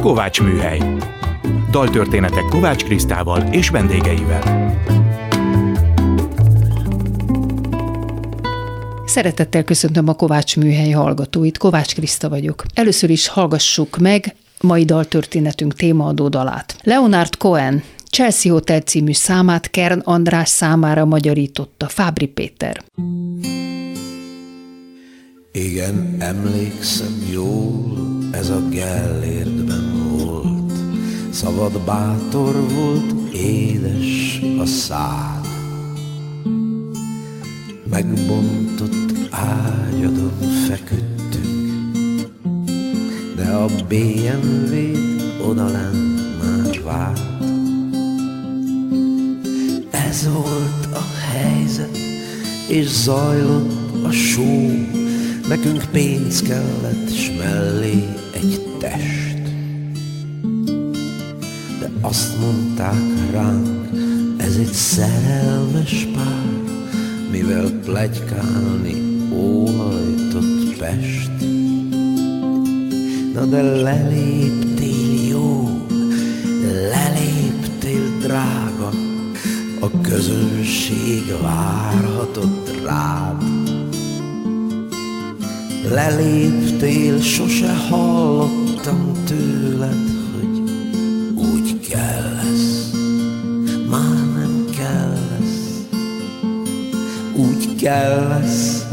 Kovács 0.00 0.40
Műhely. 0.40 0.82
Daltörténetek 1.70 2.44
Kovács 2.44 2.84
Krisztával 2.84 3.40
és 3.50 3.68
vendégeivel. 3.68 4.74
Szeretettel 9.06 9.64
köszöntöm 9.64 10.08
a 10.08 10.14
Kovács 10.14 10.56
Műhely 10.56 10.90
hallgatóit, 10.90 11.58
Kovács 11.58 11.94
Kriszta 11.94 12.28
vagyok. 12.28 12.64
Először 12.74 13.10
is 13.10 13.28
hallgassuk 13.28 13.96
meg 13.96 14.36
mai 14.60 14.84
daltörténetünk 14.84 15.74
témaadó 15.74 16.28
dalát. 16.28 16.76
Leonard 16.82 17.36
Cohen 17.36 17.82
Chelsea 18.10 18.52
Hotel 18.52 18.80
című 18.80 19.12
számát 19.12 19.70
Kern 19.70 20.00
András 20.04 20.48
számára 20.48 21.04
magyarította 21.04 21.88
Fábri 21.88 22.26
Péter. 22.26 22.84
Igen, 25.52 26.16
emlékszem 26.18 27.26
jól, 27.32 27.98
ez 28.32 28.48
a 28.48 28.68
Gellértben 28.68 29.66
volt. 29.66 29.67
Szabad 31.30 31.80
bátor 31.80 32.54
volt, 32.74 33.34
édes 33.34 34.40
a 34.60 34.66
szád. 34.66 35.46
Megbontott 37.90 39.12
ágyadon 39.30 40.38
feküdtünk, 40.68 42.32
de 43.36 43.50
a 43.50 43.66
BMW 43.88 44.76
odalent 45.48 46.42
már 46.42 46.82
várt. 46.84 47.20
Ez 49.90 50.28
volt 50.32 50.86
a 50.92 51.04
helyzet, 51.32 51.96
és 52.68 52.86
zajlott 52.86 54.04
a 54.04 54.10
só, 54.10 54.70
Nekünk 55.48 55.84
pénz 55.92 56.42
kellett, 56.42 57.12
s 57.12 57.30
mellé 57.38 58.04
egy 58.32 58.60
test. 58.78 59.27
Azt 62.00 62.40
mondták 62.40 63.30
ránk, 63.30 63.88
ez 64.36 64.56
egy 64.56 64.72
szerelmes 64.72 66.08
pár, 66.14 66.62
mivel 67.30 67.70
plegykálni 67.84 69.26
óhajtott 69.32 70.76
Pest. 70.78 71.30
Na 73.34 73.44
de 73.44 73.62
leléptél 73.62 75.28
jó, 75.30 75.68
leléptél 76.62 78.18
drága, 78.20 78.90
a 79.80 80.00
közönség 80.00 81.22
várhatott 81.42 82.70
rád. 82.84 83.42
Leléptél, 85.90 87.20
sose 87.20 87.74
hallottam 87.74 89.12
tőled, 89.26 90.17
úgy 97.88 97.94
kell 97.94 98.28
lesz, 98.28 98.86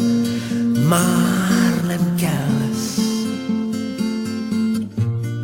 már 0.90 1.84
nem 1.88 2.16
kell 2.16 2.48
lesz, 2.60 3.00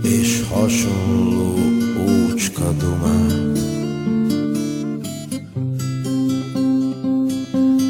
és 0.04 0.44
hasonló 0.50 1.60
ócska 2.08 2.72
dumát. 2.72 3.58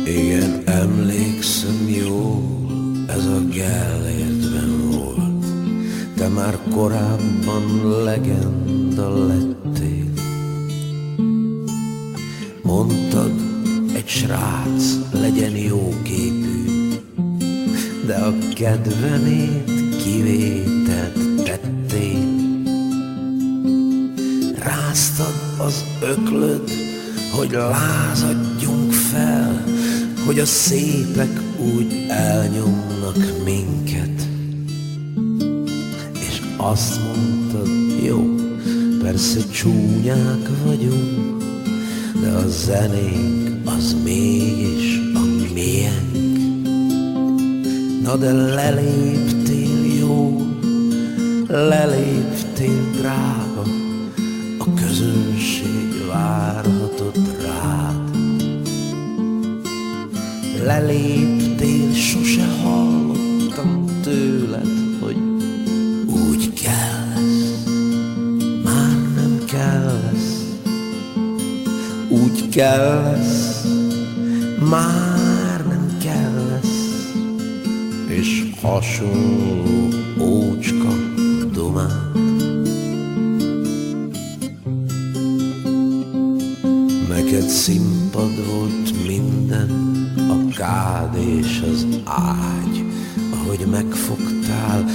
Igen, 0.05 0.61
emlékszem 0.65 1.89
jól, 2.03 2.43
ez 3.07 3.25
a 3.25 3.39
Gellértben 3.49 4.89
volt. 4.89 5.45
Te 6.15 6.27
már 6.27 6.57
korábban 6.73 8.03
legenda 8.03 9.25
lettél. 9.25 10.09
Mondtad, 12.61 13.31
egy 13.95 14.07
srác 14.07 14.90
kedvemét 18.61 19.95
kivételt 20.03 21.43
tettél. 21.43 22.39
Ráztad 24.59 25.33
az 25.57 25.83
öklöd, 26.01 26.69
hogy 27.31 27.51
lázadjunk 27.51 28.91
fel, 28.91 29.63
hogy 30.25 30.39
a 30.39 30.45
szépek 30.45 31.41
úgy 31.75 32.05
elnyomnak 32.09 33.43
minket. 33.45 34.27
És 36.13 36.41
azt 36.57 36.99
mondtad, 37.03 37.69
jó, 38.03 38.35
persze 39.01 39.39
csúnyák 39.51 40.49
vagyunk, 40.65 41.43
de 42.21 42.29
a 42.29 42.47
zenénk 42.47 43.59
az 43.65 43.95
mégis 44.03 44.99
a 45.13 45.53
miénk. 45.53 46.10
Na 48.03 48.15
de 48.17 48.31
leléptél 48.31 49.81
jó, 49.99 50.41
leléptél 51.47 52.81
drága, 52.97 53.50
hasonló 78.61 79.87
ócska 80.19 80.93
dumát. 81.51 82.13
Neked 87.07 87.47
színpad 87.47 88.45
volt 88.51 89.07
minden, 89.07 89.69
a 90.15 90.53
kád 90.55 91.15
és 91.15 91.63
az 91.71 91.87
ágy, 92.05 92.83
ahogy 93.33 93.65
megfogtál 93.71 94.85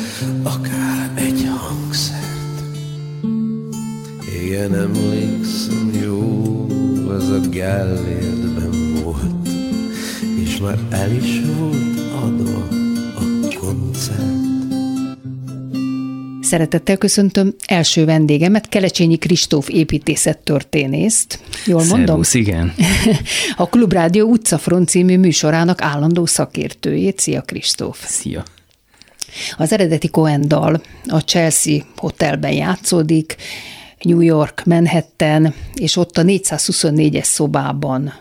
akár 0.42 1.10
egy 1.14 1.48
hangszert. 1.56 2.62
Igen, 4.44 4.74
emlékszem, 4.74 5.90
jó, 6.04 6.66
ez 7.16 7.28
a 7.28 7.40
Gellértben 7.50 9.02
volt, 9.04 9.48
és 10.38 10.58
már 10.58 10.78
el 10.90 11.12
is 11.12 11.40
volt 11.58 11.98
adva 12.22 12.65
Szeretettel 16.46 16.96
köszöntöm 16.96 17.54
első 17.66 18.04
vendégemet, 18.04 18.68
Kelecsényi 18.68 19.16
Kristóf 19.16 19.68
építészettörténészt. 19.68 21.40
Jól 21.64 21.84
mondom? 21.84 22.06
Szervusz, 22.06 22.34
igen. 22.34 22.74
A 23.56 23.68
Klubrádió 23.68 24.28
utcafront 24.28 24.88
című 24.88 25.18
műsorának 25.18 25.82
állandó 25.82 26.26
szakértőjét. 26.26 27.18
Szia 27.18 27.40
Kristóf! 27.40 28.04
Szia! 28.06 28.44
Az 29.56 29.72
eredeti 29.72 30.08
Cohen 30.08 30.48
dal 30.48 30.82
a 31.06 31.18
Chelsea 31.18 31.82
Hotelben 31.96 32.52
játszódik, 32.52 33.36
New 34.00 34.20
York, 34.20 34.62
Manhattan, 34.64 35.54
és 35.74 35.96
ott 35.96 36.18
a 36.18 36.22
424-es 36.22 37.24
szobában 37.24 38.12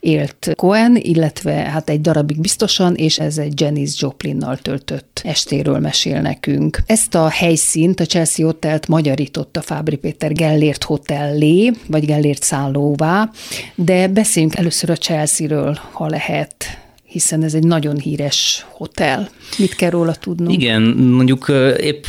élt 0.00 0.52
Cohen, 0.56 0.96
illetve 0.96 1.52
hát 1.52 1.88
egy 1.88 2.00
darabig 2.00 2.40
biztosan, 2.40 2.94
és 2.94 3.18
ez 3.18 3.38
egy 3.38 3.60
Janis 3.60 4.00
Joplinnal 4.00 4.56
töltött 4.56 5.20
estéről 5.24 5.78
mesél 5.78 6.20
nekünk. 6.20 6.82
Ezt 6.86 7.14
a 7.14 7.28
helyszínt, 7.28 8.00
a 8.00 8.04
Chelsea 8.04 8.46
Hotelt 8.46 8.88
magyarította 8.88 9.60
Fábri 9.60 9.96
Péter 9.96 10.32
Gellért 10.32 10.84
Hotellé, 10.84 11.72
vagy 11.86 12.04
Gellért 12.04 12.42
szállóvá, 12.42 13.30
de 13.74 14.08
beszéljünk 14.08 14.56
először 14.56 14.90
a 14.90 14.96
Chelsea-ről, 14.96 15.78
ha 15.92 16.08
lehet 16.08 16.86
hiszen 17.08 17.42
ez 17.42 17.54
egy 17.54 17.62
nagyon 17.62 17.98
híres 17.98 18.66
hotel. 18.70 19.28
Mit 19.58 19.74
kell 19.74 19.90
róla 19.90 20.14
tudnunk? 20.14 20.62
Igen, 20.62 20.82
mondjuk 20.82 21.52
épp 21.80 22.04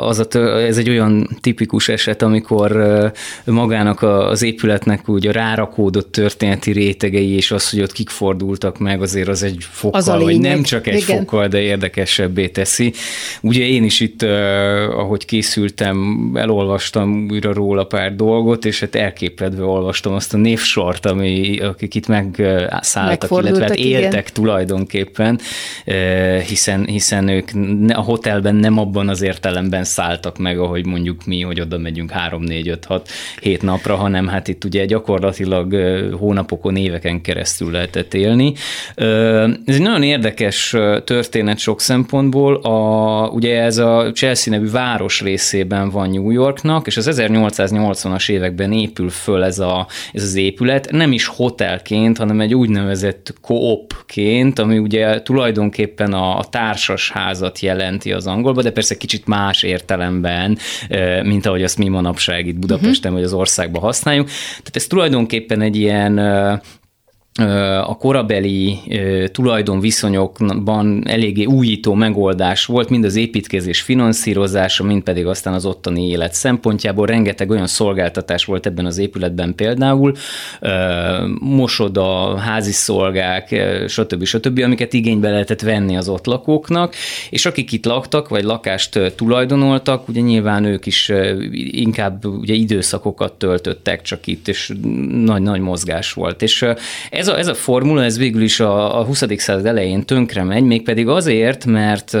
az 0.00 0.18
a, 0.18 0.38
ez 0.38 0.78
egy 0.78 0.88
olyan 0.88 1.38
tipikus 1.40 1.88
eset, 1.88 2.22
amikor 2.22 2.72
magának 3.44 4.02
az 4.02 4.42
épületnek 4.42 5.08
úgy 5.08 5.26
a 5.26 5.32
rárakódott 5.32 6.12
történeti 6.12 6.72
rétegei, 6.72 7.30
és 7.30 7.50
az, 7.50 7.70
hogy 7.70 7.80
ott 7.80 7.92
kik 7.92 8.08
fordultak 8.08 8.78
meg, 8.78 9.02
azért 9.02 9.28
az 9.28 9.42
egy 9.42 9.66
fokkal, 9.70 10.00
az 10.00 10.06
vagy 10.06 10.40
nem 10.40 10.62
csak 10.62 10.86
egy 10.86 11.02
Igen. 11.02 11.18
fokkal, 11.18 11.48
de 11.48 11.60
érdekesebbé 11.60 12.48
teszi. 12.48 12.92
Ugye 13.40 13.66
én 13.66 13.84
is 13.84 14.00
itt, 14.00 14.22
ahogy 14.22 15.24
készültem, 15.24 16.30
elolvastam 16.34 17.26
újra 17.30 17.52
róla 17.52 17.84
pár 17.84 18.16
dolgot, 18.16 18.64
és 18.64 18.80
hát 18.80 18.94
elképedve 18.94 19.64
olvastam 19.64 20.12
azt 20.12 20.34
a 20.34 20.36
névsort, 20.36 21.06
ami, 21.06 21.58
akik 21.58 21.94
itt 21.94 22.06
megszálltak, 22.06 23.30
illetve 23.30 23.62
hát 23.62 23.74
éltek 23.74 24.30
igen 24.30 24.41
tulajdonképpen, 24.42 25.40
hiszen, 26.46 26.86
hiszen 26.86 27.28
ők 27.28 27.50
a 27.88 28.00
hotelben 28.00 28.54
nem 28.54 28.78
abban 28.78 29.08
az 29.08 29.22
értelemben 29.22 29.84
szálltak 29.84 30.38
meg, 30.38 30.58
ahogy 30.58 30.86
mondjuk 30.86 31.24
mi, 31.24 31.40
hogy 31.40 31.60
oda 31.60 31.78
megyünk 31.78 32.10
3, 32.10 32.42
4, 32.42 32.68
5, 32.68 32.84
6, 32.84 33.08
7 33.40 33.62
napra, 33.62 33.96
hanem 33.96 34.26
hát 34.26 34.48
itt 34.48 34.64
ugye 34.64 34.84
gyakorlatilag 34.84 35.74
hónapokon, 36.18 36.76
éveken 36.76 37.20
keresztül 37.20 37.70
lehetett 37.70 38.14
élni. 38.14 38.52
Ez 39.64 39.74
egy 39.74 39.82
nagyon 39.82 40.02
érdekes 40.02 40.76
történet 41.04 41.58
sok 41.58 41.80
szempontból. 41.80 42.54
A, 42.54 43.28
ugye 43.28 43.60
ez 43.60 43.78
a 43.78 44.10
Chelsea 44.12 44.52
nevű 44.52 44.70
város 44.70 45.20
részében 45.20 45.90
van 45.90 46.10
New 46.10 46.30
Yorknak, 46.30 46.86
és 46.86 46.96
az 46.96 47.08
1880-as 47.12 48.30
években 48.30 48.72
épül 48.72 49.10
föl 49.10 49.44
ez, 49.44 49.58
a, 49.58 49.86
ez 50.12 50.22
az 50.22 50.34
épület, 50.34 50.90
nem 50.90 51.12
is 51.12 51.26
hotelként, 51.26 52.18
hanem 52.18 52.40
egy 52.40 52.54
úgynevezett 52.54 53.34
koopként, 53.40 54.31
ami 54.58 54.78
ugye 54.78 55.22
tulajdonképpen 55.22 56.12
a, 56.12 56.38
a 56.38 56.44
társas 56.44 57.10
házat 57.10 57.60
jelenti 57.60 58.12
az 58.12 58.26
angolban, 58.26 58.64
de 58.64 58.72
persze 58.72 58.96
kicsit 58.96 59.26
más 59.26 59.62
értelemben, 59.62 60.58
mint 61.22 61.46
ahogy 61.46 61.62
azt 61.62 61.78
mi 61.78 61.88
manapság 61.88 62.46
itt 62.46 62.58
Budapesten 62.58 62.94
uh-huh. 62.94 63.12
vagy 63.12 63.22
az 63.22 63.32
országban 63.32 63.82
használjuk. 63.82 64.26
Tehát 64.26 64.76
ez 64.76 64.86
tulajdonképpen 64.86 65.60
egy 65.60 65.76
ilyen 65.76 66.18
a 67.84 67.96
korabeli 67.96 68.78
tulajdonviszonyokban 69.32 71.02
eléggé 71.08 71.44
újító 71.44 71.94
megoldás 71.94 72.66
volt, 72.66 72.88
mind 72.88 73.04
az 73.04 73.16
építkezés 73.16 73.80
finanszírozása, 73.80 74.84
mind 74.84 75.02
pedig 75.02 75.26
aztán 75.26 75.54
az 75.54 75.66
ottani 75.66 76.08
élet 76.08 76.34
szempontjából. 76.34 77.06
Rengeteg 77.06 77.50
olyan 77.50 77.66
szolgáltatás 77.66 78.44
volt 78.44 78.66
ebben 78.66 78.86
az 78.86 78.98
épületben 78.98 79.54
például, 79.54 80.14
mosoda, 81.38 82.36
házi 82.36 82.72
szolgák, 82.72 83.62
stb. 83.88 84.24
stb., 84.24 84.60
amiket 84.64 84.92
igénybe 84.92 85.30
lehetett 85.30 85.60
venni 85.60 85.96
az 85.96 86.08
ott 86.08 86.26
lakóknak, 86.26 86.94
és 87.30 87.46
akik 87.46 87.72
itt 87.72 87.84
laktak, 87.84 88.28
vagy 88.28 88.44
lakást 88.44 89.12
tulajdonoltak, 89.16 90.08
ugye 90.08 90.20
nyilván 90.20 90.64
ők 90.64 90.86
is 90.86 91.12
inkább 91.70 92.24
ugye 92.24 92.54
időszakokat 92.54 93.32
töltöttek 93.32 94.02
csak 94.02 94.26
itt, 94.26 94.48
és 94.48 94.72
nagy-nagy 95.24 95.60
mozgás 95.60 96.12
volt. 96.12 96.42
És 96.42 96.66
ez 97.22 97.28
a, 97.28 97.38
ez 97.38 97.46
a 97.46 97.54
formula, 97.54 98.04
ez 98.04 98.18
végül 98.18 98.42
is 98.42 98.60
a, 98.60 98.98
a 98.98 99.04
20. 99.04 99.24
század 99.36 99.66
elején 99.66 100.04
tönkre 100.04 100.42
megy, 100.42 100.62
mégpedig 100.62 101.08
azért, 101.08 101.64
mert 101.64 102.16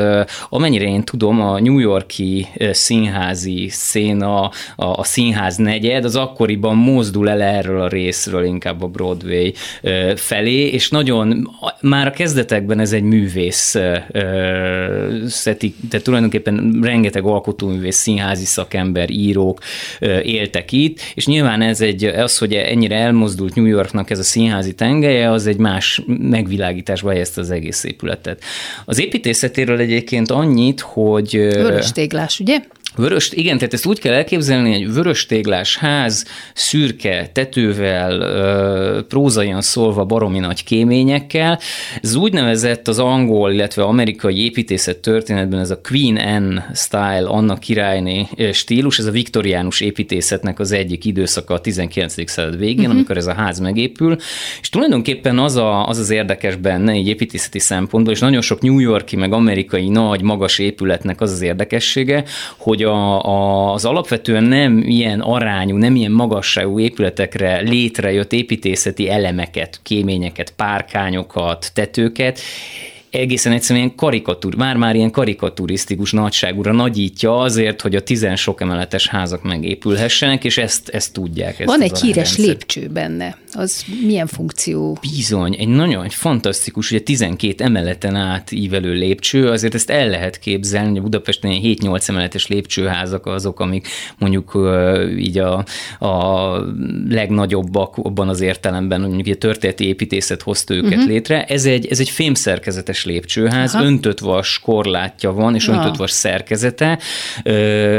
amennyire 0.48 0.84
én 0.84 1.02
tudom, 1.02 1.40
a 1.40 1.60
New 1.60 1.78
Yorki 1.78 2.46
színházi 2.72 3.68
széna, 3.68 4.42
a, 4.42 4.50
a 4.76 5.04
színház 5.04 5.56
negyed, 5.56 6.04
az 6.04 6.16
akkoriban 6.16 6.76
mozdul 6.76 7.30
el 7.30 7.42
erről 7.42 7.80
a 7.80 7.88
részről 7.88 8.44
inkább 8.44 8.82
a 8.82 8.86
Broadway 8.86 9.52
felé, 10.14 10.66
és 10.66 10.90
nagyon, 10.90 11.50
már 11.80 12.06
a 12.06 12.10
kezdetekben 12.10 12.80
ez 12.80 12.92
egy 12.92 13.02
művész 13.02 13.76
szeti, 15.26 15.74
tehát 15.90 16.04
tulajdonképpen 16.04 16.78
rengeteg 16.82 17.24
alkotóművész, 17.24 17.96
színházi 17.96 18.44
szakember, 18.44 19.10
írók 19.10 19.60
éltek 20.22 20.72
itt, 20.72 21.00
és 21.14 21.26
nyilván 21.26 21.62
ez 21.62 21.80
egy, 21.80 22.04
az, 22.04 22.38
hogy 22.38 22.52
ennyire 22.52 22.96
elmozdult 22.96 23.54
New 23.54 23.64
Yorknak 23.64 24.10
ez 24.10 24.18
a 24.18 24.22
színházi 24.22 24.74
tengelye, 24.92 25.30
az 25.30 25.46
egy 25.46 25.56
más 25.56 26.02
megvilágításba 26.06 27.10
helyezte 27.10 27.40
az 27.40 27.50
egész 27.50 27.84
épületet. 27.84 28.42
Az 28.84 29.00
építészetéről 29.00 29.78
egyébként 29.78 30.30
annyit, 30.30 30.80
hogy... 30.80 31.30
Vörös 31.30 31.92
téglás, 31.92 32.40
ugye? 32.40 32.60
Vörös, 32.96 33.32
igen, 33.32 33.58
tehát 33.58 33.72
ezt 33.72 33.86
úgy 33.86 33.98
kell 33.98 34.14
elképzelni, 34.14 34.74
egy 34.74 34.92
vörös 34.92 35.26
téglás 35.26 35.76
ház, 35.76 36.24
szürke 36.54 37.30
tetővel, 37.32 39.02
prózaian 39.02 39.60
szólva 39.60 40.04
baromi 40.04 40.38
nagy 40.38 40.64
kéményekkel. 40.64 41.58
Ez 42.02 42.14
úgynevezett 42.14 42.88
az 42.88 42.98
angol, 42.98 43.52
illetve 43.52 43.82
amerikai 43.82 44.44
építészet 44.44 44.98
történetben 44.98 45.60
ez 45.60 45.70
a 45.70 45.80
Queen 45.88 46.16
Anne 46.16 46.70
style, 46.74 47.26
Anna 47.26 47.58
királyné 47.58 48.28
stílus, 48.52 48.98
ez 48.98 49.06
a 49.06 49.10
viktoriánus 49.10 49.80
építészetnek 49.80 50.58
az 50.58 50.72
egyik 50.72 51.04
időszaka 51.04 51.54
a 51.54 51.60
19. 51.60 52.30
század 52.30 52.58
végén, 52.58 52.78
uh-huh. 52.78 52.94
amikor 52.94 53.16
ez 53.16 53.26
a 53.26 53.34
ház 53.34 53.58
megépül, 53.58 54.16
és 54.60 54.68
tulajdonképpen 54.68 55.38
az, 55.38 55.56
a, 55.56 55.88
az 55.88 55.98
az 55.98 56.10
érdekes 56.10 56.56
benne, 56.56 56.92
egy 56.92 57.08
építészeti 57.08 57.58
szempontból, 57.58 58.12
és 58.12 58.20
nagyon 58.20 58.40
sok 58.40 58.60
New 58.60 58.78
Yorki, 58.78 59.16
meg 59.16 59.32
amerikai 59.32 59.88
nagy, 59.88 60.22
magas 60.22 60.58
épületnek 60.58 61.20
az 61.20 61.30
az 61.30 61.42
érdekessége, 61.42 62.24
hogy 62.56 62.81
hogy 62.82 62.90
a, 62.90 63.24
a, 63.24 63.72
az 63.72 63.84
alapvetően 63.84 64.44
nem 64.44 64.78
ilyen 64.78 65.20
arányú, 65.20 65.76
nem 65.76 65.96
ilyen 65.96 66.12
magasságú 66.12 66.78
épületekre 66.78 67.60
létrejött 67.60 68.32
építészeti 68.32 69.10
elemeket, 69.10 69.80
kéményeket, 69.82 70.50
párkányokat, 70.50 71.70
tetőket, 71.74 72.40
egészen 73.12 73.52
egyszerűen 73.52 73.94
karikatúr, 73.94 74.54
már-már 74.54 74.94
ilyen 74.94 75.10
karikaturisztikus 75.10 76.12
nagyságúra 76.12 76.72
nagyítja 76.72 77.38
azért, 77.38 77.80
hogy 77.80 77.94
a 77.94 78.02
tizen 78.02 78.36
sok 78.36 78.60
emeletes 78.60 79.08
házak 79.08 79.42
megépülhessenek, 79.42 80.44
és 80.44 80.58
ezt, 80.58 80.88
ezt 80.88 81.12
tudják. 81.12 81.60
Ezt 81.60 81.68
Van 81.68 81.80
egy 81.80 82.00
híres 82.00 82.36
lépcső 82.36 82.88
benne. 82.88 83.38
Az 83.52 83.84
milyen 84.06 84.26
funkció? 84.26 84.98
Bizony, 85.00 85.56
egy 85.58 85.68
nagyon 85.68 86.04
egy 86.04 86.14
fantasztikus, 86.14 86.90
ugye 86.90 87.00
12 87.00 87.64
emeleten 87.64 88.16
át 88.16 88.52
ívelő 88.52 88.92
lépcső, 88.92 89.48
azért 89.48 89.74
ezt 89.74 89.90
el 89.90 90.08
lehet 90.08 90.38
képzelni, 90.38 90.90
hogy 90.90 91.02
Budapesten 91.02 91.50
7-8 91.62 92.08
emeletes 92.08 92.46
lépcsőházak 92.46 93.26
azok, 93.26 93.60
amik 93.60 93.88
mondjuk 94.18 94.58
így 95.18 95.38
a, 95.38 95.64
a 95.98 96.50
legnagyobbak 97.08 97.96
abban 97.96 98.28
az 98.28 98.40
értelemben, 98.40 99.00
hogy 99.00 99.12
mondjuk 99.12 99.36
a 99.36 99.38
történeti 99.38 99.86
építészet 99.86 100.42
hozta 100.42 100.74
őket 100.74 100.92
uh-huh. 100.92 101.08
létre. 101.08 101.44
Ez 101.44 101.64
egy, 101.64 101.86
ez 101.86 102.00
egy 102.00 102.08
fémszerkezetes 102.10 103.01
lépcsőház, 103.04 103.74
Aha. 103.74 103.84
öntött 103.84 104.18
vas 104.18 104.58
korlátja 104.58 105.32
van, 105.32 105.54
és 105.54 105.66
ja. 105.66 105.72
öntött 105.72 105.96
vas 105.96 106.10
szerkezete, 106.10 106.98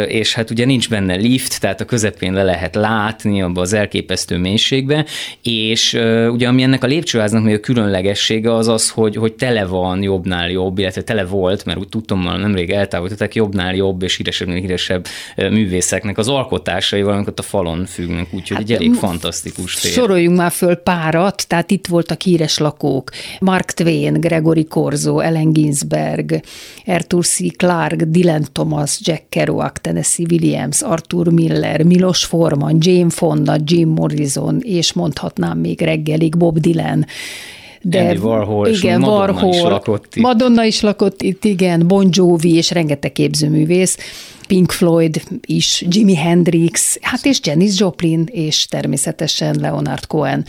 és 0.07 0.33
hát 0.33 0.50
ugye 0.50 0.65
nincs 0.65 0.89
benne 0.89 1.15
lift, 1.15 1.59
tehát 1.59 1.81
a 1.81 1.85
közepén 1.85 2.33
le 2.33 2.44
lehet 2.44 2.75
látni 2.75 3.41
abba 3.41 3.61
az 3.61 3.73
elképesztő 3.73 4.38
mélységbe, 4.38 5.05
és 5.41 5.94
ugye 6.29 6.47
ami 6.47 6.63
ennek 6.63 6.83
a 6.83 6.88
lépcsőháznak 6.88 7.44
még 7.44 7.55
a 7.55 7.59
különlegessége 7.59 8.55
az 8.55 8.67
az, 8.67 8.89
hogy, 8.89 9.15
hogy 9.15 9.33
tele 9.33 9.65
van 9.65 10.01
jobbnál 10.03 10.50
jobb, 10.50 10.77
illetve 10.77 11.01
tele 11.01 11.25
volt, 11.25 11.65
mert 11.65 11.77
úgy 11.77 11.89
tudtam, 11.89 12.25
hogy 12.25 12.39
nemrég 12.39 12.69
eltávolították, 12.69 13.35
jobbnál 13.35 13.75
jobb 13.75 14.03
és 14.03 14.15
híresebb, 14.15 14.49
híresebb 14.49 15.06
művészeknek 15.38 16.17
az 16.17 16.27
alkotásai, 16.27 17.01
valamikor 17.01 17.33
a 17.35 17.41
falon 17.41 17.85
függnek, 17.85 18.27
úgyhogy 18.31 18.57
hát, 18.57 18.65
egy 18.65 18.71
elég 18.71 18.94
fantasztikus 18.94 19.75
tér. 19.75 19.91
Soroljunk 19.91 20.38
már 20.38 20.51
föl 20.51 20.75
párat, 20.75 21.47
tehát 21.47 21.71
itt 21.71 21.88
voltak 21.88 22.21
híres 22.21 22.57
lakók, 22.57 23.11
Mark 23.39 23.71
Twain, 23.71 24.13
Gregory 24.19 24.65
Corzo, 24.94 25.19
Ellen 25.19 25.54
Ginsberg, 25.54 26.42
Arthur 26.86 27.24
C. 27.24 27.51
Clarke, 27.56 28.06
Dylan 28.06 28.45
Thomas, 28.51 29.00
Jack 29.04 29.24
Kerouac, 29.30 29.81
Tennessee 29.81 30.25
Williams, 30.30 30.81
Arthur 30.81 31.31
Miller, 31.31 31.83
Milos 31.85 32.26
Forman, 32.26 32.78
Jane 32.80 33.09
Fonda, 33.09 33.57
Jim 33.64 33.90
Morrison, 33.90 34.62
és 34.64 34.94
mondhatnám 34.94 35.57
még 35.57 35.81
reggelig 35.81 36.38
Bob 36.38 36.59
Dylan, 36.59 37.06
de 37.85 38.00
Andy 38.00 38.18
Warhol, 38.18 38.68
igen, 38.68 39.00
Madonna 39.00 39.18
Warhol, 39.18 39.50
is 39.50 39.62
lakott 39.62 40.16
itt. 40.16 40.23
Madonna 40.23 40.64
is 40.64 40.81
lakott 40.81 41.21
itt, 41.21 41.44
igen, 41.44 41.88
Bon 41.88 42.07
Jovi 42.12 42.56
és 42.56 42.71
rengeteg 42.71 43.12
képzőművész. 43.12 43.97
Pink 44.54 44.72
Floyd 44.72 45.22
is, 45.45 45.86
Jimi 45.90 46.16
Hendrix, 46.16 46.98
hát 47.02 47.26
és 47.26 47.40
Janis 47.44 47.80
Joplin, 47.80 48.30
és 48.31 48.66
természetesen 48.66 49.56
Leonard 49.60 50.07
Cohen. 50.07 50.45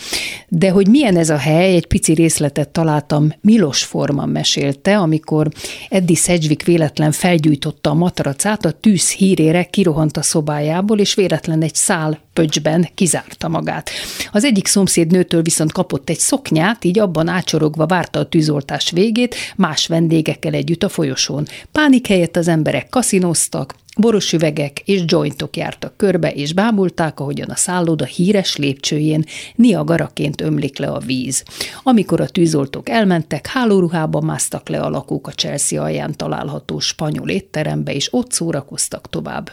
De 0.49 0.71
hogy 0.71 0.89
milyen 0.89 1.17
ez 1.17 1.31
a 1.31 1.37
hely, 1.37 1.75
egy 1.75 1.87
pici 1.87 2.13
részletet 2.13 2.69
találtam, 2.69 3.33
Milos 3.41 3.83
Forman 3.83 4.29
mesélte, 4.29 4.99
amikor 4.99 5.49
Eddie 5.89 6.17
Sedgwick 6.17 6.65
véletlen 6.65 7.13
felgyújtotta 7.13 7.91
a 7.91 7.95
matracát, 7.95 8.65
a 8.65 8.71
tűz 8.71 9.11
hírére 9.11 9.65
kirohant 9.65 10.17
a 10.17 10.23
szobájából, 10.23 10.99
és 10.99 11.15
véletlen 11.15 11.63
egy 11.63 11.75
szál 11.75 12.19
pöcsben 12.33 12.89
kizárta 12.95 13.49
magát. 13.49 13.91
Az 14.33 14.45
egyik 14.45 14.67
szomszéd 14.67 15.11
nőtől 15.11 15.43
viszont 15.43 15.73
kapott 15.73 16.11
egy 16.11 16.19
szoknyát, 16.19 16.85
így 16.85 16.99
abban 16.99 17.29
ácsorogva 17.29 17.87
várta 17.87 18.19
a 18.19 18.29
tűzoltás 18.29 18.91
végét, 18.91 19.35
más 19.57 19.87
vendégekkel 19.87 20.53
együtt 20.53 20.83
a 20.83 20.89
folyosón. 20.89 21.47
Pánik 21.73 22.07
helyett 22.07 22.37
az 22.37 22.49
emberek 22.49 22.89
kaszinoztak, 22.89 23.75
Boros 23.97 24.33
üvegek 24.33 24.83
és 24.85 25.03
jointok 25.07 25.57
jártak 25.57 25.97
körbe, 25.97 26.33
és 26.33 26.53
bámulták, 26.53 27.21
ahogyan 27.21 27.49
a 27.51 27.57
szálloda 27.57 28.05
híres 28.05 28.57
lépcsőjén 28.57 29.25
niagaraként 29.55 30.41
ömlik 30.41 30.79
le 30.79 30.87
a 30.87 30.99
víz. 30.99 31.45
Amikor 31.83 32.21
a 32.21 32.27
tűzoltók 32.27 32.89
elmentek, 32.89 33.47
hálóruhában 33.47 34.25
másztak 34.25 34.69
le 34.69 34.81
a 34.81 34.89
lakók 34.89 35.27
a 35.27 35.31
Chelsea 35.31 35.83
alján 35.83 36.17
található 36.17 36.79
spanyol 36.79 37.29
étterembe, 37.29 37.95
és 37.95 38.09
ott 38.11 38.33
szórakoztak 38.33 39.09
tovább. 39.11 39.53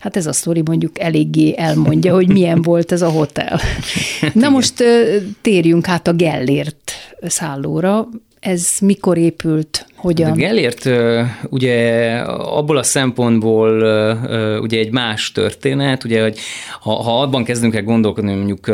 Hát 0.00 0.16
ez 0.16 0.26
a 0.26 0.32
sztori 0.32 0.62
mondjuk 0.64 0.98
eléggé 0.98 1.54
elmondja, 1.56 2.14
hogy 2.14 2.28
milyen 2.28 2.62
volt 2.62 2.92
ez 2.92 3.02
a 3.02 3.10
hotel. 3.10 3.60
Na 4.32 4.48
most 4.48 4.84
térjünk 5.40 5.88
át 5.88 6.06
a 6.06 6.12
Gellért 6.12 6.92
szállóra. 7.22 8.08
Ez 8.40 8.68
mikor 8.80 9.18
épült? 9.18 9.86
Hogyan? 9.96 10.30
A 10.30 10.34
Gellért 10.34 10.90
ugye 11.48 12.16
abból 12.38 12.76
a 12.76 12.82
szempontból 12.82 13.70
ugye 14.60 14.78
egy 14.78 14.92
más 14.92 15.32
történet, 15.32 16.04
ugye, 16.04 16.22
hogy 16.22 16.38
ha, 16.80 17.02
ha 17.02 17.20
abban 17.20 17.44
kezdünk 17.44 17.74
el 17.74 17.82
gondolkodni, 17.82 18.34
mondjuk 18.34 18.66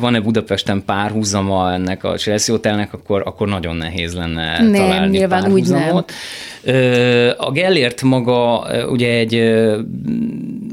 van-e 0.00 0.20
Budapesten 0.20 0.82
párhuzama 0.86 1.72
ennek 1.72 2.04
a 2.04 2.16
Chelsea 2.16 2.54
Hotelnek, 2.54 2.92
akkor, 2.92 3.22
akkor 3.24 3.48
nagyon 3.48 3.76
nehéz 3.76 4.14
lenne 4.14 4.62
nem, 4.62 4.72
találni 4.72 5.16
nyilván 5.16 5.42
párhuzamot. 5.42 5.84
úgy 5.92 5.94
nem. 5.94 7.34
A 7.36 7.50
Gellért 7.50 8.02
maga 8.02 8.66
ugye 8.90 9.12
egy 9.12 9.34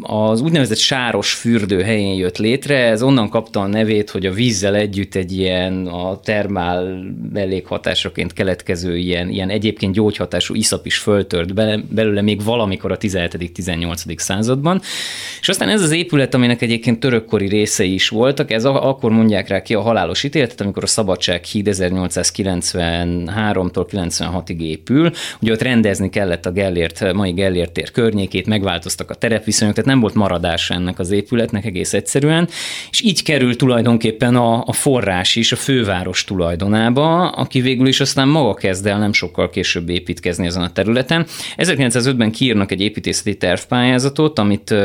az 0.01 0.41
úgynevezett 0.41 0.77
sáros 0.77 1.33
fürdő 1.33 1.81
helyén 1.81 2.15
jött 2.15 2.37
létre, 2.37 2.77
ez 2.77 3.03
onnan 3.03 3.29
kapta 3.29 3.59
a 3.59 3.67
nevét, 3.67 4.09
hogy 4.09 4.25
a 4.25 4.31
vízzel 4.31 4.75
együtt 4.75 5.15
egy 5.15 5.31
ilyen 5.31 5.85
a 5.87 6.19
termál 6.19 7.03
mellékhatásaként 7.33 8.33
keletkező 8.33 8.97
ilyen, 8.97 9.29
ilyen 9.29 9.49
egyébként 9.49 9.82
gyógyhatású 9.91 10.55
iszap 10.55 10.85
is 10.85 10.97
föltört 10.97 11.53
belőle 11.93 12.21
még 12.21 12.43
valamikor 12.43 12.91
a 12.91 12.97
17.-18. 12.97 14.17
században. 14.17 14.81
És 15.39 15.49
aztán 15.49 15.69
ez 15.69 15.81
az 15.81 15.91
épület, 15.91 16.33
aminek 16.33 16.61
egyébként 16.61 16.99
törökkori 16.99 17.47
részei 17.47 17.93
is 17.93 18.09
voltak, 18.09 18.51
ez 18.51 18.65
akkor 18.65 19.11
mondják 19.11 19.47
rá 19.47 19.61
ki 19.61 19.73
a 19.73 19.81
halálos 19.81 20.23
ítéletet, 20.23 20.61
amikor 20.61 20.83
a 20.83 20.87
Szabadság 20.87 21.43
híd 21.43 21.67
1893-tól 21.71 23.85
96-ig 23.91 24.59
épül. 24.59 25.11
Ugye 25.41 25.51
ott 25.51 25.61
rendezni 25.61 26.09
kellett 26.09 26.45
a 26.45 26.51
Gellért, 26.51 27.13
mai 27.13 27.31
Gellért 27.31 27.71
tér 27.71 27.91
környékét, 27.91 28.47
megváltoztak 28.47 29.09
a 29.09 29.15
terepviszonyok, 29.15 29.73
tehát 29.73 29.89
nem 29.89 29.99
volt 29.99 30.13
maradása 30.13 30.73
ennek 30.73 30.99
az 30.99 31.11
épületnek 31.11 31.65
egész 31.65 31.93
egyszerűen, 31.93 32.49
és 32.89 33.01
így 33.01 33.23
kerül 33.23 33.55
tulajdonképpen 33.55 34.35
a, 34.35 34.63
a 34.65 34.73
forrás 34.73 35.35
is 35.35 35.51
a 35.51 35.55
főváros 35.55 36.23
tulajdonába, 36.23 37.29
aki 37.29 37.61
végül 37.61 37.87
is 37.87 37.99
aztán 37.99 38.27
maga 38.27 38.53
kezd 38.53 38.85
el 38.85 38.99
nem 38.99 39.13
sokkal 39.13 39.49
később 39.49 39.72
építkezni 39.87 40.45
ezen 40.45 40.63
a 40.63 40.71
területen. 40.71 41.25
1905-ben 41.57 42.31
kiírnak 42.31 42.71
egy 42.71 42.81
építészeti 42.81 43.37
tervpályázatot, 43.37 44.39
amit 44.39 44.75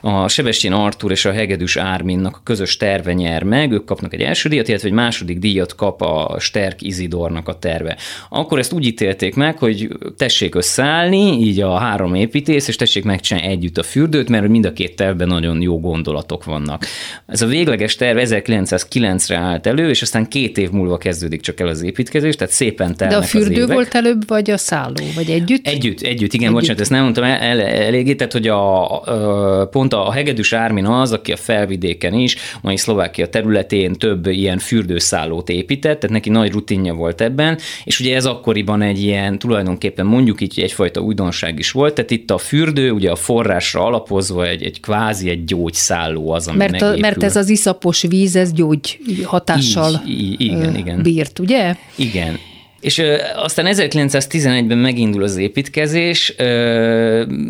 a 0.00 0.28
Sebestyén 0.28 0.72
Artur 0.72 1.10
és 1.10 1.24
a 1.24 1.32
Hegedűs 1.32 1.76
Árminnak 1.76 2.36
a 2.36 2.40
közös 2.44 2.76
terve 2.76 3.12
nyer 3.12 3.42
meg, 3.42 3.72
ők 3.72 3.84
kapnak 3.84 4.14
egy 4.14 4.20
első 4.20 4.48
díjat, 4.48 4.68
illetve 4.68 4.88
egy 4.88 4.94
második 4.94 5.38
díjat 5.38 5.74
kap 5.74 6.02
a 6.02 6.36
Sterk 6.38 6.82
Izidornak 6.82 7.48
a 7.48 7.58
terve. 7.58 7.96
Akkor 8.28 8.58
ezt 8.58 8.72
úgy 8.72 8.86
ítélték 8.86 9.34
meg, 9.34 9.58
hogy 9.58 9.88
tessék 10.16 10.54
összeállni, 10.54 11.40
így 11.40 11.60
a 11.60 11.78
három 11.78 12.14
építész, 12.14 12.68
és 12.68 12.76
tessék 12.76 13.04
megcsinálni 13.04 13.50
együtt 13.50 13.78
a 13.78 13.82
fürdőt, 13.82 14.28
mert 14.28 14.48
mind 14.48 14.66
a 14.66 14.72
két 14.72 14.96
tervben 14.96 15.28
nagyon 15.28 15.60
jó 15.60 15.80
gondolatok 15.80 16.44
vannak. 16.44 16.84
Ez 17.26 17.42
a 17.42 17.46
végleges 17.46 17.96
terv 17.96 18.18
1909-re 18.22 19.36
állt 19.36 19.66
elő, 19.66 19.88
és 19.88 20.02
aztán 20.02 20.28
két 20.28 20.58
év 20.58 20.70
múlva 20.70 20.96
kezdődik 20.96 21.40
csak 21.40 21.60
el 21.60 21.66
az 21.66 21.82
építkezés, 21.82 22.36
tehát 22.36 22.52
szépen 22.52 22.96
telnek 22.96 23.18
De 23.18 23.24
a 23.24 23.26
fürdő 23.26 23.66
volt 23.66 23.94
előbb, 23.94 24.21
vagy 24.26 24.50
a 24.50 24.56
szálló, 24.56 25.04
vagy 25.14 25.30
együtt? 25.30 25.66
Együtt, 25.66 26.00
együtt, 26.00 26.32
igen, 26.32 26.46
együtt. 26.46 26.60
bocsánat, 26.60 26.80
ezt 26.80 26.90
nem 26.90 27.02
mondtam 27.02 27.24
el, 27.24 27.40
el, 27.40 27.60
eléggé, 27.60 28.14
tehát 28.14 28.32
hogy 28.32 28.48
a, 28.48 29.00
a, 29.02 29.66
pont 29.66 29.92
a 29.92 30.12
Hegedűs 30.12 30.52
Ármin 30.52 30.86
az, 30.86 31.12
aki 31.12 31.32
a 31.32 31.36
felvidéken 31.36 32.14
is, 32.14 32.36
mai 32.60 32.76
Szlovákia 32.76 33.28
területén 33.28 33.92
több 33.92 34.26
ilyen 34.26 34.58
fürdőszállót 34.58 35.48
épített, 35.48 36.00
tehát 36.00 36.16
neki 36.16 36.30
nagy 36.30 36.52
rutinja 36.52 36.94
volt 36.94 37.20
ebben, 37.20 37.58
és 37.84 38.00
ugye 38.00 38.16
ez 38.16 38.24
akkoriban 38.24 38.82
egy 38.82 39.02
ilyen 39.02 39.38
tulajdonképpen 39.38 40.06
mondjuk 40.06 40.40
így 40.40 40.60
egyfajta 40.60 41.00
újdonság 41.00 41.58
is 41.58 41.70
volt, 41.70 41.94
tehát 41.94 42.10
itt 42.10 42.30
a 42.30 42.38
fürdő 42.38 42.90
ugye 42.90 43.10
a 43.10 43.16
forrásra 43.16 43.84
alapozva 43.84 44.46
egy, 44.46 44.62
egy 44.62 44.80
kvázi 44.80 45.30
egy 45.30 45.44
gyógyszálló 45.44 46.30
az, 46.30 46.48
ami 46.48 46.56
mert, 46.56 46.82
a, 46.82 46.96
mert 46.98 47.22
ez 47.22 47.36
az 47.36 47.48
iszapos 47.48 48.02
víz, 48.02 48.36
ez 48.36 48.52
gyógy 48.52 48.98
hatással 49.24 50.02
így, 50.06 50.40
így, 50.40 50.40
igen, 50.40 50.76
igen. 50.76 51.02
bírt, 51.02 51.38
ugye? 51.38 51.76
Igen. 51.96 52.38
És 52.82 53.02
aztán 53.36 53.66
1911-ben 53.68 54.78
megindul 54.78 55.22
az 55.22 55.36
építkezés, 55.36 56.34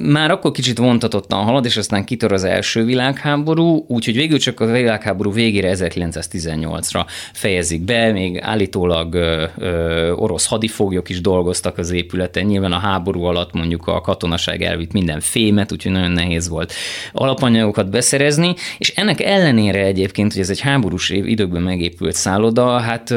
már 0.03 0.31
akkor 0.31 0.51
kicsit 0.51 0.79
vontatottan 0.79 1.45
halad, 1.45 1.65
és 1.65 1.77
aztán 1.77 2.05
kitör 2.05 2.33
az 2.33 2.45
első 2.45 2.85
világháború, 2.85 3.85
úgyhogy 3.89 4.15
végül 4.15 4.39
csak 4.39 4.61
a 4.61 4.67
világháború 4.67 5.33
végére 5.33 5.75
1918-ra 5.75 7.05
fejezik 7.33 7.83
be, 7.83 8.12
még 8.12 8.39
állítólag 8.41 9.15
orosz 10.17 10.47
hadifoglyok 10.47 11.09
is 11.09 11.21
dolgoztak 11.21 11.79
az 11.79 11.91
épületen, 11.91 12.45
nyilván 12.45 12.73
a 12.73 12.79
háború 12.79 13.23
alatt 13.23 13.53
mondjuk 13.53 13.87
a 13.87 14.01
katonaság 14.01 14.62
elvitt 14.62 14.93
minden 14.93 15.21
fémet, 15.21 15.73
úgyhogy 15.73 15.93
nagyon 15.93 16.11
nehéz 16.11 16.49
volt 16.49 16.73
alapanyagokat 17.12 17.91
beszerezni, 17.91 18.55
és 18.79 18.93
ennek 18.97 19.21
ellenére 19.21 19.85
egyébként, 19.85 20.33
hogy 20.33 20.43
ez 20.43 20.51
egy 20.51 20.61
háborús 20.61 21.11
időkben 21.11 21.62
megépült 21.62 22.15
szálloda, 22.15 22.79
hát 22.79 23.11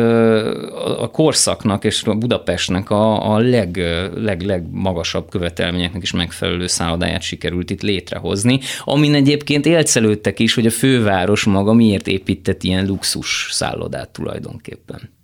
a 1.00 1.10
korszaknak 1.12 1.84
és 1.84 2.04
Budapestnek 2.14 2.90
a, 2.90 3.34
a 3.34 3.40
leg, 3.40 3.78
leg, 4.16 4.42
legmagasabb 4.42 5.30
követelményeknek 5.30 6.02
is 6.02 6.12
megfelelő 6.12 6.68
szállodáját 6.68 7.22
sikerült 7.22 7.70
itt 7.70 7.82
létrehozni, 7.82 8.60
amin 8.84 9.14
egyébként 9.14 9.66
élcelődtek 9.66 10.40
is, 10.40 10.54
hogy 10.54 10.66
a 10.66 10.72
főváros 10.72 11.44
maga 11.44 11.74
miért 11.74 12.08
épített 12.08 12.64
ilyen 12.64 12.86
luxus 12.86 13.48
szállodát 13.52 14.10
tulajdonképpen. 14.10 15.15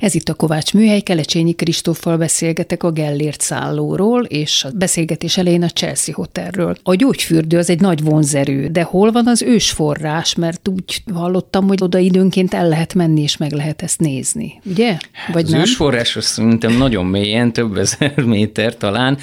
Ez 0.00 0.14
itt 0.14 0.28
a 0.28 0.34
Kovács 0.34 0.74
Műhely, 0.74 1.00
Kelecsényi 1.00 1.54
Kristóffal 1.54 2.16
beszélgetek 2.16 2.82
a 2.82 2.90
Gellért 2.90 3.40
szállóról, 3.40 4.24
és 4.24 4.64
a 4.64 4.70
beszélgetés 4.74 5.36
elején 5.36 5.62
a 5.62 5.68
Chelsea 5.68 6.14
Hotelről. 6.14 6.76
A 6.82 6.94
gyógyfürdő 6.94 7.58
az 7.58 7.70
egy 7.70 7.80
nagy 7.80 8.02
vonzerő, 8.02 8.66
de 8.66 8.82
hol 8.82 9.12
van 9.12 9.26
az 9.26 9.42
ősforrás, 9.42 10.34
mert 10.34 10.68
úgy 10.68 11.02
hallottam, 11.14 11.66
hogy 11.66 11.82
oda 11.82 11.98
időnként 11.98 12.54
el 12.54 12.68
lehet 12.68 12.94
menni, 12.94 13.22
és 13.22 13.36
meg 13.36 13.52
lehet 13.52 13.82
ezt 13.82 14.00
nézni, 14.00 14.60
ugye? 14.64 14.96
Vagy 15.32 15.44
az 15.44 15.50
nem? 15.50 15.60
ősforrás 15.60 16.16
az 16.16 16.24
szerintem 16.24 16.76
nagyon 16.76 17.06
mélyen, 17.06 17.52
több 17.52 17.76
ezer 17.76 18.14
méter 18.24 18.76
talán. 18.76 19.18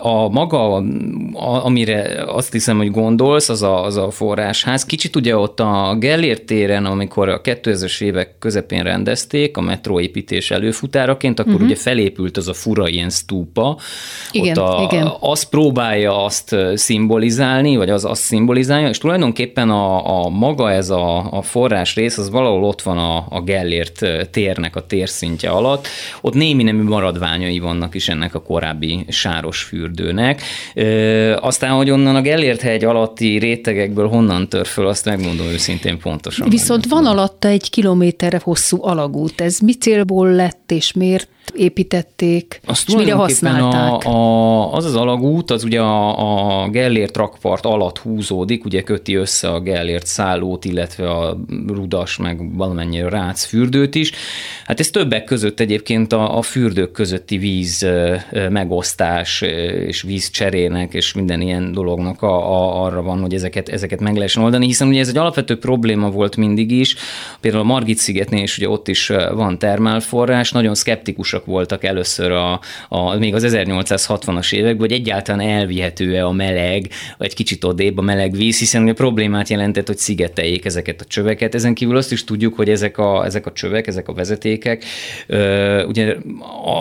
A 0.00 0.28
maga, 0.28 0.84
amire 1.38 2.24
azt 2.26 2.52
hiszem, 2.52 2.76
hogy 2.76 2.90
gondolsz, 2.90 3.48
az 3.48 3.62
a, 3.62 3.84
az 3.84 3.96
a 3.96 4.10
forrásház. 4.10 4.84
Kicsit 4.84 5.16
ugye 5.16 5.36
ott 5.36 5.60
a 5.60 5.96
Gellért 5.98 6.44
téren, 6.44 6.84
amikor 6.84 7.28
a 7.28 7.40
2000-es 7.40 8.00
évek 8.00 8.38
közepén 8.38 8.82
rendezték, 8.82 9.56
a 9.56 9.60
metróépítés 9.60 10.50
előfutáraként, 10.50 11.38
akkor 11.38 11.52
uh-huh. 11.52 11.66
ugye 11.66 11.76
felépült 11.76 12.36
az 12.36 12.48
a 12.48 12.54
fura 12.54 12.88
ilyen 12.88 13.10
stúpa. 13.10 13.78
Igen, 14.30 14.58
Ott 14.58 14.68
a, 14.68 14.88
igen. 14.90 15.12
Az 15.20 15.42
próbálja 15.42 16.24
azt 16.24 16.56
szimbolizálni, 16.74 17.76
vagy 17.76 17.90
az 17.90 18.04
azt 18.04 18.22
szimbolizálja, 18.22 18.88
és 18.88 18.98
tulajdonképpen 18.98 19.70
a, 19.70 20.24
a 20.24 20.28
maga 20.28 20.70
ez 20.72 20.90
a, 20.90 21.32
a 21.32 21.42
forrás 21.42 21.94
rész, 21.94 22.18
az 22.18 22.30
valahol 22.30 22.64
ott 22.64 22.82
van 22.82 22.98
a, 22.98 23.26
a 23.28 23.40
Gellért 23.40 24.06
térnek 24.30 24.76
a 24.76 24.86
térszintje 24.86 25.50
alatt. 25.50 25.86
Ott 26.20 26.34
némi 26.34 26.62
nemű 26.62 26.82
maradványai 26.82 27.58
vannak 27.58 27.94
is 27.94 28.08
ennek 28.08 28.34
a 28.34 28.42
korábbi 28.42 29.04
sáros 29.08 29.62
fürdőnek. 29.62 30.42
Ö, 30.74 31.25
aztán, 31.40 31.70
hogy 31.70 31.90
onnan 31.90 32.16
a 32.16 32.20
Gellért 32.20 32.60
hegy 32.60 32.84
alatti 32.84 33.38
rétegekből 33.38 34.08
honnan 34.08 34.48
tör 34.48 34.66
föl, 34.66 34.86
azt 34.86 35.04
megmondom 35.04 35.46
őszintén 35.46 35.98
pontosan. 35.98 36.48
Viszont 36.48 36.86
van 36.86 37.06
alatta 37.06 37.48
egy 37.48 37.70
kilométerre 37.70 38.40
hosszú 38.42 38.84
alagút. 38.84 39.40
Ez 39.40 39.58
mi 39.58 39.74
célból 39.74 40.30
lett, 40.30 40.65
és 40.72 40.92
miért 40.92 41.28
építették, 41.54 42.60
Azt 42.64 42.88
és 42.88 42.94
mire 42.94 43.12
használták? 43.12 44.04
A, 44.04 44.08
a, 44.08 44.72
az 44.72 44.84
az 44.84 44.96
alagút, 44.96 45.50
az 45.50 45.64
ugye 45.64 45.80
a, 45.80 46.62
a 46.62 46.68
Gellért 46.68 47.16
rakpart 47.16 47.66
alatt 47.66 47.98
húzódik, 47.98 48.64
ugye 48.64 48.82
köti 48.82 49.14
össze 49.14 49.48
a 49.48 49.60
Gellért 49.60 50.06
szállót, 50.06 50.64
illetve 50.64 51.10
a 51.10 51.36
Rudas, 51.66 52.16
meg 52.16 52.56
valamennyire 52.56 53.08
Rác 53.08 53.44
fürdőt 53.44 53.94
is. 53.94 54.12
Hát 54.64 54.80
ez 54.80 54.90
többek 54.90 55.24
között 55.24 55.60
egyébként 55.60 56.12
a, 56.12 56.38
a 56.38 56.42
fürdők 56.42 56.92
közötti 56.92 57.38
víz 57.38 57.86
megosztás 58.50 59.40
és 59.86 60.02
víz 60.02 60.30
cserének 60.30 60.94
és 60.94 61.12
minden 61.12 61.40
ilyen 61.40 61.72
dolognak 61.72 62.22
a, 62.22 62.52
a, 62.52 62.84
arra 62.84 63.02
van, 63.02 63.20
hogy 63.20 63.34
ezeket, 63.34 63.68
ezeket 63.68 64.00
meg 64.00 64.14
lehessen 64.14 64.42
oldani, 64.42 64.66
hiszen 64.66 64.88
ugye 64.88 65.00
ez 65.00 65.08
egy 65.08 65.16
alapvető 65.16 65.58
probléma 65.58 66.10
volt 66.10 66.36
mindig 66.36 66.70
is. 66.70 66.96
Például 67.40 67.62
a 67.62 67.66
Margit 67.66 67.98
szigetnél 67.98 68.42
is 68.42 68.58
ugye 68.58 68.68
ott 68.68 68.88
is 68.88 69.12
van 69.34 69.58
termálforrás, 69.58 70.52
nagyon 70.56 70.74
szkeptikusak 70.74 71.44
voltak 71.44 71.84
először 71.84 72.30
a, 72.30 72.60
a 72.88 73.14
még 73.14 73.34
az 73.34 73.46
1860-as 73.46 74.52
években, 74.52 74.88
hogy 74.88 74.92
egyáltalán 74.92 75.48
elvihető-e 75.48 76.26
a 76.26 76.32
meleg, 76.32 76.90
egy 77.18 77.34
kicsit 77.34 77.64
odébb 77.64 77.98
a 77.98 78.02
meleg 78.02 78.32
víz, 78.32 78.58
hiszen 78.58 78.88
a 78.88 78.92
problémát 78.92 79.48
jelentett, 79.48 79.86
hogy 79.86 79.98
szigeteljék 79.98 80.64
ezeket 80.64 81.00
a 81.00 81.04
csöveket. 81.04 81.54
Ezen 81.54 81.74
kívül 81.74 81.96
azt 81.96 82.12
is 82.12 82.24
tudjuk, 82.24 82.54
hogy 82.54 82.68
ezek 82.68 82.98
a, 82.98 83.24
ezek 83.24 83.46
a 83.46 83.52
csövek, 83.52 83.86
ezek 83.86 84.08
a 84.08 84.12
vezetékek, 84.12 84.84
ugye 85.86 86.16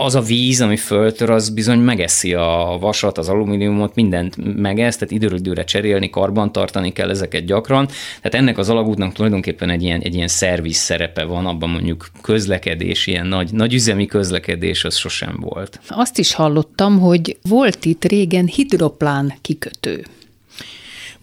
az 0.03 0.15
a 0.15 0.21
víz, 0.21 0.61
ami 0.61 0.77
föltör, 0.77 1.29
az 1.29 1.49
bizony 1.49 1.79
megeszi 1.79 2.33
a 2.33 2.77
vasat, 2.79 3.17
az 3.17 3.29
alumíniumot, 3.29 3.95
mindent 3.95 4.55
megesz, 4.55 4.97
tehát 4.97 5.13
időről 5.13 5.37
időre 5.37 5.63
cserélni, 5.63 6.09
karban 6.09 6.51
tartani 6.51 6.91
kell 6.91 7.09
ezeket 7.09 7.45
gyakran. 7.45 7.85
Tehát 8.21 8.33
ennek 8.33 8.57
az 8.57 8.69
alagútnak 8.69 9.13
tulajdonképpen 9.13 9.69
egy 9.69 9.83
ilyen, 9.83 10.01
egy 10.01 10.15
ilyen 10.15 10.27
szerviz 10.27 10.75
szerepe 10.75 11.23
van, 11.23 11.45
abban 11.45 11.69
mondjuk 11.69 12.07
közlekedés, 12.21 13.07
ilyen 13.07 13.27
nagy, 13.27 13.51
nagy 13.51 13.64
üzemi 13.73 14.05
közlekedés 14.05 14.83
az 14.83 14.95
sosem 14.95 15.37
volt. 15.39 15.79
Azt 15.87 16.17
is 16.17 16.33
hallottam, 16.33 16.99
hogy 16.99 17.37
volt 17.41 17.85
itt 17.85 18.05
régen 18.05 18.45
hidroplán 18.45 19.33
kikötő. 19.41 20.05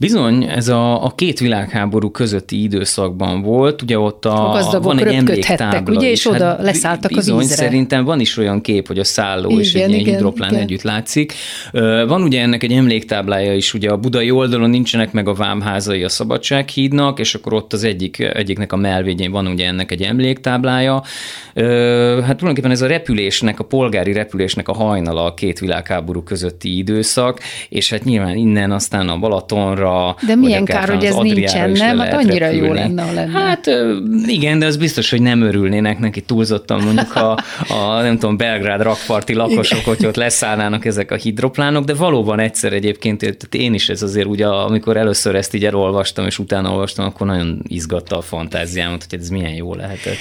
Bizony, 0.03 0.45
ez 0.45 0.69
a, 0.69 1.05
a 1.05 1.15
két 1.15 1.39
világháború 1.39 2.11
közötti 2.11 2.63
időszakban 2.63 3.43
volt, 3.43 3.83
ugye 3.83 3.99
ott 3.99 4.25
a, 4.25 4.55
a 4.55 4.81
van 4.81 4.99
egy 4.99 5.15
emléktábla 5.15 5.97
ugye, 5.97 6.11
és 6.11 6.27
oda 6.27 6.45
hát 6.45 6.63
leszálltak 6.63 7.13
bizony, 7.13 7.35
a 7.35 7.39
vízre. 7.39 7.55
szerintem 7.55 8.05
van 8.05 8.21
is 8.21 8.37
olyan 8.37 8.61
kép, 8.61 8.87
hogy 8.87 8.99
a 8.99 9.05
szálló 9.05 9.49
igen, 9.49 9.61
és 9.61 9.75
egy 9.75 9.81
igen, 9.81 9.91
ilyen 9.91 10.05
hidroplán 10.05 10.51
igen. 10.51 10.63
együtt 10.63 10.83
látszik. 10.83 11.33
Van 12.07 12.23
ugye 12.23 12.41
ennek 12.41 12.63
egy 12.63 12.73
emléktáblája 12.73 13.55
is, 13.55 13.75
ugye 13.75 13.91
a 13.91 13.97
budai 13.97 14.31
oldalon 14.31 14.71
nincsenek 14.71 15.13
meg 15.13 15.29
a 15.29 15.35
vámházai 15.35 16.03
a 16.03 16.09
Szabadsághídnak, 16.09 17.19
és 17.19 17.35
akkor 17.35 17.53
ott 17.53 17.73
az 17.73 17.85
egyik, 17.85 18.19
egyiknek 18.19 18.73
a 18.73 18.77
melvédjén 18.77 19.31
van 19.31 19.47
ugye 19.47 19.67
ennek 19.67 19.91
egy 19.91 20.03
emléktáblája. 20.03 21.03
Hát 21.55 22.37
tulajdonképpen 22.37 22.71
ez 22.71 22.83
a 22.83 22.87
repülésnek, 22.87 23.59
a 23.59 23.65
polgári 23.65 24.13
repülésnek 24.13 24.69
a 24.69 24.75
hajnala 24.75 25.25
a 25.25 25.35
két 25.35 25.59
világháború 25.59 26.23
közötti 26.23 26.77
időszak, 26.77 27.41
és 27.69 27.91
hát 27.91 28.05
nyilván 28.05 28.37
innen 28.37 28.73
aztán 28.73 29.09
a 29.09 29.19
Balatonra. 29.19 29.92
De 30.27 30.35
milyen 30.35 30.65
kár, 30.65 30.89
hogy 30.89 31.05
ez 31.05 31.15
nincsen, 31.15 31.71
nem? 31.71 31.99
Hát 31.99 32.13
annyira 32.13 32.47
repülni. 32.47 32.67
jó 32.67 32.73
lenne, 32.73 33.03
ha 33.03 33.13
lenne. 33.13 33.39
Hát 33.39 33.71
igen, 34.27 34.59
de 34.59 34.67
az 34.67 34.77
biztos, 34.77 35.11
hogy 35.11 35.23
nem 35.23 35.43
örülnének 35.43 35.99
neki 35.99 36.21
túlzottan 36.21 36.83
mondjuk 36.83 37.17
a, 37.17 37.31
a 37.69 38.01
nem 38.01 38.19
tudom, 38.19 38.37
Belgrád 38.37 38.83
rakparti 38.83 39.35
lakosok, 39.35 39.85
hogy 39.85 40.07
ott 40.07 40.17
leszállnának 40.17 40.85
ezek 40.85 41.11
a 41.11 41.15
hidroplánok, 41.15 41.85
de 41.85 41.95
valóban 41.95 42.41
egyszer 42.41 42.73
egyébként, 42.73 43.19
tehát 43.19 43.55
én 43.55 43.75
is 43.75 43.89
ez 43.89 44.03
azért 44.03 44.27
ugye, 44.27 44.47
amikor 44.47 44.97
először 44.97 45.35
ezt 45.35 45.55
így 45.55 45.65
elolvastam, 45.65 46.27
és 46.27 46.39
utána 46.39 46.71
olvastam, 46.71 47.05
akkor 47.05 47.27
nagyon 47.27 47.63
izgatta 47.69 48.17
a 48.17 48.23
fantáziámat, 48.23 49.07
hogy 49.11 49.19
ez 49.19 49.29
milyen 49.29 49.55
jó 49.55 49.75
lehetett. 49.75 50.17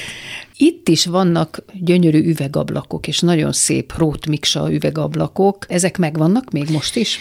Itt 0.58 0.88
is 0.88 1.06
vannak 1.06 1.64
gyönyörű 1.74 2.24
üvegablakok, 2.24 3.08
és 3.08 3.20
nagyon 3.20 3.52
szép 3.52 3.94
rótmiksa 3.98 4.74
üvegablakok. 4.74 5.66
Ezek 5.68 5.98
megvannak 5.98 6.52
még 6.52 6.70
most 6.70 6.96
is? 6.96 7.20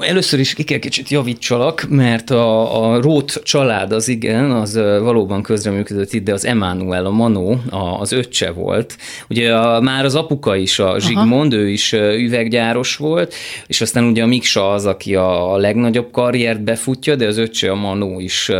Először 0.00 0.40
is 0.40 0.54
ki 0.54 0.62
kell 0.62 0.78
kicsit 0.78 1.08
javítsalak, 1.08 1.86
mert 1.88 2.30
a, 2.30 2.84
a 2.84 3.00
Rót 3.00 3.40
család 3.42 3.92
az 3.92 4.08
igen, 4.08 4.50
az 4.50 4.74
valóban 4.76 5.42
közreműködött 5.42 6.12
itt, 6.12 6.24
de 6.24 6.32
az 6.32 6.46
Emmanuel, 6.46 7.06
a 7.06 7.10
Manó, 7.10 7.60
az 7.98 8.12
öccse 8.12 8.50
volt. 8.50 8.96
Ugye 9.28 9.54
a, 9.54 9.80
már 9.80 10.04
az 10.04 10.14
apuka 10.14 10.56
is, 10.56 10.78
a 10.78 10.98
Zsigmond, 10.98 11.52
Aha. 11.52 11.62
ő 11.62 11.68
is 11.68 11.92
üveggyáros 11.92 12.96
volt, 12.96 13.34
és 13.66 13.80
aztán 13.80 14.04
ugye 14.04 14.22
a 14.22 14.26
Miksa 14.26 14.70
az, 14.72 14.86
aki 14.86 15.14
a 15.14 15.56
legnagyobb 15.56 16.10
karriert 16.10 16.62
befutja, 16.62 17.16
de 17.16 17.26
az 17.26 17.36
öccse, 17.38 17.70
a 17.70 17.74
Manó 17.74 18.20
is, 18.20 18.50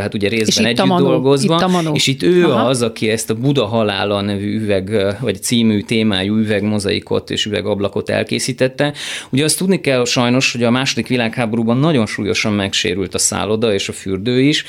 hát 0.00 0.14
ugye 0.14 0.28
részben 0.28 0.64
együtt 0.64 0.86
Manó, 0.86 1.06
dolgozva. 1.06 1.54
Itt 1.54 1.62
a 1.62 1.68
Manó. 1.68 1.94
És 1.94 2.06
itt 2.06 2.22
ő 2.22 2.44
Aha. 2.44 2.68
az, 2.68 2.82
aki 2.82 3.10
ezt 3.10 3.30
a 3.30 3.34
Buda 3.34 3.64
halála 3.66 4.20
nevű 4.20 4.60
üveg, 4.60 5.16
vagy 5.20 5.42
című 5.42 5.80
témájú 5.80 6.36
üvegmozaikot 6.36 7.30
és 7.30 7.44
üvegablakot 7.44 8.10
elkészítette. 8.10 8.92
Ugye 9.30 9.44
azt 9.44 9.58
tudni 9.58 9.80
kell 9.80 10.04
sajnos, 10.04 10.36
sajnos, 10.40 10.52
hogy 10.52 10.62
a 10.62 10.78
második 10.78 11.06
világháborúban 11.06 11.76
nagyon 11.76 12.06
súlyosan 12.06 12.52
megsérült 12.52 13.14
a 13.14 13.18
szálloda 13.18 13.72
és 13.72 13.88
a 13.88 13.92
fürdő 13.92 14.40
is. 14.40 14.64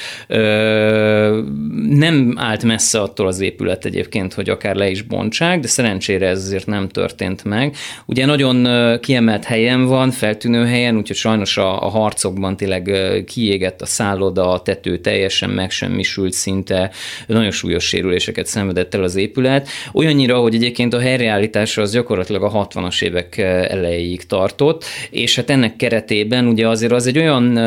Nem 1.90 2.34
állt 2.36 2.64
messze 2.64 3.02
attól 3.02 3.28
az 3.28 3.40
épület 3.40 3.86
egyébként, 3.86 4.34
hogy 4.34 4.50
akár 4.50 4.76
le 4.76 4.90
is 4.90 5.02
bontsák, 5.02 5.60
de 5.60 5.68
szerencsére 5.68 6.28
ez 6.28 6.44
azért 6.44 6.66
nem 6.66 6.88
történt 6.88 7.44
meg. 7.44 7.76
Ugye 8.06 8.26
nagyon 8.26 8.68
kiemelt 9.00 9.44
helyen 9.44 9.86
van, 9.86 10.12
feltűnő 10.12 10.66
helyen, 10.66 10.98
úgyhogy 10.98 11.16
sajnos 11.16 11.58
a, 11.58 11.86
a 11.86 11.90
harcokban 11.90 12.58
tényleg 12.58 12.92
kiégett 13.26 13.82
a 13.82 13.86
szálloda, 13.86 14.52
a 14.52 14.62
tető 14.62 14.98
teljesen 14.98 15.50
megsemmisült 15.50 16.34
szinte, 16.34 16.92
nagyon 17.28 17.52
súlyos 17.52 17.84
sérüléseket 17.88 18.46
szenvedett 18.46 18.94
el 18.94 19.04
az 19.04 19.16
épület. 19.16 19.68
Olyannyira, 19.94 20.38
hogy 20.38 20.56
egyébként 20.56 20.94
a 20.94 21.00
helyreállítása 21.00 21.82
az 21.82 21.92
gyakorlatilag 21.92 22.44
a 22.44 22.68
60-as 22.68 23.04
évek 23.04 23.38
elejéig 23.38 24.26
tartott, 24.26 24.86
és 25.10 25.36
hát 25.36 25.50
ennek 25.60 25.76
keretében 25.76 26.48
ugye 26.48 26.68
azért 26.68 26.92
az 26.92 27.08
egy 27.08 27.18
olyan 27.18 27.58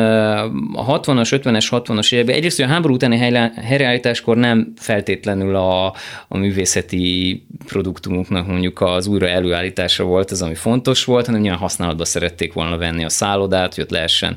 a 0.73 0.99
60-as, 0.99 1.41
50-es, 1.43 1.67
60-as 1.71 2.13
években, 2.13 2.35
egyrészt 2.35 2.57
hogy 2.57 2.65
a 2.65 2.69
háború 2.69 2.93
utáni 2.93 3.17
helyreállításkor 3.55 4.37
nem 4.37 4.73
feltétlenül 4.77 5.55
a, 5.55 5.85
a 6.27 6.37
művészeti 6.37 7.43
produktumunknak 7.65 8.47
mondjuk 8.47 8.81
az 8.81 9.07
újra 9.07 9.27
előállítása 9.27 10.03
volt 10.03 10.31
az, 10.31 10.41
ami 10.41 10.55
fontos 10.55 11.05
volt, 11.05 11.25
hanem 11.25 11.41
nyilván 11.41 11.59
használatba 11.59 12.05
szerették 12.05 12.53
volna 12.53 12.77
venni 12.77 13.03
a 13.03 13.09
szállodát, 13.09 13.75
hogy 13.75 13.83
ott 13.83 13.91
lehessen 13.91 14.35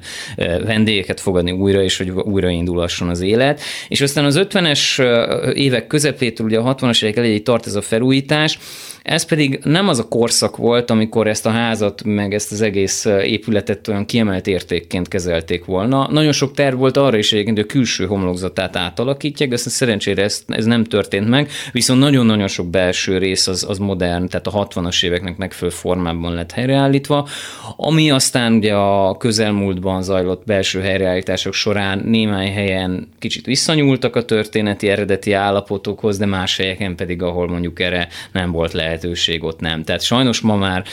vendégeket 0.65 1.21
fogadni 1.21 1.51
újra, 1.51 1.83
és 1.83 1.97
hogy 1.97 2.11
újraindulhasson 2.11 3.09
az 3.09 3.21
élet. 3.21 3.61
És 3.89 4.01
aztán 4.01 4.25
az 4.25 4.41
50-es 4.43 5.03
évek 5.55 5.87
közepétől, 5.87 6.47
ugye 6.47 6.59
a 6.59 6.75
60-as 6.75 7.03
évek 7.03 7.17
elejéig 7.17 7.43
tart 7.43 7.67
ez 7.67 7.75
a 7.75 7.83
felújítás, 7.83 8.59
ez 9.07 9.25
pedig 9.25 9.61
nem 9.65 9.89
az 9.89 9.99
a 9.99 10.09
korszak 10.09 10.57
volt, 10.57 10.91
amikor 10.91 11.27
ezt 11.27 11.47
a 11.47 11.51
házat, 11.51 12.05
meg 12.05 12.35
ezt 12.35 12.53
az 12.53 12.61
egész 12.61 13.05
épületet 13.05 13.89
olyan 13.89 14.07
kiemelt 14.07 14.47
értékként 14.47 15.09
kezelték 15.09 15.65
volna. 15.65 16.09
Nagyon 16.11 16.33
sok 16.33 16.55
terv 16.55 16.79
volt 16.79 16.97
arra 16.97 17.17
is 17.17 17.33
egyébként, 17.33 17.57
hogy 17.57 17.67
a 17.69 17.73
külső 17.73 18.07
homlokzatát 18.07 18.77
átalakítják, 18.77 19.49
de 19.49 19.57
szerencsére 19.57 20.23
ez, 20.23 20.45
ez 20.47 20.64
nem 20.64 20.85
történt 20.85 21.29
meg, 21.29 21.51
viszont 21.73 22.01
nagyon-nagyon 22.01 22.49
sok 22.49 22.66
belső 22.66 23.19
rész 23.19 23.47
az, 23.47 23.66
az 23.69 23.79
modern, 23.79 24.29
tehát 24.29 24.47
a 24.47 24.69
60-as 24.69 25.05
éveknek 25.05 25.37
megfelelő 25.37 25.77
formában 25.77 26.35
lett 26.35 26.53
helyreállítva, 26.53 27.29
ami 27.77 28.11
aztán 28.11 28.53
ugye 28.53 28.75
a 28.75 29.16
közelmúltban 29.16 30.03
zajlott 30.03 30.42
belső 30.47 30.81
helyreállítások 30.81 31.53
során 31.53 32.03
némely 32.05 32.51
helyen 32.51 33.09
kicsit 33.19 33.47
visszanyúltak 33.47 34.16
a 34.16 34.25
történeti 34.25 34.88
eredeti 34.88 35.33
állapotokhoz, 35.33 36.19
de 36.19 36.27
más 36.27 36.57
helyeken 36.57 36.97
pedig, 36.97 37.23
ahol 37.23 37.49
mondjuk 37.49 37.81
erre 37.81 38.09
nem 38.33 38.51
volt 38.51 38.73
lehet 38.73 38.95
lehetőség 38.96 39.44
ott 39.44 39.61
nem. 39.61 39.85
Tehát 39.85 40.02
sajnos 40.02 40.40
ma 40.40 40.56
már 40.56 40.85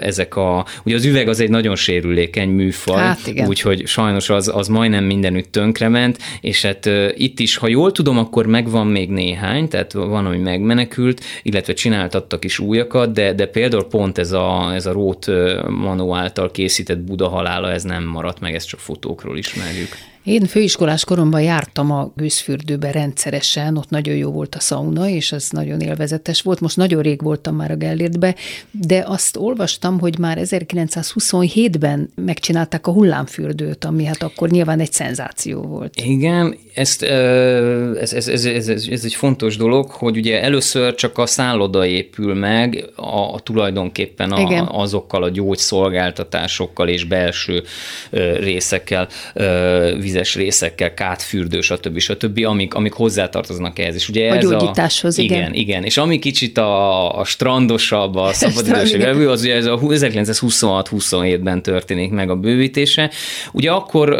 ezek 0.00 0.36
a, 0.36 0.66
ugye 0.84 0.94
az 0.94 1.04
üveg 1.04 1.28
az 1.28 1.40
egy 1.40 1.50
nagyon 1.50 1.76
sérülékeny 1.76 2.48
műfaj, 2.48 2.96
hát 2.96 3.32
úgyhogy 3.46 3.86
sajnos 3.86 4.30
az, 4.30 4.50
az 4.54 4.68
majdnem 4.68 5.04
mindenütt 5.04 5.52
tönkrement, 5.52 6.18
és 6.40 6.62
hát 6.62 6.90
itt 7.14 7.38
is, 7.38 7.56
ha 7.56 7.68
jól 7.68 7.92
tudom, 7.92 8.18
akkor 8.18 8.46
megvan 8.46 8.86
még 8.86 9.10
néhány, 9.10 9.68
tehát 9.68 9.92
van, 9.92 10.26
ami 10.26 10.38
megmenekült, 10.38 11.24
illetve 11.42 11.72
csináltattak 11.72 12.44
is 12.44 12.58
újakat, 12.58 13.12
de, 13.12 13.32
de 13.32 13.46
például 13.46 13.86
pont 13.86 14.18
ez 14.18 14.32
a, 14.32 14.70
ez 14.74 14.86
a 14.86 14.92
Rót 14.92 15.26
Manó 15.68 16.14
által 16.14 16.50
készített 16.50 16.98
Buda 16.98 17.28
halála, 17.28 17.70
ez 17.70 17.82
nem 17.82 18.04
maradt 18.04 18.40
meg, 18.40 18.54
ezt 18.54 18.68
csak 18.68 18.80
fotókról 18.80 19.38
ismerjük. 19.38 19.88
Én 20.24 20.46
főiskolás 20.46 21.04
koromban 21.04 21.42
jártam 21.42 21.90
a 21.90 22.12
gőzfürdőbe 22.16 22.90
rendszeresen, 22.90 23.76
ott 23.76 23.90
nagyon 23.90 24.16
jó 24.16 24.30
volt 24.30 24.54
a 24.54 24.60
szauna, 24.60 25.08
és 25.08 25.32
az 25.32 25.48
nagyon 25.50 25.80
élvezetes 25.80 26.42
volt. 26.42 26.60
Most 26.60 26.76
nagyon 26.76 27.02
rég 27.02 27.22
voltam 27.22 27.56
már 27.56 27.70
a 27.70 27.76
Gellértbe, 27.76 28.34
de 28.70 29.04
azt 29.06 29.36
olvastam, 29.36 30.00
hogy 30.00 30.18
már 30.18 30.38
1927-ben 30.40 32.10
megcsinálták 32.14 32.86
a 32.86 32.92
hullámfürdőt, 32.92 33.84
ami 33.84 34.04
hát 34.04 34.22
akkor 34.22 34.48
nyilván 34.48 34.80
egy 34.80 34.92
szenzáció 34.92 35.62
volt. 35.62 35.94
Igen, 35.96 36.56
ezt, 36.74 37.02
ez, 37.02 38.12
ez, 38.12 38.28
ez, 38.28 38.44
ez, 38.44 38.68
ez, 38.68 38.86
ez 38.90 39.04
egy 39.04 39.14
fontos 39.14 39.56
dolog, 39.56 39.90
hogy 39.90 40.16
ugye 40.16 40.42
először 40.42 40.94
csak 40.94 41.18
a 41.18 41.26
szálloda 41.26 41.86
épül 41.86 42.34
meg 42.34 42.84
a, 42.94 43.34
a 43.34 43.40
tulajdonképpen 43.42 44.32
a, 44.32 44.80
azokkal 44.80 45.22
a 45.22 45.28
gyógyszolgáltatásokkal 45.28 46.88
és 46.88 47.04
belső 47.04 47.62
részekkel 48.40 49.08
vizes 50.10 50.34
részekkel, 50.34 50.94
kátfürdő, 50.94 51.60
stb. 51.60 51.98
stb., 51.98 52.44
amik, 52.44 52.74
amik 52.74 52.92
hozzátartoznak 52.92 53.78
ehhez. 53.78 53.94
És 53.94 54.08
ugye 54.08 54.30
a 54.30 54.36
ez 54.36 54.42
gyógyításhoz, 54.42 55.18
a, 55.18 55.22
igen. 55.22 55.38
igen. 55.38 55.54
Igen, 55.54 55.84
és 55.84 55.96
ami 55.96 56.18
kicsit 56.18 56.58
a, 56.58 57.18
a 57.18 57.24
strandosabb, 57.24 58.14
a 58.16 58.32
szabadidős 58.42 58.92
az 59.26 59.42
ugye 59.42 59.54
ez 59.54 59.66
a 59.66 59.78
1926-27-ben 59.78 61.62
történik 61.62 62.10
meg 62.10 62.30
a 62.30 62.36
bővítése. 62.36 63.10
Ugye 63.52 63.70
akkor 63.70 64.12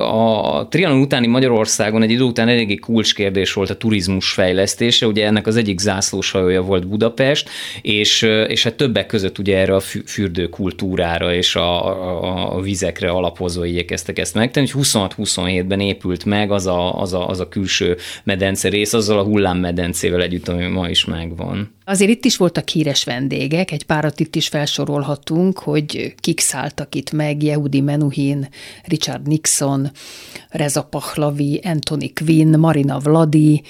a 0.00 0.66
Trianon 0.70 1.00
utáni 1.00 1.26
Magyarországon 1.26 2.02
egy 2.02 2.10
idő 2.10 2.22
után 2.22 2.48
eléggé 2.48 2.74
kulcskérdés 2.74 3.52
volt 3.52 3.70
a 3.70 3.76
turizmus 3.76 4.30
fejlesztése, 4.30 5.06
ugye 5.06 5.26
ennek 5.26 5.46
az 5.46 5.56
egyik 5.56 5.78
zászlós 5.78 6.30
hajója 6.30 6.62
volt 6.62 6.86
Budapest, 6.86 7.48
és, 7.82 8.22
és 8.48 8.62
hát 8.62 8.74
többek 8.74 9.06
között 9.06 9.38
ugye 9.38 9.58
erre 9.58 9.74
a 9.74 9.80
fürdőkultúrára 10.06 11.34
és 11.34 11.56
a, 11.56 11.86
a, 12.22 12.56
a 12.56 12.60
vizekre 12.60 13.10
alapozva 13.10 13.64
igyekeztek 13.64 14.18
ezt 14.18 14.34
megtenni, 14.34 14.66
26-27-ben 14.94 15.80
épült 15.80 16.24
meg 16.24 16.50
az 16.50 16.66
a, 16.66 17.00
az, 17.00 17.12
a, 17.12 17.28
az 17.28 17.40
a 17.40 17.48
külső 17.48 17.96
medence 18.24 18.68
rész, 18.68 18.92
azzal 18.92 19.18
a 19.18 19.22
hullámmedencével 19.22 20.22
együtt, 20.22 20.48
ami 20.48 20.66
ma 20.66 20.88
is 20.88 21.04
megvan. 21.04 21.74
Azért 21.84 22.10
itt 22.10 22.24
is 22.24 22.36
voltak 22.36 22.68
híres 22.68 23.04
vendégek, 23.04 23.70
egy 23.70 23.84
párat 23.84 24.20
itt 24.20 24.36
is 24.36 24.48
felsorolhatunk, 24.48 25.58
hogy 25.58 26.14
kik 26.20 26.40
szálltak 26.40 26.94
itt 26.94 27.10
meg, 27.10 27.42
Yehudi 27.42 27.80
Menuhin, 27.80 28.48
Richard 28.84 29.26
Nixon, 29.26 29.90
Reza 30.50 30.82
Pahlavi, 30.82 31.60
Anthony 31.64 32.12
Quinn, 32.14 32.58
Marina 32.58 32.98
Vladi, 32.98 33.62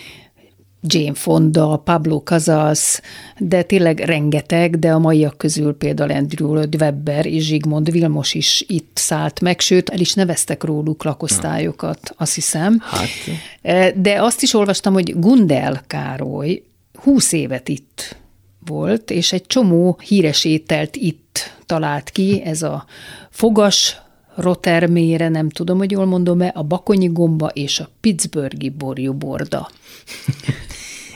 Jane 0.87 1.15
Fonda, 1.15 1.77
Pablo 1.85 2.21
Casals, 2.23 3.01
de 3.39 3.63
tényleg 3.63 3.99
rengeteg, 3.99 4.79
de 4.79 4.93
a 4.93 4.99
maiak 4.99 5.39
közül 5.39 5.77
például 5.77 6.11
Andrew 6.11 6.53
Lloyd 6.53 6.75
Webber 6.75 7.27
és 7.27 7.45
Zsigmond 7.45 7.91
Vilmos 7.91 8.35
is 8.35 8.65
itt 8.69 8.91
szállt 8.95 9.41
meg, 9.41 9.61
sőt, 9.61 9.89
el 9.89 10.01
is 10.01 10.15
neveztek 10.15 10.63
róluk 10.63 11.05
lakosztályokat, 11.05 12.15
azt 12.17 12.35
hiszem. 12.35 12.79
Hát. 12.81 13.09
E, 13.63 13.93
de 13.97 14.23
azt 14.23 14.43
is 14.43 14.55
olvastam, 14.55 14.93
hogy 14.93 15.21
Gundel 15.21 15.83
Károly 15.87 16.63
20 16.95 17.33
évet 17.33 17.69
itt 17.69 18.17
volt, 18.67 19.11
és 19.11 19.33
egy 19.33 19.47
csomó 19.47 19.99
híres 20.03 20.45
ételt 20.45 20.97
itt 20.97 21.57
talált 21.67 22.11
ki, 22.11 22.43
ez 22.45 22.63
a 22.63 22.85
fogas 23.31 24.03
Rotermére, 24.37 25.29
nem 25.29 25.49
tudom, 25.49 25.79
hogy 25.79 25.91
jól 25.91 26.07
mondom-e, 26.07 26.53
a 26.55 26.63
Bakonyi 26.63 27.07
gomba 27.07 27.49
és 27.49 27.81
a 27.81 27.89
Pittsburghi 28.01 28.69
borjuborda. 28.69 29.71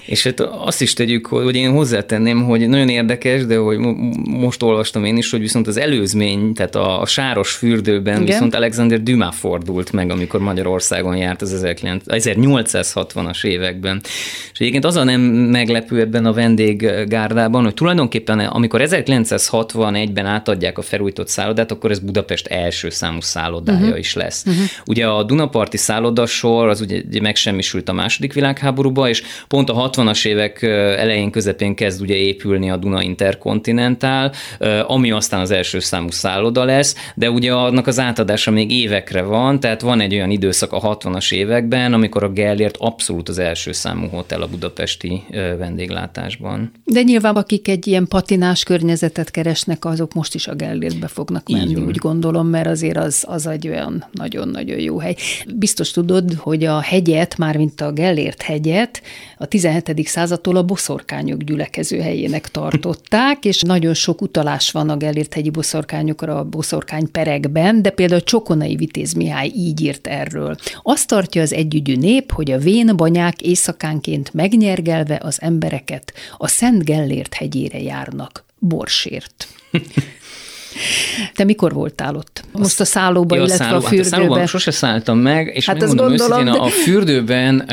És 0.09 0.25
hát 0.25 0.41
azt 0.41 0.83
is 0.83 0.93
tegyük, 0.93 1.27
hogy 1.27 1.57
én 1.57 1.71
hozzátenném, 1.71 2.45
hogy 2.45 2.69
nagyon 2.69 2.89
érdekes, 2.89 3.47
de 3.47 3.57
hogy 3.57 3.79
most 4.25 4.63
olvastam 4.63 5.05
én 5.05 5.17
is, 5.17 5.31
hogy 5.31 5.41
viszont 5.41 5.67
az 5.67 5.77
előzmény, 5.77 6.53
tehát 6.55 6.75
a, 6.75 7.01
a 7.01 7.07
sáros 7.07 7.53
fürdőben 7.53 8.15
Igen. 8.15 8.27
viszont 8.27 8.55
Alexander 8.55 9.03
Dumas 9.03 9.37
fordult 9.37 9.93
meg, 9.93 10.11
amikor 10.11 10.41
Magyarországon 10.41 11.17
járt 11.17 11.43
az 11.43 11.67
1860-as 12.07 13.45
években. 13.45 14.01
És 14.53 14.59
egyébként 14.59 14.85
az 14.85 14.97
a 14.97 15.05
nem 15.05 15.21
meglepő 15.31 16.01
ebben 16.01 16.27
a 16.27 16.33
vendéggárdában, 16.33 17.65
hogy 17.65 17.75
tulajdonképpen 17.75 18.39
amikor 18.39 18.81
1961-ben 18.85 20.27
átadják 20.27 20.79
a 20.79 20.83
felújított 20.83 21.29
szállodát, 21.29 21.71
akkor 21.71 21.91
ez 21.91 21.99
Budapest 21.99 22.47
első 22.47 22.91
számú 22.91 23.21
szállodája 23.21 23.79
uh-huh. 23.79 23.99
is 23.99 24.15
lesz. 24.15 24.45
Uh-huh. 24.47 24.63
Ugye 24.87 25.07
a 25.07 25.23
Dunaparti 25.23 25.77
szállodasor 25.77 26.69
az 26.69 26.81
ugye 26.81 27.03
megsemmisült 27.21 27.89
a 27.89 27.93
második 27.93 28.33
világháborúba, 28.33 29.09
és 29.09 29.23
pont 29.49 29.71
a 29.71 29.73
60-as 29.99 30.27
évek 30.27 30.63
elején, 30.63 31.31
közepén 31.31 31.75
kezd 31.75 32.01
ugye 32.01 32.15
épülni 32.15 32.71
a 32.71 32.77
Duna 32.77 33.03
Interkontinentál, 33.03 34.33
ami 34.87 35.11
aztán 35.11 35.41
az 35.41 35.51
első 35.51 35.79
számú 35.79 36.11
szálloda 36.11 36.65
lesz, 36.65 36.95
de 37.15 37.31
ugye 37.31 37.53
annak 37.53 37.87
az 37.87 37.99
átadása 37.99 38.51
még 38.51 38.71
évekre 38.71 39.23
van, 39.23 39.61
tehát 39.61 39.81
van 39.81 40.01
egy 40.01 40.15
olyan 40.15 40.31
időszak 40.31 40.73
a 40.73 40.97
60-as 40.97 41.33
években, 41.33 41.93
amikor 41.93 42.23
a 42.23 42.29
Gellért 42.29 42.77
abszolút 42.79 43.29
az 43.29 43.39
első 43.39 43.73
számú 43.73 44.07
hotel 44.07 44.43
a 44.43 44.47
budapesti 44.47 45.23
vendéglátásban. 45.59 46.73
De 46.85 47.03
nyilván 47.03 47.37
akik 47.37 47.69
egy 47.69 47.87
ilyen 47.87 48.07
patinás 48.09 48.63
környezetet 48.63 49.31
keresnek, 49.31 49.85
azok 49.85 50.15
most 50.15 50.35
is 50.35 50.47
a 50.47 50.55
Gellértbe 50.55 51.07
fognak 51.07 51.49
menni, 51.49 51.75
úgy 51.75 51.97
gondolom, 51.97 52.47
mert 52.47 52.67
azért 52.67 52.97
az, 52.97 53.25
az 53.27 53.47
egy 53.47 53.69
olyan 53.69 54.05
nagyon-nagyon 54.13 54.79
jó 54.79 54.99
hely. 54.99 55.17
Biztos 55.55 55.91
tudod, 55.91 56.35
hogy 56.35 56.65
a 56.65 56.81
hegyet, 56.81 57.39
mármint 57.39 57.81
a 57.81 57.93
Gellért 57.93 58.43
hegyet, 58.43 59.03
a 59.39 59.47
17 59.47 59.88
századtól 59.97 60.57
a 60.57 60.63
boszorkányok 60.63 61.43
gyülekező 61.43 62.01
helyének 62.01 62.49
tartották, 62.49 63.45
és 63.45 63.61
nagyon 63.61 63.95
sok 63.95 64.23
utalás 64.23 64.71
van 64.71 64.91
a 64.91 64.97
Gellért 64.97 65.35
hegyi 65.35 65.51
boszorkányokra 65.51 66.39
a 66.39 66.45
boszorkány 66.45 67.11
perekben, 67.11 67.83
de 67.83 67.91
például 67.91 68.23
Csokonai 68.23 68.77
Vitéz 68.77 69.13
Mihály 69.13 69.53
így 69.57 69.81
írt 69.81 70.07
erről. 70.07 70.57
Azt 70.83 71.09
tartja 71.09 71.43
az 71.43 71.53
együgyű 71.53 71.97
nép, 71.97 72.33
hogy 72.33 72.51
a 72.51 72.59
vén 72.59 72.97
banyák 72.97 73.43
éjszakánként 73.43 74.35
megnyergelve 74.35 75.21
az 75.23 75.39
embereket 75.41 76.13
a 76.37 76.49
Szent 76.49 76.85
Gellért 76.85 77.35
hegyére 77.35 77.81
járnak 77.81 78.45
borsért. 78.59 79.47
Te 81.35 81.45
mikor 81.45 81.73
voltál 81.73 82.15
ott? 82.15 82.45
Most 82.53 82.81
a 82.81 82.85
szállóba, 82.85 83.35
ja, 83.35 83.43
illetve 83.43 83.65
szállóba, 83.65 83.87
a 83.87 83.89
fürdőben? 83.89 84.11
Hát 84.11 84.21
a 84.21 84.25
szállóban 84.25 84.47
sose 84.47 84.71
szálltam 84.71 85.19
meg, 85.19 85.47
és 85.55 85.67
hát 85.67 85.79
megmondom 85.79 86.13
őszintén, 86.13 86.49
a 86.49 86.67
fürdőben 86.67 87.65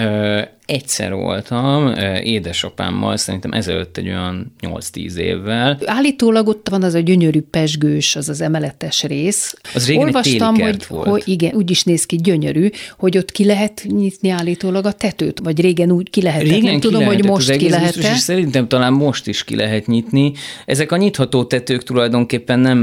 egyszer 0.65 1.13
voltam 1.13 1.93
édesapámmal, 2.23 3.17
szerintem 3.17 3.51
ezelőtt 3.51 3.97
egy 3.97 4.07
olyan 4.07 4.53
8-10 4.61 5.15
évvel. 5.15 5.79
Állítólag 5.85 6.47
ott 6.47 6.69
van 6.69 6.83
az 6.83 6.93
a 6.93 6.99
gyönyörű 6.99 7.41
pesgős, 7.41 8.15
az 8.15 8.29
az 8.29 8.41
emeletes 8.41 9.03
rész. 9.03 9.55
Az 9.73 9.87
régen 9.87 10.05
Olvastam, 10.05 10.55
hogy, 10.55 10.85
volt. 10.87 11.09
hogy 11.09 11.23
igen, 11.25 11.53
úgy 11.55 11.71
is 11.71 11.83
néz 11.83 12.05
ki 12.05 12.15
gyönyörű, 12.15 12.69
hogy 12.97 13.17
ott 13.17 13.31
ki 13.31 13.45
lehet 13.45 13.85
nyitni 13.87 14.29
állítólag 14.29 14.85
a 14.85 14.91
tetőt, 14.91 15.39
vagy 15.39 15.61
régen 15.61 15.91
úgy 15.91 16.09
ki 16.09 16.21
lehet. 16.21 16.41
Régen 16.41 16.61
nem 16.61 16.73
ki 16.73 16.79
tudom, 16.79 16.99
lehetett, 16.99 17.21
hogy 17.21 17.29
most 17.29 17.51
ki 17.55 17.69
lehet. 17.69 17.95
És 17.95 18.17
szerintem 18.17 18.67
talán 18.67 18.93
most 18.93 19.27
is 19.27 19.43
ki 19.43 19.55
lehet 19.55 19.87
nyitni. 19.87 20.31
Ezek 20.65 20.91
a 20.91 20.97
nyitható 20.97 21.43
tetők 21.43 21.83
tulajdonképpen 21.83 22.59
nem, 22.59 22.79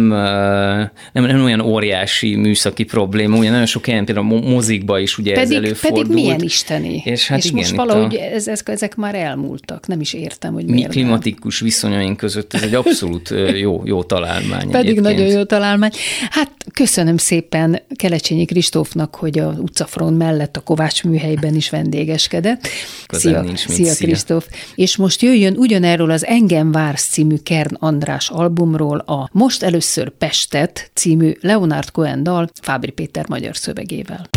nem, 1.12 1.24
nem 1.24 1.44
olyan 1.44 1.60
óriási 1.60 2.34
műszaki 2.34 2.84
probléma, 2.84 3.38
ugye 3.38 3.50
nagyon 3.50 3.66
sok 3.66 3.86
helyen 3.86 4.04
például 4.04 4.34
a 4.34 4.48
mozikba 4.48 4.98
is 4.98 5.18
ugye 5.18 5.34
pedig, 5.34 5.56
ez 5.56 5.64
előfordult. 5.64 6.06
Pedig 6.06 6.22
milyen 6.22 6.40
isteni. 6.40 7.02
És 7.04 7.28
hát 7.28 7.38
és 7.38 7.44
igen, 7.44 7.71
most 7.72 7.88
valahogy 7.88 8.14
a... 8.14 8.20
ez, 8.20 8.48
ez, 8.48 8.61
ezek 8.64 8.96
már 8.96 9.14
elmúltak, 9.14 9.87
nem 9.87 10.00
is 10.00 10.12
értem, 10.12 10.52
hogy 10.52 10.64
Mi 10.64 10.72
miért 10.72 10.90
klimatikus 10.90 11.61
nem. 11.61 11.68
viszonyaink 11.68 12.16
között 12.16 12.54
ez 12.54 12.62
egy 12.62 12.74
abszolút 12.74 13.35
jó, 13.54 13.82
jó 13.85 14.02
találmány. 14.02 14.68
Pedig 14.70 14.90
egyébként. 14.90 15.16
nagyon 15.16 15.26
jó 15.26 15.42
találmány. 15.44 15.90
Hát 16.30 16.50
köszönöm 16.72 17.16
szépen 17.16 17.82
Kelecsényi 17.96 18.44
Kristófnak, 18.44 19.14
hogy 19.14 19.38
a 19.38 19.54
utcafront 19.58 20.18
mellett 20.18 20.56
a 20.56 20.61
Kovács 20.61 21.04
műhelyben 21.04 21.54
is 21.54 21.70
vendégeskedett. 21.70 22.68
Szia, 23.08 23.40
nincs 23.40 23.68
mit, 23.68 23.76
szia, 23.76 23.94
Kristóf. 23.94 24.46
És 24.74 24.96
most 24.96 25.22
jöjjön 25.22 25.56
ugyanerről 25.56 26.11
az 26.11 26.26
Engem 26.26 26.72
vársz 26.72 27.08
című 27.08 27.37
Kern 27.37 27.74
András 27.78 28.30
albumról 28.30 28.98
a 28.98 29.28
Most 29.32 29.62
először 29.62 30.11
Pestet 30.11 30.90
című 30.94 31.32
Leonard 31.40 31.90
Cohen 31.90 32.22
dal 32.22 32.48
Fábri 32.62 32.90
Péter 32.90 33.28
magyar 33.28 33.56
szövegével. 33.56 34.28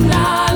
Volna 0.00 0.49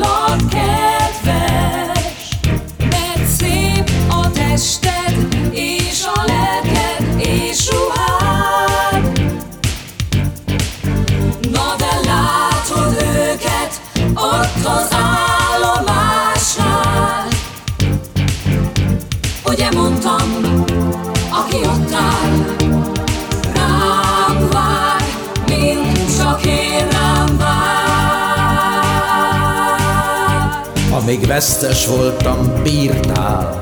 vesztes 31.74 31.86
voltam, 31.96 32.62
bírtál, 32.62 33.60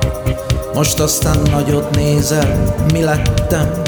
Most 0.74 1.00
aztán 1.00 1.38
nagyot 1.50 1.96
nézel, 1.96 2.74
mi 2.92 3.02
lettem. 3.02 3.82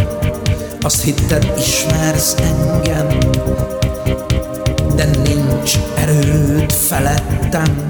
Azt 0.80 1.02
hitted 1.02 1.52
ismersz 1.58 2.34
engem 2.38 3.18
De 4.96 5.04
nincs 5.24 5.78
erőd 5.96 6.72
felettem 6.72 7.83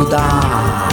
majd 0.00 0.08
Budát 0.08 0.90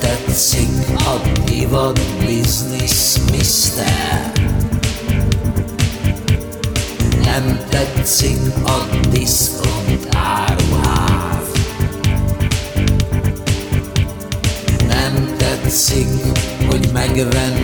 tetszik 0.00 0.68
a 0.98 1.20
divat 1.44 2.00
biznisz, 2.26 3.20
mister. 3.30 4.32
Nem 7.24 7.60
tetszik 7.68 8.38
a 8.64 9.06
diszkont 9.10 10.08
áruház. 10.14 11.50
Nem 14.86 15.34
tetszik, 15.36 16.08
hogy 16.68 16.90
megvenné 16.92 17.55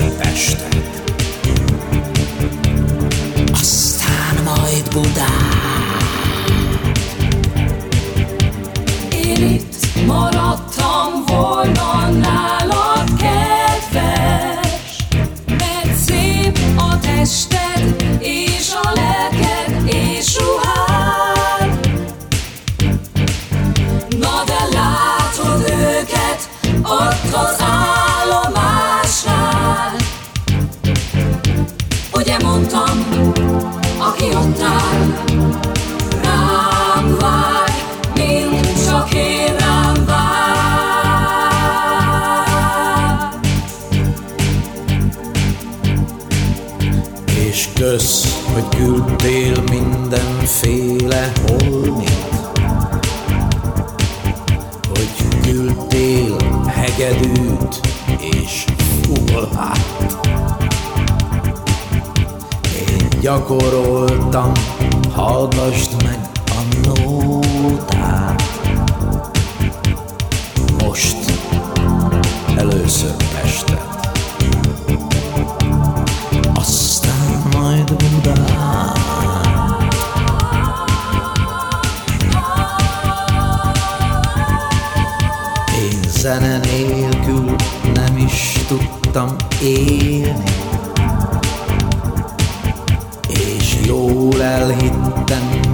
először 0.00 0.18
Pesten 3.52 4.42
majd 4.44 4.88
Budán. 4.92 5.69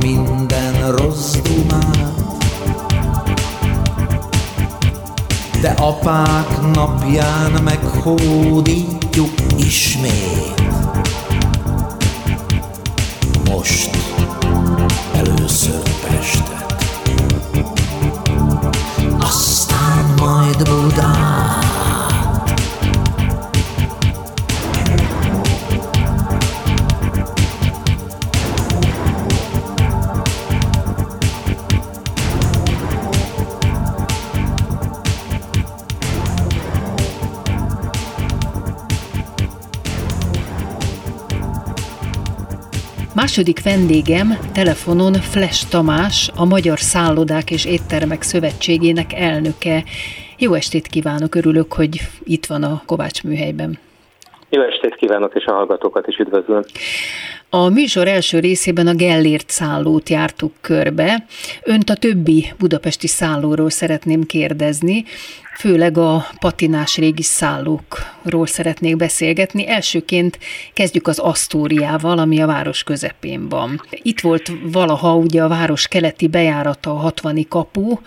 Minden 0.00 0.96
rossz 0.96 1.36
dumát. 1.36 2.24
De 5.60 5.68
apák 5.68 6.60
napján 6.74 7.62
meghódítjuk 7.62 9.30
ismét. 9.56 10.62
Most 13.50 13.95
Második 43.36 43.62
vendégem 43.62 44.38
telefonon 44.52 45.12
Flash 45.12 45.68
Tamás, 45.68 46.30
a 46.36 46.44
Magyar 46.44 46.78
Szállodák 46.78 47.50
és 47.50 47.64
Éttermek 47.64 48.22
Szövetségének 48.22 49.12
elnöke. 49.12 49.84
Jó 50.38 50.54
estét 50.54 50.86
kívánok, 50.86 51.34
örülök, 51.34 51.72
hogy 51.72 52.00
itt 52.24 52.46
van 52.46 52.62
a 52.62 52.82
Kovács 52.86 53.24
műhelyben. 53.24 53.78
Jó 54.50 54.62
estét 54.62 54.94
kívánok, 54.94 55.34
és 55.34 55.44
a 55.44 55.52
hallgatókat 55.52 56.06
is 56.06 56.16
üdvözlöm. 56.16 56.62
A 57.50 57.68
műsor 57.68 58.08
első 58.08 58.38
részében 58.38 58.86
a 58.86 58.94
Gellért 58.94 59.50
szállót 59.50 60.08
jártuk 60.08 60.52
körbe. 60.60 61.24
Önt 61.62 61.90
a 61.90 61.94
többi 61.94 62.52
budapesti 62.58 63.06
szállóról 63.06 63.70
szeretném 63.70 64.22
kérdezni, 64.22 65.04
főleg 65.58 65.98
a 65.98 66.26
patinás 66.40 66.96
régi 66.96 67.22
szállókról 67.22 68.46
szeretnék 68.46 68.96
beszélgetni. 68.96 69.68
Elsőként 69.68 70.38
kezdjük 70.74 71.06
az 71.06 71.18
Asztóriával, 71.18 72.18
ami 72.18 72.40
a 72.40 72.46
város 72.46 72.82
közepén 72.82 73.48
van. 73.48 73.80
Itt 73.90 74.20
volt 74.20 74.50
valaha 74.72 75.14
ugye 75.14 75.42
a 75.42 75.48
város 75.48 75.88
keleti 75.88 76.28
bejárata, 76.28 76.90
a 76.90 76.94
60 76.94 77.46
kapu, 77.48 77.98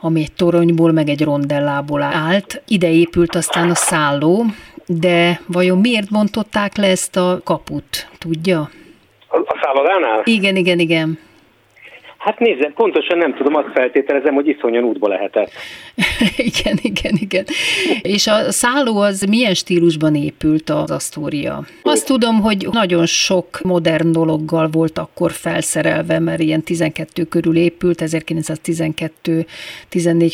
ami 0.00 0.20
egy 0.20 0.32
toronyból, 0.32 0.92
meg 0.92 1.08
egy 1.08 1.24
rondellából 1.24 2.02
állt. 2.02 2.62
Ide 2.68 2.90
épült 2.90 3.34
aztán 3.34 3.70
a 3.70 3.74
szálló, 3.74 4.44
de 4.86 5.40
vajon 5.46 5.78
miért 5.78 6.10
bontották 6.10 6.76
le 6.76 6.86
ezt 6.86 7.16
a 7.16 7.40
kaput, 7.44 8.08
tudja? 8.18 8.70
A 9.28 9.58
szállodánál? 9.62 10.22
Igen, 10.24 10.56
igen, 10.56 10.78
igen. 10.78 11.18
Hát 12.24 12.38
nézze, 12.38 12.72
pontosan 12.74 13.18
nem 13.18 13.34
tudom, 13.34 13.54
azt 13.54 13.72
feltételezem, 13.74 14.34
hogy 14.34 14.48
iszonyan 14.48 14.84
útba 14.84 15.08
lehetett. 15.08 15.50
igen, 16.50 16.78
igen, 17.04 17.18
igen. 17.20 17.44
És 18.02 18.26
a 18.26 18.52
szálló 18.52 18.98
az 18.98 19.22
milyen 19.22 19.54
stílusban 19.54 20.14
épült 20.14 20.70
az 20.70 20.90
Asztória? 20.90 21.64
Azt 21.82 22.06
tudom, 22.06 22.40
hogy 22.40 22.68
nagyon 22.72 23.06
sok 23.06 23.60
modern 23.62 24.12
dologgal 24.12 24.68
volt 24.68 24.98
akkor 24.98 25.32
felszerelve, 25.32 26.18
mert 26.18 26.40
ilyen 26.40 26.62
12 26.62 27.24
körül 27.24 27.56
épült, 27.56 28.02
1912-14 28.04 29.44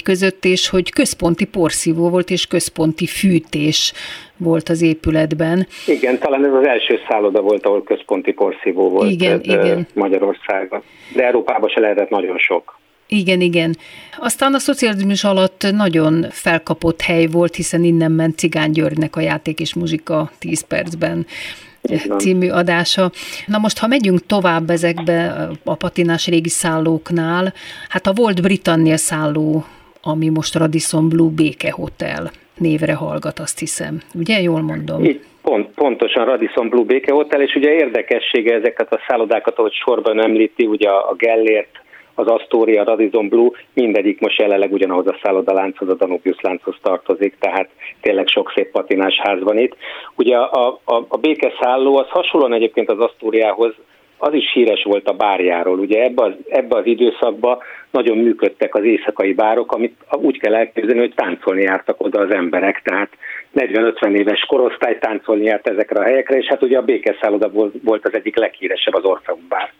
között, 0.04 0.44
és 0.44 0.68
hogy 0.68 0.90
központi 0.90 1.44
porszívó 1.44 2.08
volt, 2.08 2.30
és 2.30 2.46
központi 2.46 3.06
fűtés 3.06 3.92
volt 4.36 4.68
az 4.68 4.82
épületben. 4.82 5.66
Igen, 5.86 6.18
talán 6.18 6.44
ez 6.44 6.52
az 6.52 6.66
első 6.66 6.98
szálloda 7.08 7.40
volt, 7.40 7.66
ahol 7.66 7.82
központi 7.82 8.32
porszívó 8.32 8.88
volt 8.88 9.10
igen, 9.10 9.40
igen. 9.42 9.86
Magyarországon. 9.94 10.82
De 11.14 11.26
Európában 11.26 11.68
se 11.68 11.80
lehetett 11.80 12.08
nagyon 12.08 12.38
sok. 12.38 12.79
Igen, 13.12 13.40
igen. 13.40 13.76
Aztán 14.18 14.54
a 14.54 14.58
szocializmus 14.58 15.24
alatt 15.24 15.66
nagyon 15.72 16.26
felkapott 16.30 17.00
hely 17.00 17.26
volt, 17.26 17.54
hiszen 17.54 17.84
innen 17.84 18.12
ment 18.12 18.38
Cigány 18.38 18.70
Györgynek 18.70 19.16
a 19.16 19.20
játék 19.20 19.60
és 19.60 19.74
muzsika 19.74 20.30
10 20.38 20.60
percben 20.60 21.26
című 22.18 22.48
adása. 22.48 23.10
Na 23.46 23.58
most, 23.58 23.78
ha 23.78 23.86
megyünk 23.86 24.26
tovább 24.26 24.70
ezekbe 24.70 25.48
a 25.64 25.74
patinás 25.74 26.26
régi 26.26 26.48
szállóknál, 26.48 27.52
hát 27.88 28.06
a 28.06 28.12
volt 28.12 28.42
Britannia 28.42 28.96
szálló, 28.96 29.64
ami 30.02 30.28
most 30.28 30.54
Radisson 30.54 31.08
Blue 31.08 31.30
Béke 31.30 31.70
Hotel 31.70 32.30
névre 32.58 32.94
hallgat, 32.94 33.38
azt 33.38 33.58
hiszem. 33.58 34.00
Ugye, 34.14 34.40
jól 34.40 34.60
mondom? 34.60 35.04
Így, 35.04 35.20
pont, 35.42 35.68
pontosan 35.74 36.24
Radisson 36.24 36.68
Blue 36.68 36.84
Béke 36.84 37.12
Hotel, 37.12 37.42
és 37.42 37.54
ugye 37.54 37.70
érdekessége 37.70 38.54
ezeket 38.54 38.92
a 38.92 39.00
szállodákat, 39.08 39.58
ahogy 39.58 39.72
sorban 39.72 40.22
említi, 40.22 40.66
ugye 40.66 40.88
a 40.88 41.14
Gellért, 41.18 41.80
az 42.20 42.26
Astoria, 42.26 42.84
Radisson 42.84 43.28
Blue, 43.28 43.50
mindegyik 43.72 44.20
most 44.20 44.38
jelenleg 44.40 44.72
ugyanahoz 44.72 45.06
a 45.06 45.18
szállodalánchoz, 45.22 45.88
a 45.88 45.94
Danubius 45.94 46.40
lánchoz 46.40 46.76
tartozik, 46.82 47.36
tehát 47.38 47.68
tényleg 48.00 48.28
sok 48.28 48.52
szép 48.54 48.70
patinás 48.70 49.20
ház 49.22 49.42
van 49.42 49.58
itt. 49.58 49.76
Ugye 50.16 50.36
a, 50.36 50.80
a, 50.84 51.04
a 51.08 51.16
békeszálló 51.16 51.96
az 51.96 52.08
hasonlóan 52.08 52.52
egyébként 52.52 52.90
az 52.90 52.98
Astoriához 52.98 53.74
az 54.20 54.34
is 54.34 54.52
híres 54.52 54.82
volt 54.82 55.08
a 55.08 55.12
bárjáról. 55.12 55.78
Ugye 55.78 56.02
ebbe 56.02 56.22
az, 56.22 56.32
ebbe 56.48 56.76
az 56.76 56.86
időszakban 56.86 57.58
nagyon 57.90 58.18
működtek 58.18 58.74
az 58.74 58.84
éjszakai 58.84 59.32
bárok, 59.32 59.72
amit 59.72 59.96
úgy 60.10 60.38
kell 60.38 60.54
elképzelni, 60.54 61.00
hogy 61.00 61.14
táncolni 61.14 61.62
jártak 61.62 62.00
oda 62.00 62.20
az 62.20 62.30
emberek, 62.30 62.82
tehát 62.84 63.08
40-50 63.54 64.18
éves 64.18 64.40
korosztály 64.40 64.98
táncolni 64.98 65.44
járt 65.44 65.68
ezekre 65.68 66.00
a 66.00 66.04
helyekre, 66.04 66.36
és 66.36 66.46
hát 66.46 66.62
ugye 66.62 66.78
a 66.78 66.82
békeszálloda 66.82 67.50
volt 67.82 68.04
az 68.06 68.14
egyik 68.14 68.36
leghíresebb, 68.36 68.94
az 68.94 69.04
Orfeum 69.04 69.46
bár. 69.48 69.72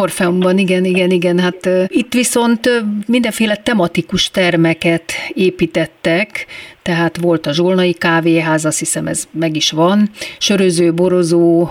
Orfeumban, 0.00 0.58
igen, 0.58 0.84
igen, 0.84 1.10
igen. 1.10 1.38
Hát 1.38 1.68
itt 1.86 2.12
viszont 2.12 2.70
mindenféle 3.06 3.56
tematikus 3.56 4.30
termeket 4.30 5.12
építettek, 5.34 6.46
tehát 6.82 7.16
volt 7.16 7.46
a 7.46 7.52
Zsolnai 7.52 7.92
kávéház, 7.92 8.64
azt 8.64 8.78
hiszem 8.78 9.06
ez 9.06 9.28
meg 9.30 9.56
is 9.56 9.70
van, 9.70 10.08
söröző, 10.38 10.94
borozó, 10.94 11.68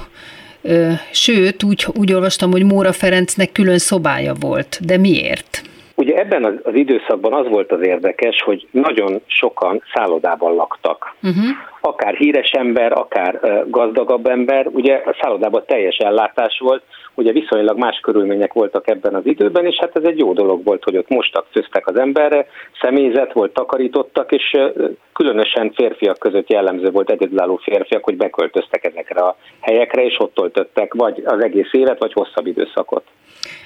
sőt, 1.12 1.64
úgy, 1.64 1.86
úgy 2.00 2.14
olvastam, 2.14 2.52
hogy 2.52 2.64
Móra 2.64 2.92
Ferencnek 2.92 3.52
külön 3.52 3.78
szobája 3.78 4.34
volt. 4.40 4.80
De 4.86 4.98
miért? 4.98 5.62
Ugye 5.96 6.16
ebben 6.16 6.44
az, 6.64 6.76
időszakban 6.76 7.34
az 7.34 7.48
volt 7.48 7.72
az 7.72 7.82
érdekes, 7.82 8.42
hogy 8.42 8.68
nagyon 8.72 9.22
sokan 9.26 9.84
szállodában 9.94 10.56
laktak. 10.56 11.16
Uh-huh. 11.24 11.44
Akár 11.82 12.14
híres 12.14 12.52
ember, 12.52 12.92
akár 12.92 13.40
gazdagabb 13.68 14.28
ember, 14.28 14.68
ugye 14.68 14.94
a 15.06 15.16
szállodában 15.22 15.64
teljes 15.68 15.98
ellátás 15.98 16.60
volt, 16.60 16.84
ugye 17.18 17.32
viszonylag 17.32 17.78
más 17.78 18.00
körülmények 18.00 18.54
voltak 18.54 18.90
ebben 18.90 19.16
az 19.16 19.26
időben, 19.26 19.66
és 19.66 19.76
hát 19.80 19.96
ez 19.96 20.04
egy 20.04 20.18
jó 20.18 20.34
dolog 20.34 20.64
volt, 20.64 20.84
hogy 20.84 20.98
ott 20.98 21.10
mostak, 21.10 21.46
főztek 21.52 21.88
az 21.88 21.98
emberre, 22.00 22.48
személyzet 22.82 23.34
volt, 23.34 23.54
takarítottak, 23.54 24.32
és 24.32 24.58
különösen 25.14 25.72
férfiak 25.72 26.18
között 26.20 26.50
jellemző 26.50 26.90
volt 26.90 27.10
egyedülálló 27.10 27.56
férfiak, 27.56 28.04
hogy 28.04 28.18
beköltöztek 28.18 28.84
ezekre 28.86 29.22
a 29.22 29.38
helyekre, 29.60 30.04
és 30.04 30.20
ott 30.20 30.34
töltöttek 30.34 30.94
vagy 30.94 31.22
az 31.26 31.44
egész 31.44 31.70
évet, 31.72 32.00
vagy 32.00 32.14
hosszabb 32.14 32.48
időszakot. 32.48 33.04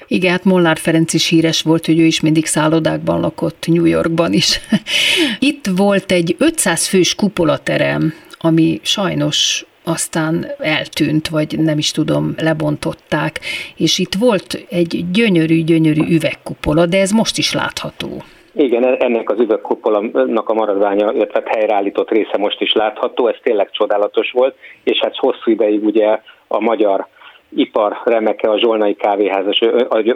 Igen, 0.08 0.32
hát 0.32 0.44
Molnár 0.44 0.78
Ferenc 0.78 1.14
is 1.14 1.28
híres 1.28 1.62
volt, 1.62 1.86
hogy 1.86 2.00
ő 2.00 2.04
is 2.04 2.22
mindig 2.22 2.46
szállodákban 2.46 3.20
lakott, 3.20 3.66
New 3.68 3.86
Yorkban 3.86 4.34
is. 4.34 4.60
Itt 5.40 5.66
volt 5.76 6.12
egy 6.12 6.36
500 6.40 6.88
fős 6.88 7.16
kupolaterem, 7.16 8.14
ami 8.40 8.80
sajnos 8.84 9.66
aztán 9.92 10.46
eltűnt, 10.60 11.28
vagy 11.28 11.60
nem 11.60 11.78
is 11.78 11.92
tudom, 11.92 12.34
lebontották, 12.38 13.40
és 13.78 14.00
itt 14.00 14.14
volt 14.20 14.66
egy 14.70 15.06
gyönyörű-gyönyörű 15.12 16.02
üvegkupola, 16.16 16.86
de 16.86 17.00
ez 17.00 17.12
most 17.12 17.38
is 17.38 17.54
látható. 17.54 18.10
Igen, 18.54 18.84
ennek 18.84 19.30
az 19.30 19.40
üvegkupolamnak 19.40 20.50
a 20.50 20.54
maradványa, 20.54 21.12
illetve 21.12 21.44
helyreállított 21.46 22.10
része 22.10 22.38
most 22.38 22.62
is 22.62 22.74
látható, 22.74 23.28
ez 23.28 23.36
tényleg 23.44 23.70
csodálatos 23.72 24.32
volt, 24.32 24.56
és 24.84 25.00
hát 25.00 25.16
hosszú 25.16 25.52
ideig 25.52 25.86
ugye 25.86 26.20
a 26.48 26.60
magyar 26.60 27.08
ipar 27.56 28.02
remeke 28.04 28.50
a 28.50 28.60
Zsolnai 28.60 28.96
kávéház, 28.96 29.46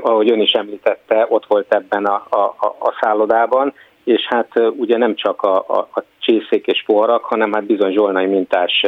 ahogy 0.02 0.32
ön 0.32 0.42
is 0.42 0.52
említette, 0.52 1.26
ott 1.30 1.46
volt 1.48 1.74
ebben 1.74 2.06
a, 2.06 2.26
a, 2.30 2.44
a 2.80 2.98
szállodában, 3.02 3.74
és 4.04 4.26
hát 4.30 4.52
ugye 4.78 4.98
nem 4.98 5.16
csak 5.16 5.42
a, 5.42 5.56
a, 5.56 5.88
a 5.94 6.04
csészék 6.26 6.66
és 6.66 6.84
poharak, 6.86 7.24
hanem 7.24 7.54
hát 7.54 7.66
bizony 7.66 7.94
zsolnai 7.94 8.26
mintás 8.26 8.82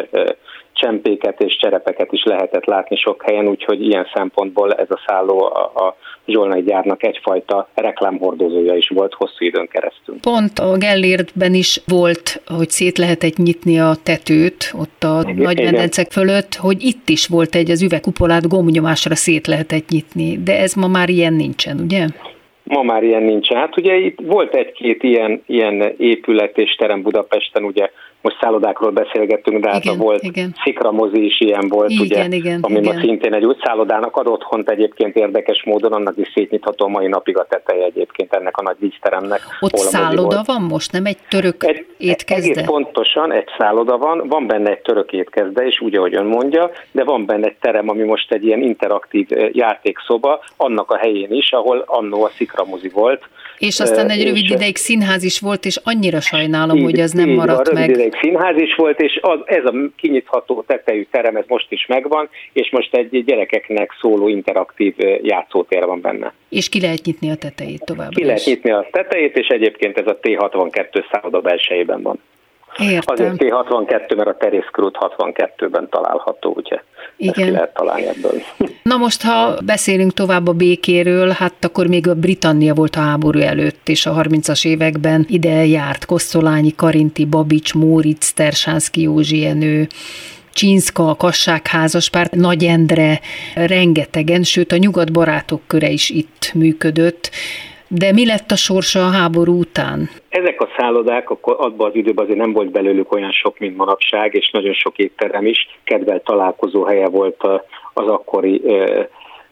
csempéket 0.78 1.42
és 1.42 1.58
cserepeket 1.58 2.12
is 2.12 2.24
lehetett 2.24 2.66
látni 2.66 2.96
sok 2.96 3.24
helyen, 3.24 3.48
úgyhogy 3.48 3.82
ilyen 3.82 4.08
szempontból 4.14 4.74
ez 4.74 4.90
a 4.90 5.02
szálló 5.08 5.44
a, 5.44 5.86
a 5.86 5.96
zsolnai 6.26 6.64
gyárnak 6.64 7.04
egyfajta 7.04 7.68
reklámhordozója 7.74 8.76
is 8.76 8.90
volt 8.90 9.14
hosszú 9.14 9.46
időn 9.46 9.68
keresztül. 9.68 10.16
Pont 10.22 10.60
a 10.60 10.78
Gellértben 10.78 11.54
is 11.54 11.82
volt, 11.88 12.42
hogy 12.58 12.70
szét 12.70 12.98
lehetett 12.98 13.36
nyitni 13.36 13.80
a 13.80 13.92
tetőt 14.04 14.74
ott 14.78 15.04
a 15.04 15.22
igen, 15.24 15.36
nagy 15.36 15.64
medencek 15.64 16.12
fölött, 16.12 16.56
hogy 16.56 16.84
itt 16.84 17.10
is 17.10 17.28
volt 17.28 17.56
egy 17.56 17.72
az 17.72 17.82
üvegkupolát 17.82 18.48
gomnyomásra 18.48 19.16
szét 19.16 19.48
lehetett 19.48 19.90
nyitni, 19.90 20.44
de 20.44 20.60
ez 20.60 20.74
ma 20.74 20.88
már 20.88 21.10
ilyen 21.10 21.34
nincsen, 21.34 21.80
ugye? 21.80 22.06
Ma 22.68 22.84
már 22.84 23.04
ilyen 23.04 23.24
nincsen. 23.24 23.58
Hát 23.58 23.78
ugye 23.78 23.96
itt 23.96 24.20
volt 24.24 24.56
egy-két 24.56 25.04
ilyen, 25.04 25.44
ilyen 25.46 25.94
épület 25.98 26.58
és 26.58 26.76
terem 26.76 27.02
Budapesten, 27.02 27.64
ugye 27.64 27.90
most 28.22 28.38
szállodákról 28.42 28.92
beszélgettünk, 28.92 29.64
de 29.64 29.70
hát 29.72 29.84
igen, 29.84 29.98
volt 29.98 30.24
igen. 30.24 30.56
szikramozi 30.64 31.26
is 31.26 31.40
ilyen 31.40 31.68
volt, 31.68 31.90
igen, 31.90 32.26
ugye, 32.26 32.36
igen, 32.36 32.60
ami 32.62 32.80
igen. 32.80 32.96
ma 32.96 33.02
szintén 33.02 33.34
egy 33.34 33.46
úgy 33.46 33.58
szállodának 33.64 34.16
ad 34.16 34.28
otthont 34.28 34.70
egyébként 34.70 35.16
érdekes 35.16 35.64
módon, 35.64 35.94
annak 35.94 36.18
is 36.18 36.32
szétnyitható 36.34 36.86
a 36.86 36.90
mai 36.90 37.08
napig 37.08 37.38
a 37.38 37.46
teteje 37.50 37.86
egyébként 37.86 38.34
ennek 38.34 38.58
a 38.58 38.62
nagy 38.62 38.76
vízteremnek. 38.80 39.42
Ott 39.60 39.76
szálloda 39.76 40.42
van 40.46 40.62
most, 40.62 40.92
nem 40.92 41.06
egy 41.06 41.18
török 41.30 41.64
egy, 41.64 41.86
étkezde? 41.98 42.52
Egész 42.52 42.66
pontosan 42.66 43.32
egy 43.32 43.48
szálloda 43.58 43.98
van, 43.98 44.28
van 44.28 44.48
benne 44.48 44.70
egy 44.70 44.82
török 44.82 45.12
étkezde 45.12 45.66
is, 45.66 45.82
úgy 45.82 45.96
ahogy 45.96 46.16
ön 46.16 46.26
mondja, 46.26 46.72
de 46.92 47.04
van 47.04 47.26
benne 47.26 47.48
egy 47.48 47.58
terem, 47.62 47.90
ami 47.90 48.04
most 48.04 48.32
egy 48.32 48.46
ilyen 48.46 48.62
interaktív 48.62 49.28
játékszoba, 49.52 50.44
annak 50.58 50.92
a 50.92 50.98
helyén 50.98 51.32
is, 51.32 51.52
ahol 51.52 51.84
annó 51.86 52.24
a 52.24 52.32
szikramozi 52.38 52.90
volt. 52.90 53.24
És 53.58 53.80
aztán 53.80 54.10
egy 54.10 54.24
rövid 54.24 54.50
ideig 54.50 54.76
színház 54.76 55.24
is 55.24 55.40
volt, 55.40 55.66
és 55.66 55.80
annyira 55.84 56.22
sajnálom, 56.22 56.78
így, 56.78 56.84
hogy 56.84 57.00
ez 57.00 57.12
nem 57.12 57.30
maradt 57.30 57.72
meg 57.74 58.00
egy 58.00 58.18
színház 58.22 58.58
is 58.58 58.76
volt, 58.76 59.02
és 59.02 59.20
az, 59.22 59.40
ez 59.46 59.66
a 59.66 59.74
kinyitható 59.96 60.64
tetejű 60.68 61.08
terem, 61.12 61.36
ez 61.36 61.46
most 61.48 61.72
is 61.72 61.86
megvan, 61.86 62.30
és 62.54 62.70
most 62.72 62.96
egy 62.96 63.24
gyerekeknek 63.26 63.92
szóló 64.02 64.28
interaktív 64.28 64.96
játszótér 65.22 65.86
van 65.86 66.02
benne. 66.02 66.34
És 66.50 66.70
ki 66.70 66.82
lehet 66.82 67.02
nyitni 67.06 67.32
a 67.32 67.36
tetejét 67.36 67.86
tovább? 67.86 68.10
Ki 68.10 68.22
is. 68.22 68.28
lehet 68.28 68.46
nyitni 68.46 68.72
a 68.72 68.88
tetejét, 68.92 69.38
és 69.38 69.48
egyébként 69.48 69.98
ez 69.98 70.08
a 70.08 70.20
T62 70.22 71.04
szálloda 71.12 71.42
belsejében 71.42 72.02
van. 72.02 72.20
Értem. 72.78 73.16
Azért 73.16 73.34
T62, 73.38 74.16
mert 74.16 74.30
a 74.30 74.36
Terészkörút 74.38 74.98
62-ben 75.00 75.88
található, 75.90 76.54
ugye? 76.56 76.82
Igen. 77.18 77.44
Ezt 77.46 77.52
lehet 77.52 77.74
találni 77.74 78.08
ebből. 78.08 78.42
Na 78.84 78.98
most, 78.98 79.24
ha 79.24 79.56
beszélünk 79.66 80.14
tovább 80.14 80.48
a 80.48 80.54
békéről, 80.54 81.30
hát 81.30 81.66
akkor 81.66 81.88
még 81.88 82.08
a 82.08 82.16
Britannia 82.16 82.74
volt 82.74 82.96
a 82.96 83.00
háború 83.00 83.40
előtt, 83.40 83.90
és 83.90 84.06
a 84.06 84.14
30-as 84.14 84.66
években 84.66 85.26
ide 85.30 85.66
járt 85.66 86.06
Kosztolányi, 86.06 86.76
Karinti, 86.76 87.26
Babics, 87.26 87.74
Móric, 87.74 88.32
Tersánszki, 88.32 89.02
Józsi 89.02 89.40
Jenő, 89.40 89.88
Csinszka, 90.54 91.10
a 91.10 91.16
Kassák 91.16 91.68
házaspárt, 91.68 92.36
Nagy 92.36 92.64
Endre, 92.64 93.20
rengetegen, 93.56 94.44
sőt 94.44 94.72
a 94.72 94.78
nyugat 94.78 95.12
barátok 95.12 95.62
köre 95.68 95.90
is 95.90 96.10
itt 96.10 96.52
működött. 96.54 97.30
De 97.88 98.12
mi 98.12 98.26
lett 98.26 98.52
a 98.52 98.56
sorsa 98.56 99.06
a 99.06 99.12
háború 99.12 99.60
után? 99.60 100.10
Ezek 100.30 100.62
a 100.62 100.68
szállodák 100.78 101.30
akkor 101.30 101.56
abban 101.60 101.90
az 101.90 101.96
időben 101.96 102.24
azért 102.24 102.40
nem 102.40 102.54
volt 102.54 102.72
belőlük 102.72 103.14
olyan 103.14 103.32
sok, 103.32 103.60
mint 103.60 103.78
manapság, 103.78 104.34
és 104.34 104.50
nagyon 104.52 104.74
sok 104.74 104.98
étterem 104.98 105.46
is 105.46 105.80
kedvelt 105.84 106.24
találkozó 106.24 106.84
helye 106.84 107.08
volt 107.08 107.44
az 107.94 108.08
akkori 108.08 108.62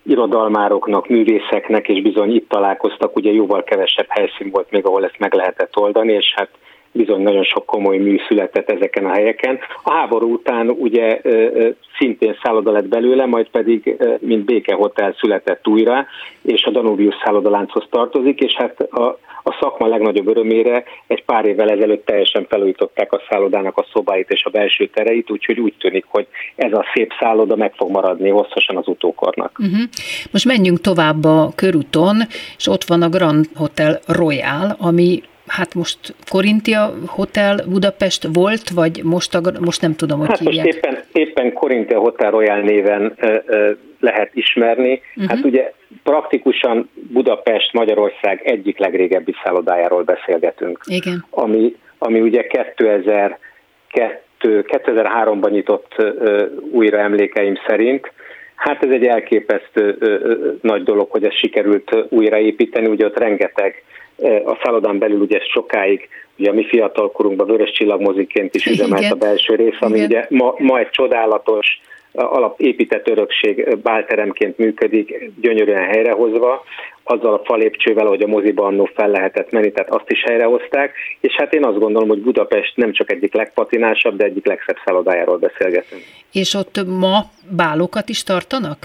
irodalmároknak, 0.04 1.08
művészeknek, 1.08 1.88
és 1.88 2.02
bizony 2.02 2.36
itt 2.36 2.50
találkoztak, 2.50 3.16
ugye 3.16 3.32
jóval 3.32 3.64
kevesebb 3.64 4.08
helyszín 4.10 4.50
volt 4.52 4.72
még, 4.72 4.86
ahol 4.86 5.04
ezt 5.04 5.20
meg 5.20 5.34
lehetett 5.34 5.78
oldani, 5.78 6.14
és 6.14 6.34
hát 6.36 6.50
bizony 6.96 7.22
nagyon 7.22 7.44
sok 7.44 7.66
komoly 7.66 7.98
mű 7.98 8.18
született 8.28 8.70
ezeken 8.70 9.06
a 9.06 9.14
helyeken. 9.14 9.60
A 9.84 9.92
háború 9.92 10.34
után 10.34 10.70
ugye 10.70 11.22
szintén 11.98 12.38
szálloda 12.44 12.72
lett 12.72 12.88
belőle, 12.88 13.26
majd 13.26 13.50
pedig 13.50 13.96
mint 14.20 14.46
békehotel 14.46 15.16
született 15.20 15.68
újra, 15.68 16.06
és 16.42 16.64
a 16.64 16.72
Danubius 16.72 17.16
szállodalánchoz 17.24 17.84
tartozik, 17.90 18.40
és 18.40 18.54
hát 18.54 18.82
a, 18.82 19.20
a 19.44 19.58
szakma 19.60 19.88
legnagyobb 19.88 20.28
örömére 20.28 20.84
egy 21.08 21.24
pár 21.24 21.46
évvel 21.46 21.70
ezelőtt 21.70 22.06
teljesen 22.06 22.46
felújították 22.50 23.14
a 23.14 23.22
szállodának 23.30 23.78
a 23.78 23.86
szobáit 23.94 24.30
és 24.30 24.44
a 24.46 24.50
belső 24.50 24.88
tereit, 24.88 25.32
úgyhogy 25.32 25.60
úgy 25.60 25.74
tűnik, 25.80 26.06
hogy 26.08 26.28
ez 26.56 26.74
a 26.74 26.86
szép 26.94 27.12
szálloda 27.20 27.56
meg 27.56 27.74
fog 27.76 27.92
maradni 27.92 28.30
hosszasan 28.30 28.78
az 28.78 28.88
utókornak. 28.88 29.60
Uh-huh. 29.60 29.80
Most 30.32 30.46
menjünk 30.46 30.82
tovább 30.82 31.24
a 31.24 31.50
körúton, 31.56 32.16
és 32.58 32.68
ott 32.68 32.84
van 32.84 33.02
a 33.02 33.10
Grand 33.10 33.46
Hotel 33.56 34.00
Royal, 34.08 34.76
ami 34.80 35.22
hát 35.48 35.74
most 35.74 36.16
Korintia 36.30 36.94
Hotel 37.08 37.60
Budapest 37.68 38.28
volt, 38.34 38.70
vagy 38.70 39.02
most, 39.04 39.36
a, 39.36 39.42
most 39.60 39.82
nem 39.82 39.96
tudom, 39.96 40.20
hogy 40.20 40.28
hát 40.28 40.38
hívják. 40.38 40.66
Most 40.66 40.78
éppen, 40.78 41.04
éppen 41.12 41.54
Korintia 41.54 42.00
Hotel 42.00 42.32
Royal 42.32 42.60
néven 42.60 43.14
ö, 43.18 43.38
ö, 43.46 43.72
lehet 44.00 44.30
ismerni. 44.34 45.02
Uh-huh. 45.16 45.36
Hát 45.36 45.46
ugye 45.46 45.72
praktikusan 46.04 46.90
Budapest, 46.94 47.74
Magyarország 47.74 48.42
egyik 48.44 48.78
legrégebbi 48.78 49.36
szállodájáról 49.44 50.04
beszélgetünk. 50.04 50.80
Igen. 50.86 51.26
Ami, 51.30 51.76
ami 51.98 52.22
ugye 52.22 52.48
2002, 52.48 53.38
2003-ban 54.42 55.50
nyitott 55.50 55.94
ö, 55.98 56.46
újra 56.72 56.98
emlékeim 56.98 57.56
szerint, 57.68 58.14
Hát 58.56 58.84
ez 58.84 58.90
egy 58.92 59.06
elképesztő 59.06 59.98
nagy 60.62 60.84
dolog, 60.84 61.10
hogy 61.10 61.24
ezt 61.24 61.38
sikerült 61.38 62.06
újraépíteni, 62.10 62.88
ugye 62.88 63.06
ott 63.06 63.20
rengeteg 63.20 63.84
a 64.46 64.60
szállodán 64.64 64.98
belül 64.98 65.20
ugye 65.20 65.40
sokáig, 65.54 66.10
ugye 66.38 66.50
a 66.50 66.54
mi 66.54 66.66
fiatalkorunkban 66.66 67.48
Vörös 67.48 67.72
Csillagmoziként 67.72 68.56
is 68.56 68.66
üzemelt 68.66 69.12
a 69.12 69.16
belső 69.16 69.56
rész, 69.56 69.78
ami 69.80 69.96
Igen. 69.96 70.06
ugye 70.06 70.26
ma, 70.30 70.56
ma 70.58 70.80
egy 70.80 70.90
csodálatos, 70.90 71.80
alapépített 72.16 73.08
örökség 73.08 73.78
bálteremként 73.78 74.58
működik, 74.58 75.32
gyönyörűen 75.42 75.84
helyrehozva, 75.84 76.64
azzal 77.04 77.34
a 77.34 77.42
falépcsővel, 77.44 78.06
hogy 78.06 78.22
a 78.22 78.28
moziba 78.28 78.66
annó 78.66 78.90
fel 78.96 79.10
lehetett 79.10 79.52
menni, 79.52 79.72
tehát 79.72 79.94
azt 79.94 80.12
is 80.12 80.24
helyrehozták, 80.24 80.94
és 81.20 81.34
hát 81.34 81.54
én 81.54 81.66
azt 81.66 81.80
gondolom, 81.80 82.08
hogy 82.08 82.22
Budapest 82.22 82.76
nem 82.76 82.94
csak 82.94 83.12
egyik 83.12 83.34
legpatinásabb, 83.34 84.18
de 84.18 84.24
egyik 84.24 84.46
legszebb 84.46 84.78
szállodájáról 84.86 85.38
beszélgetünk. 85.38 86.02
És 86.32 86.54
ott 86.54 86.86
ma 87.00 87.24
bálokat 87.50 88.10
is 88.10 88.24
tartanak? 88.24 88.78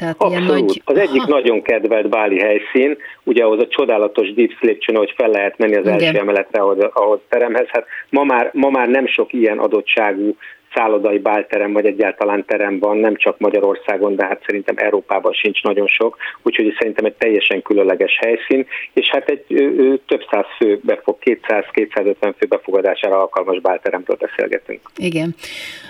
Tehát 0.00 0.16
Abszolút. 0.18 0.48
Ilyen 0.48 0.64
nagy... 0.64 0.82
Az 0.84 0.98
egyik 0.98 1.22
Aha. 1.22 1.30
nagyon 1.36 1.62
kedvelt 1.62 2.08
báli 2.08 2.38
helyszín, 2.38 2.96
ugye 3.22 3.44
ahhoz 3.44 3.60
a 3.60 3.68
csodálatos 3.68 4.32
deep 4.32 4.50
lépcsőn, 4.60 4.96
hogy 4.96 5.12
fel 5.16 5.28
lehet 5.28 5.58
menni 5.58 5.76
az 5.76 5.86
első 5.86 6.08
Igen. 6.08 6.16
emeletre, 6.16 6.60
ahhoz, 6.62 6.78
ahhoz 6.92 7.20
teremhez. 7.28 7.66
Hát 7.68 7.86
ma 8.08 8.24
már, 8.24 8.50
ma 8.52 8.70
már 8.70 8.88
nem 8.88 9.06
sok 9.06 9.32
ilyen 9.32 9.58
adottságú 9.58 10.36
szállodai 10.74 11.18
bálterem, 11.18 11.72
vagy 11.72 11.86
egyáltalán 11.86 12.44
terem 12.46 12.78
van, 12.78 12.96
nem 12.96 13.16
csak 13.16 13.38
Magyarországon, 13.38 14.16
de 14.16 14.24
hát 14.24 14.42
szerintem 14.46 14.74
Európában 14.78 15.32
sincs 15.32 15.62
nagyon 15.62 15.86
sok, 15.86 16.16
úgyhogy 16.42 16.74
szerintem 16.78 17.04
egy 17.04 17.14
teljesen 17.18 17.62
különleges 17.62 18.18
helyszín, 18.20 18.66
és 18.92 19.08
hát 19.10 19.28
egy 19.28 19.44
ő, 19.48 20.00
több 20.06 20.22
száz 20.30 20.44
fő, 20.58 20.80
befog, 20.82 21.16
200-250 21.24 22.34
fő 22.38 22.46
befogadására 22.48 23.20
alkalmas 23.20 23.60
bálteremről 23.60 24.16
beszélgetünk. 24.20 24.80
Igen. 24.96 25.34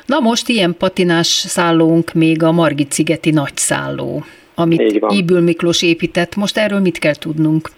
Na 0.07 0.21
most 0.21 0.49
ilyen 0.49 0.75
patinás 0.79 1.27
szállónk 1.27 2.13
még 2.13 2.43
a 2.43 2.53
Margit-szigeti 2.53 3.31
nagyszálló, 3.31 4.23
amit 4.55 5.01
Ibül 5.09 5.41
Miklós 5.41 5.83
épített. 5.83 6.37
Most 6.37 6.59
erről 6.59 6.81
mit 6.81 6.99
kell 6.99 7.15
tudnunk? 7.15 7.69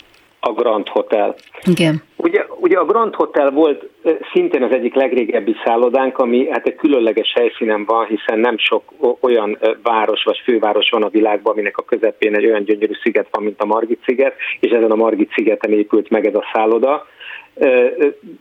a 0.44 0.52
Grand 0.52 0.88
Hotel. 0.88 1.34
Igen. 1.64 2.02
Ugye, 2.16 2.46
ugye 2.62 2.78
a 2.78 2.84
Grand 2.84 3.14
Hotel 3.14 3.50
volt 3.50 3.88
szintén 4.32 4.62
az 4.62 4.72
egyik 4.72 4.94
legrégebbi 4.94 5.54
szállodánk, 5.64 6.18
ami 6.18 6.50
hát 6.50 6.66
egy 6.66 6.74
különleges 6.74 7.32
helyszínen 7.34 7.84
van, 7.84 8.06
hiszen 8.06 8.38
nem 8.38 8.58
sok 8.58 8.82
olyan 9.20 9.58
város 9.82 10.22
vagy 10.24 10.40
főváros 10.44 10.90
van 10.90 11.02
a 11.02 11.08
világban, 11.08 11.52
aminek 11.52 11.76
a 11.76 11.82
közepén 11.82 12.36
egy 12.36 12.46
olyan 12.46 12.64
gyönyörű 12.64 12.92
sziget 13.02 13.26
van, 13.30 13.42
mint 13.44 13.60
a 13.60 13.66
Margit 13.66 14.02
sziget, 14.06 14.34
és 14.60 14.70
ezen 14.70 14.90
a 14.90 14.94
Margit 14.94 15.32
szigeten 15.34 15.72
épült 15.72 16.10
meg 16.10 16.26
ez 16.26 16.34
a 16.34 16.48
szálloda 16.52 17.06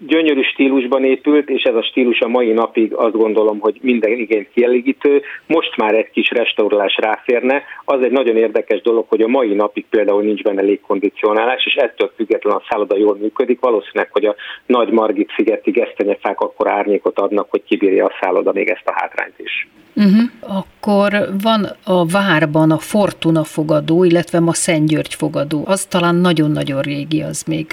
gyönyörű 0.08 0.42
stílusban 0.42 1.04
épült, 1.04 1.50
és 1.50 1.64
ez 1.64 1.76
a 1.76 1.84
stílus 1.84 2.20
a 2.20 2.28
mai 2.28 2.52
napig 2.52 2.94
azt 2.94 3.18
gondolom, 3.18 3.60
hogy 3.60 3.80
minden 3.82 4.12
igényt 4.12 4.50
kielégítő. 4.54 5.22
Most 5.48 5.78
már 5.78 5.96
egy 5.96 6.10
kis 6.12 6.30
restaurálás 6.30 6.98
ráférne. 6.98 7.64
Az 7.86 8.02
egy 8.02 8.12
nagyon 8.12 8.38
érdekes 8.38 8.82
dolog, 8.82 9.06
hogy 9.08 9.22
a 9.22 9.28
mai 9.28 9.54
napig 9.54 9.86
például 9.90 10.22
nincs 10.22 10.42
benne 10.42 10.62
légkondicionálás, 10.62 11.66
és 11.66 11.74
ettől 11.74 12.12
függetlenül 12.16 12.60
a 12.60 12.66
szálloda 12.70 12.98
jól 12.98 13.16
működik. 13.16 13.60
Valószínűleg, 13.60 14.10
hogy 14.12 14.26
a 14.26 14.36
Nagy 14.66 14.90
Margit 14.90 15.32
szigeti 15.36 15.72
gesztenyefák 15.72 16.40
akkor 16.40 16.72
árnyékot 16.72 17.20
adnak, 17.20 17.48
hogy 17.50 17.64
kibírja 17.64 18.06
a 18.06 18.18
szálloda 18.22 18.52
még 18.54 18.70
ezt 18.70 18.88
a 18.88 18.94
hátrányt 18.96 19.40
is. 19.40 19.68
Uh-huh. 19.96 20.58
Akkor 20.58 21.12
van 21.44 21.66
a 21.84 22.06
várban 22.06 22.72
a 22.72 22.78
Fortuna 22.78 23.44
fogadó, 23.44 24.04
illetve 24.04 24.40
ma 24.40 24.54
Szent 24.54 24.88
György 24.88 25.14
fogadó. 25.14 25.64
Az 25.66 25.86
talán 25.86 26.16
nagyon-nagyon 26.16 26.82
régi, 26.82 27.22
az 27.22 27.44
még 27.44 27.66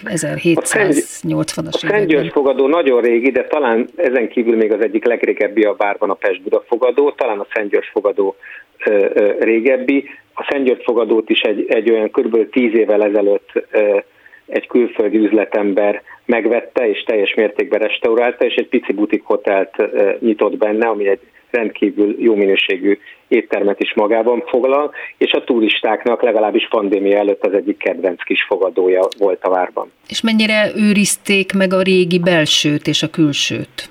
1780-as 1.29 1.85
években. 1.85 2.17
A 2.17 2.21
Szent 2.21 2.33
fogadó 2.33 2.67
nagyon 2.67 3.01
régi, 3.01 3.31
de 3.31 3.45
talán 3.45 3.89
ezen 3.97 4.29
kívül 4.29 4.57
még 4.57 4.73
az 4.73 4.81
egyik 4.81 5.05
legrégebbi 5.05 5.63
a 5.63 5.75
várban 5.77 6.11
a 6.11 6.15
Pest-Buda 6.15 6.65
fogadó, 6.67 7.11
talán 7.11 7.39
a 7.39 7.47
Szent 7.53 7.85
fogadó 7.93 8.37
ö, 8.85 9.07
ö, 9.15 9.33
régebbi. 9.39 10.05
A 10.35 10.47
Szent 10.51 10.83
fogadót 10.83 11.31
is 11.31 11.41
egy, 11.41 11.65
egy 11.69 11.91
olyan 11.91 12.11
kb. 12.11 12.51
10 12.51 12.75
évvel 12.75 13.05
ezelőtt 13.05 13.51
ö, 13.71 13.99
egy 14.47 14.67
külföldi 14.67 15.17
üzletember 15.17 16.03
megvette 16.25 16.89
és 16.89 17.03
teljes 17.03 17.35
mértékben 17.35 17.81
restaurálta, 17.81 18.45
és 18.45 18.55
egy 18.55 18.69
pici 18.69 18.93
butik 18.93 19.23
hotelt 19.25 19.77
nyitott 20.21 20.57
benne, 20.57 20.89
ami 20.89 21.09
egy 21.09 21.21
rendkívül 21.51 22.17
jó 22.19 22.35
minőségű 22.35 22.99
éttermet 23.29 23.81
is 23.81 23.95
magában 23.95 24.43
foglal, 24.47 24.91
és 25.19 25.33
a 25.33 25.45
turistáknak 25.45 26.23
legalábbis 26.23 26.69
pandémia 26.69 27.19
előtt 27.19 27.47
az 27.47 27.53
egyik 27.53 27.77
kedvenc 27.77 28.23
kis 28.23 28.45
fogadója 28.49 29.03
volt 29.19 29.43
a 29.43 29.51
várban. 29.51 29.93
És 30.09 30.21
mennyire 30.21 30.71
őrizték 30.77 31.53
meg 31.53 31.73
a 31.73 31.83
régi 31.83 32.19
belsőt 32.19 32.87
és 32.87 33.03
a 33.03 33.11
külsőt? 33.11 33.91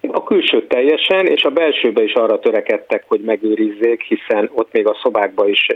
A 0.00 0.24
külső 0.24 0.66
teljesen, 0.66 1.26
és 1.26 1.42
a 1.42 1.50
belsőbe 1.50 2.02
is 2.02 2.12
arra 2.12 2.38
törekedtek, 2.38 3.04
hogy 3.06 3.20
megőrizzék, 3.20 4.02
hiszen 4.02 4.50
ott 4.54 4.72
még 4.72 4.86
a 4.86 4.98
szobákban 5.02 5.48
is 5.48 5.66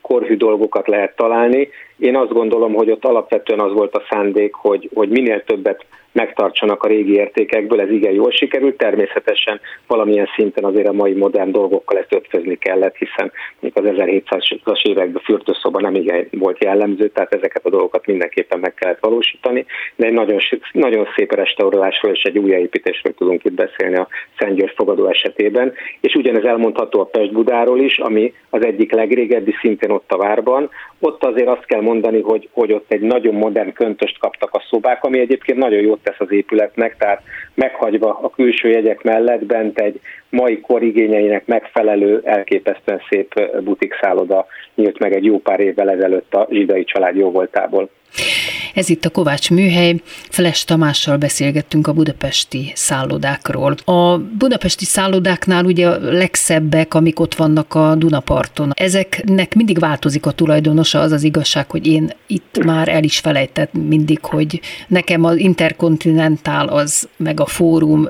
korhű 0.00 0.36
dolgokat 0.36 0.86
lehet 0.88 1.16
találni. 1.16 1.68
Én 1.98 2.16
azt 2.16 2.32
gondolom, 2.32 2.74
hogy 2.74 2.90
ott 2.90 3.04
alapvetően 3.04 3.60
az 3.60 3.72
volt 3.72 3.94
a 3.94 4.02
szándék, 4.10 4.54
hogy, 4.54 4.90
hogy 4.94 5.08
minél 5.08 5.44
többet 5.44 5.84
megtartsanak 6.16 6.82
a 6.82 6.88
régi 6.88 7.14
értékekből, 7.14 7.80
ez 7.80 7.90
igen 7.90 8.12
jól 8.12 8.30
sikerült, 8.30 8.76
természetesen 8.76 9.60
valamilyen 9.86 10.28
szinten 10.36 10.64
azért 10.64 10.88
a 10.88 10.92
mai 10.92 11.12
modern 11.12 11.52
dolgokkal 11.52 11.98
ezt 11.98 12.14
ötvözni 12.14 12.58
kellett, 12.58 12.96
hiszen 12.96 13.32
még 13.60 13.72
az 13.74 13.84
1700-as 13.86 14.82
években 14.82 15.22
fürdőszoba 15.22 15.80
nem 15.80 15.94
igen 15.94 16.28
volt 16.30 16.64
jellemző, 16.64 17.08
tehát 17.08 17.34
ezeket 17.34 17.64
a 17.64 17.70
dolgokat 17.70 18.06
mindenképpen 18.06 18.58
meg 18.58 18.74
kellett 18.74 19.00
valósítani, 19.00 19.66
de 19.96 20.06
egy 20.06 20.12
nagyon, 20.12 20.38
nagyon 20.72 21.06
szép 21.16 21.32
restaurálásról 21.32 22.12
és 22.12 22.22
egy 22.22 22.38
újjáépítésről 22.38 23.14
tudunk 23.14 23.44
itt 23.44 23.54
beszélni 23.54 23.96
a 23.96 24.08
Szent 24.38 24.56
György 24.56 24.74
fogadó 24.76 25.06
esetében, 25.06 25.72
és 26.00 26.14
ugyanez 26.14 26.44
elmondható 26.44 27.00
a 27.00 27.04
Pest 27.04 27.32
Budáról 27.32 27.80
is, 27.80 27.98
ami 27.98 28.32
az 28.50 28.64
egyik 28.64 28.92
legrégebbi 28.92 29.54
szintén 29.60 29.90
ott 29.90 30.12
a 30.12 30.16
várban, 30.16 30.70
ott 31.00 31.24
azért 31.24 31.48
azt 31.48 31.66
kell 31.66 31.80
mondani, 31.80 32.20
hogy, 32.20 32.48
hogy 32.52 32.72
ott 32.72 32.92
egy 32.92 33.00
nagyon 33.00 33.34
modern 33.34 33.72
köntöst 33.72 34.18
kaptak 34.18 34.54
a 34.54 34.64
szobák, 34.70 35.04
ami 35.04 35.18
egyébként 35.18 35.58
nagyon 35.58 35.80
jót 35.80 36.05
tesz 36.06 36.20
az 36.20 36.32
épületnek, 36.32 36.96
tehát 36.96 37.22
meghagyva 37.54 38.18
a 38.22 38.30
külső 38.30 38.68
jegyek 38.68 39.02
mellett 39.02 39.44
bent 39.44 39.78
egy 39.78 40.00
mai 40.28 40.60
kor 40.60 40.82
igényeinek 40.82 41.46
megfelelő, 41.46 42.20
elképesztően 42.24 43.00
szép 43.08 43.60
butik-szálloda 43.60 44.46
nyílt 44.74 44.98
meg 44.98 45.14
egy 45.14 45.24
jó 45.24 45.38
pár 45.38 45.60
évvel 45.60 45.90
ezelőtt 45.90 46.34
a 46.34 46.46
zsidai 46.50 46.84
család 46.84 47.16
jóvoltából. 47.16 47.90
Ez 48.76 48.88
itt 48.88 49.04
a 49.04 49.10
Kovács 49.10 49.50
műhely. 49.50 49.94
Feles 50.30 50.64
Tamással 50.64 51.16
beszélgettünk 51.16 51.86
a 51.86 51.92
budapesti 51.92 52.72
szállodákról. 52.74 53.74
A 53.84 54.18
budapesti 54.18 54.84
szállodáknál 54.84 55.64
ugye 55.64 55.88
a 55.88 55.98
legszebbek, 56.00 56.94
amik 56.94 57.20
ott 57.20 57.34
vannak 57.34 57.74
a 57.74 57.94
Dunaparton. 57.94 58.72
Ezeknek 58.74 59.54
mindig 59.54 59.78
változik 59.78 60.26
a 60.26 60.30
tulajdonosa, 60.30 61.00
az 61.00 61.12
az 61.12 61.22
igazság, 61.22 61.70
hogy 61.70 61.86
én 61.86 62.10
itt 62.26 62.64
már 62.64 62.88
el 62.88 63.02
is 63.02 63.18
felejtett 63.18 63.72
mindig, 63.72 64.18
hogy 64.24 64.60
nekem 64.88 65.24
az 65.24 65.36
Interkontinentál 65.36 66.68
az, 66.68 67.08
meg 67.16 67.40
a 67.40 67.46
fórum, 67.46 68.06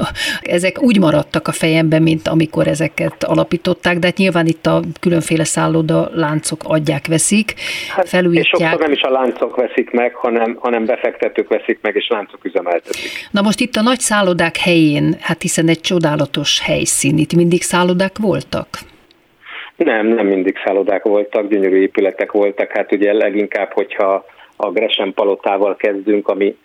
ezek 0.42 0.82
úgy 0.82 0.98
maradtak 0.98 1.48
a 1.48 1.52
fejemben, 1.52 2.02
mint 2.02 2.28
amikor 2.28 2.66
ezeket 2.66 3.24
alapították, 3.24 3.98
de 3.98 4.06
hát 4.06 4.16
nyilván 4.16 4.46
itt 4.46 4.66
a 4.66 4.82
különféle 5.00 5.44
szálloda 5.44 6.10
láncok 6.14 6.60
adják, 6.64 7.06
veszik, 7.06 7.54
hát, 7.88 8.08
felújítják. 8.08 8.60
És 8.60 8.66
sokszor 8.66 8.80
nem 8.80 8.92
is 8.92 9.02
a 9.02 9.10
láncok 9.10 9.56
veszik 9.56 9.90
meg, 9.90 10.09
hanem, 10.14 10.56
hanem 10.60 10.84
befektetők 10.84 11.48
veszik 11.48 11.78
meg, 11.82 11.94
és 11.94 12.08
láncok 12.08 12.44
üzemeltetik. 12.44 13.10
Na 13.30 13.40
most 13.40 13.60
itt 13.60 13.74
a 13.74 13.82
nagy 13.82 13.98
szállodák 13.98 14.56
helyén, 14.56 15.16
hát 15.20 15.42
hiszen 15.42 15.68
egy 15.68 15.80
csodálatos 15.80 16.60
helyszín, 16.60 17.18
itt 17.18 17.34
mindig 17.34 17.62
szállodák 17.62 18.18
voltak? 18.18 18.66
Nem, 19.76 20.06
nem 20.06 20.26
mindig 20.26 20.56
szállodák 20.64 21.02
voltak, 21.02 21.48
gyönyörű 21.48 21.80
épületek 21.80 22.32
voltak, 22.32 22.70
hát 22.70 22.92
ugye 22.92 23.12
leginkább, 23.12 23.72
hogyha 23.72 24.24
a 24.56 24.70
Gresham 24.70 25.14
palotával 25.14 25.76
kezdünk, 25.76 26.28
ami 26.28 26.56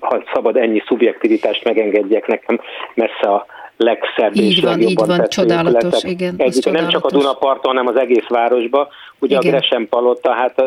ha 0.00 0.22
szabad 0.32 0.56
ennyi 0.56 0.82
szubjektivitást 0.86 1.64
megengedjek 1.64 2.26
nekem, 2.26 2.60
messze 2.94 3.28
a 3.28 3.46
legszebb 3.76 4.34
így 4.34 4.50
és 4.50 4.60
van, 4.60 4.70
legjobban 4.70 4.90
így 4.90 5.18
van, 5.18 5.28
csodálatos, 5.28 6.02
igen. 6.02 6.34
Egy, 6.36 6.52
csodálatos. 6.52 6.72
Nem 6.72 6.88
csak 6.88 7.04
a 7.04 7.10
Dunaparton, 7.10 7.76
hanem 7.76 7.86
az 7.86 8.00
egész 8.00 8.26
városba. 8.28 8.88
Ugye 9.18 9.38
igen. 9.40 9.54
a 9.54 9.56
Gresham 9.56 9.88
Palota, 9.88 10.32
hát 10.32 10.64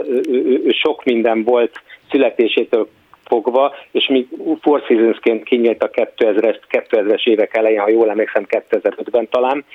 sok 0.69 1.03
minden 1.03 1.43
volt 1.43 1.81
születésétől 2.09 2.89
fogva, 3.27 3.75
és 3.91 4.07
mi 4.07 4.27
Four 4.61 4.81
Seasons-ként 4.87 5.43
kinyílt 5.43 5.83
a 5.83 5.89
2000-es, 5.89 6.57
2000-es 6.69 7.27
évek 7.27 7.57
elején, 7.57 7.79
ha 7.79 7.89
jól 7.89 8.09
emlékszem, 8.09 8.45
2005-ben 8.49 9.27
talán, 9.29 9.65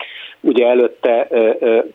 ugye 0.40 0.66
előtte 0.66 1.26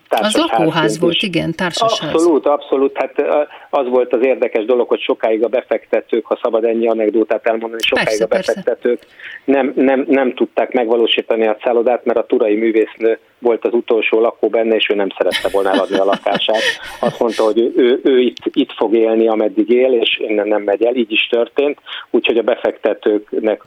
társasház. 0.07 0.35
Az 0.35 0.35
lakóház 0.35 0.99
volt, 0.99 1.21
igen, 1.21 1.55
társasház. 1.55 2.13
Abszolút, 2.13 2.45
abszolút. 2.45 2.97
Hát 2.97 3.25
az 3.69 3.87
volt 3.87 4.13
az 4.13 4.25
érdekes 4.25 4.65
dolog, 4.65 4.87
hogy 4.87 4.99
sokáig 4.99 5.43
a 5.43 5.47
befektetők, 5.47 6.25
ha 6.25 6.39
szabad 6.41 6.63
ennyi 6.63 6.87
anekdótát 6.87 7.47
elmondani, 7.47 7.81
sokáig 7.81 8.07
persze, 8.07 8.23
a 8.23 8.27
befektetők 8.27 9.05
nem, 9.45 9.73
nem, 9.75 10.05
nem 10.07 10.33
tudták 10.33 10.71
megvalósítani 10.71 11.47
a 11.47 11.57
szállodát, 11.63 12.05
mert 12.05 12.19
a 12.19 12.25
turai 12.25 12.55
művésznő 12.55 13.19
volt 13.39 13.65
az 13.65 13.73
utolsó 13.73 14.19
lakó 14.19 14.47
benne, 14.47 14.75
és 14.75 14.89
ő 14.89 14.95
nem 14.95 15.09
szerette 15.17 15.49
volna 15.51 15.69
eladni 15.69 15.97
a 15.97 16.05
lakását. 16.05 16.61
Azt 16.99 17.19
mondta, 17.19 17.43
hogy 17.43 17.59
ő, 17.59 17.71
ő, 17.75 17.99
ő 18.03 18.19
itt, 18.19 18.37
itt 18.53 18.71
fog 18.71 18.95
élni, 18.95 19.27
ameddig 19.27 19.69
él, 19.69 19.93
és 19.93 20.19
innen 20.27 20.47
nem 20.47 20.61
megy 20.61 20.83
el, 20.83 20.95
így 20.95 21.11
is 21.11 21.27
történt. 21.47 21.79
Úgyhogy 22.09 22.37
a 22.37 22.41
befektetőknek 22.41 23.63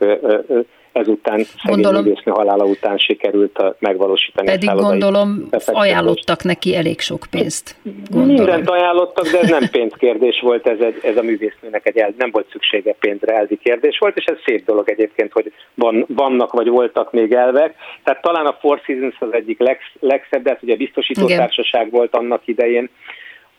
ezután 0.91 1.43
szegény 1.43 1.87
művésznő 1.87 2.31
halála 2.31 2.63
után 2.63 2.97
sikerült 2.97 3.63
megvalósítani 3.79 4.47
Pedig 4.47 4.69
a 4.69 4.75
gondolom 4.75 5.49
ajánlottak 5.65 6.43
neki 6.43 6.75
elég 6.75 6.99
sok 6.99 7.25
pénzt. 7.29 7.75
Gondolom. 8.09 8.35
Mindent 8.35 8.69
ajánlottak, 8.69 9.27
de 9.27 9.39
ez 9.39 9.49
nem 9.49 9.69
pénzkérdés 9.71 10.39
volt, 10.41 10.67
ez, 10.67 10.79
egy, 10.79 10.99
ez 11.03 11.17
a 11.17 11.21
művésznőnek 11.21 11.87
egy 11.87 11.97
el, 11.97 12.13
nem 12.17 12.31
volt 12.31 12.49
szüksége 12.51 12.95
pénzre, 12.99 13.35
elvi 13.35 13.57
kérdés 13.63 13.97
volt, 13.97 14.17
és 14.17 14.25
ez 14.25 14.37
szép 14.45 14.65
dolog 14.65 14.89
egyébként, 14.89 15.31
hogy 15.31 15.51
van, 15.73 16.05
vannak 16.07 16.51
vagy 16.51 16.67
voltak 16.67 17.11
még 17.11 17.33
elvek. 17.33 17.75
Tehát 18.03 18.21
talán 18.21 18.45
a 18.45 18.57
Four 18.59 18.81
Seasons 18.85 19.15
az 19.19 19.33
egyik 19.33 19.59
leg, 19.59 19.79
legszebb, 19.99 20.43
de 20.43 20.49
hát 20.49 20.63
ugye 20.63 20.75
biztosító 20.75 21.23
Igen. 21.23 21.37
társaság 21.37 21.91
volt 21.91 22.15
annak 22.15 22.41
idején, 22.45 22.89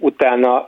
utána 0.02 0.66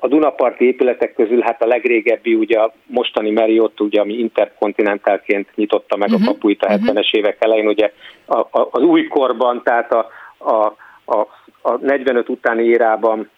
a 0.00 0.08
Dunaparti 0.08 0.64
épületek 0.64 1.14
közül 1.14 1.40
hát 1.40 1.62
a 1.62 1.66
legrégebbi 1.66 2.34
ugye 2.34 2.58
a 2.58 2.72
mostani 2.86 3.30
Marriott, 3.30 3.80
ugye, 3.80 4.00
ami 4.00 4.18
interkontinentálként 4.18 5.48
nyitotta 5.54 5.96
meg 5.96 6.08
uh-huh. 6.08 6.22
a 6.22 6.30
mhm. 6.30 6.32
kapuit 6.34 6.62
a 6.62 6.68
70-es 6.68 7.10
mhm. 7.10 7.18
évek 7.18 7.36
elején, 7.38 7.66
ugye 7.66 7.92
a, 8.24 8.38
a, 8.38 8.68
az 8.70 8.82
újkorban, 8.82 9.62
tehát 9.64 9.92
a, 9.92 10.06
a, 10.38 10.76
a, 11.04 11.26
a 11.62 11.76
45 11.80 12.28
utáni 12.28 12.64
érában 12.64 13.30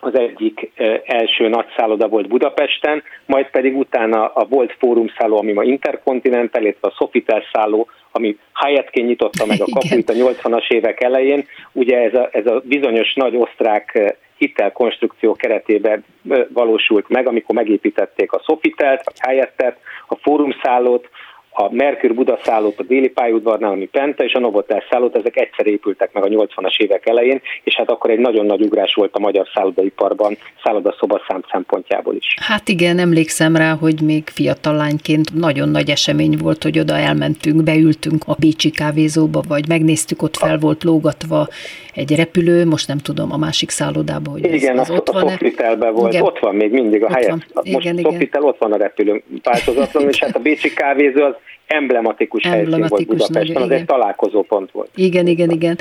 az 0.00 0.18
egyik 0.18 0.72
első 1.04 1.48
nagy 1.48 1.66
szálloda 1.76 2.08
volt 2.08 2.28
Budapesten, 2.28 3.02
majd 3.26 3.50
pedig 3.50 3.76
utána 3.76 4.26
a 4.26 4.44
volt 4.44 4.76
fórumszálló, 4.78 5.38
ami 5.38 5.52
ma 5.52 5.62
Intercontinental, 5.62 6.62
illetve 6.62 6.88
a 6.88 6.94
Sofitel 6.98 7.42
szálló, 7.52 7.88
ami 8.12 8.38
Hyattként 8.54 9.08
nyitotta 9.08 9.46
meg 9.46 9.60
a 9.60 9.70
kapuit 9.78 10.10
a 10.10 10.12
80-as 10.12 10.70
évek 10.70 11.02
elején. 11.02 11.46
Ugye 11.72 11.98
ez 11.98 12.14
a, 12.14 12.28
ez 12.32 12.46
a 12.46 12.62
bizonyos 12.64 13.14
nagy 13.14 13.36
osztrák 13.36 14.16
hitelkonstrukció 14.40 15.34
keretében 15.34 16.04
valósult 16.48 17.08
meg, 17.08 17.28
amikor 17.28 17.54
megépítették 17.54 18.32
a 18.32 18.42
Sofitelt, 18.46 19.02
a 19.04 19.28
Hyattet, 19.28 19.78
a 20.06 20.16
fórumszállót, 20.16 21.08
a 21.52 21.74
Merkur 21.74 22.14
Buda 22.14 22.38
szállót 22.42 22.78
a 22.78 22.82
déli 22.82 23.08
pályaudvarnál, 23.08 23.70
ami 23.70 23.86
Penta, 23.86 24.24
és 24.24 24.32
a 24.32 24.38
Novotel 24.38 24.82
szállót, 24.90 25.16
ezek 25.16 25.36
egyszer 25.36 25.66
épültek 25.66 26.12
meg 26.12 26.24
a 26.24 26.28
80-as 26.28 26.80
évek 26.80 27.06
elején, 27.06 27.40
és 27.64 27.74
hát 27.74 27.90
akkor 27.90 28.10
egy 28.10 28.18
nagyon 28.18 28.46
nagy 28.46 28.62
ugrás 28.62 28.94
volt 28.94 29.14
a 29.14 29.18
magyar 29.18 29.48
szállodaiparban, 29.54 30.36
szállodaszobaszám 30.64 31.44
szempontjából 31.50 32.14
is. 32.14 32.34
Hát 32.40 32.68
igen, 32.68 32.98
emlékszem 32.98 33.56
rá, 33.56 33.74
hogy 33.74 34.00
még 34.02 34.28
fiatal 34.28 34.74
lányként 34.74 35.34
nagyon 35.34 35.68
nagy 35.68 35.90
esemény 35.90 36.36
volt, 36.42 36.62
hogy 36.62 36.78
oda 36.78 36.96
elmentünk, 36.96 37.62
beültünk 37.62 38.22
a 38.26 38.34
Bécsi 38.38 38.70
kávézóba, 38.70 39.42
vagy 39.48 39.68
megnéztük, 39.68 40.22
ott 40.22 40.36
fel 40.36 40.58
volt 40.58 40.84
lógatva 40.84 41.48
egy 41.94 42.16
repülő, 42.16 42.66
most 42.66 42.88
nem 42.88 42.98
tudom 42.98 43.32
a 43.32 43.36
másik 43.36 43.70
szállodába, 43.70 44.30
hogy 44.30 44.44
igen, 44.44 44.78
ez, 44.78 44.88
ez 44.88 44.96
ott 44.96 45.10
van 45.10 45.28
Sofitelben 45.28 45.92
volt, 45.92 46.12
igen. 46.12 46.24
ott 46.24 46.38
van 46.38 46.54
még 46.54 46.70
mindig 46.72 47.04
a 47.04 47.12
helyet. 47.12 47.46
Most 47.54 47.66
igen, 47.66 47.98
Sofitel, 47.98 48.42
ott 48.42 48.58
van 48.58 48.72
a 48.72 48.76
repülő 48.76 49.22
változatlan, 49.42 50.08
és 50.08 50.18
hát 50.18 50.36
a 50.36 50.38
Bécsi 50.38 50.72
kávézó 50.72 51.22
az 51.22 51.34
emblematikus, 51.66 52.42
emblematikus 52.42 53.06
helyszín 53.06 53.08
volt 53.08 53.28
Budapesten, 53.28 53.62
az 53.62 53.70
egy 53.70 53.84
találkozópont 53.84 54.70
volt. 54.70 54.90
Igen, 54.94 55.26
igen, 55.26 55.50
igen. 55.50 55.78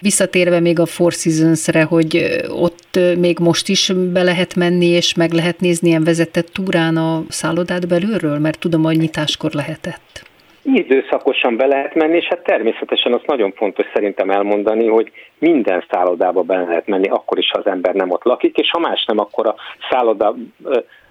Visszatérve 0.00 0.60
még 0.60 0.78
a 0.78 0.86
Four 0.86 1.12
Seasons-re, 1.12 1.82
hogy 1.82 2.40
ott 2.48 2.98
még 3.18 3.38
most 3.38 3.68
is 3.68 3.92
be 4.12 4.22
lehet 4.22 4.54
menni, 4.54 4.86
és 4.86 5.14
meg 5.14 5.32
lehet 5.32 5.60
nézni 5.60 5.88
ilyen 5.88 6.04
vezetett 6.04 6.46
túrán 6.46 6.96
a 6.96 7.22
szállodát 7.28 7.88
belülről, 7.88 8.38
mert 8.38 8.58
tudom, 8.58 8.82
hogy 8.82 8.96
nyitáskor 8.96 9.50
lehetett. 9.52 10.30
Időszakosan 10.64 11.56
be 11.56 11.66
lehet 11.66 11.94
menni, 11.94 12.16
és 12.16 12.24
hát 12.24 12.44
természetesen 12.44 13.12
az 13.12 13.20
nagyon 13.26 13.52
fontos 13.52 13.86
szerintem 13.94 14.30
elmondani, 14.30 14.86
hogy 14.86 15.10
minden 15.38 15.84
szállodába 15.90 16.42
be 16.42 16.56
lehet 16.56 16.86
menni, 16.86 17.08
akkor 17.08 17.38
is, 17.38 17.50
ha 17.50 17.58
az 17.58 17.66
ember 17.66 17.94
nem 17.94 18.10
ott 18.10 18.24
lakik, 18.24 18.56
és 18.56 18.70
ha 18.70 18.78
más 18.78 19.04
nem, 19.04 19.18
akkor 19.18 19.46
a 19.46 19.54
szálloda 19.90 20.34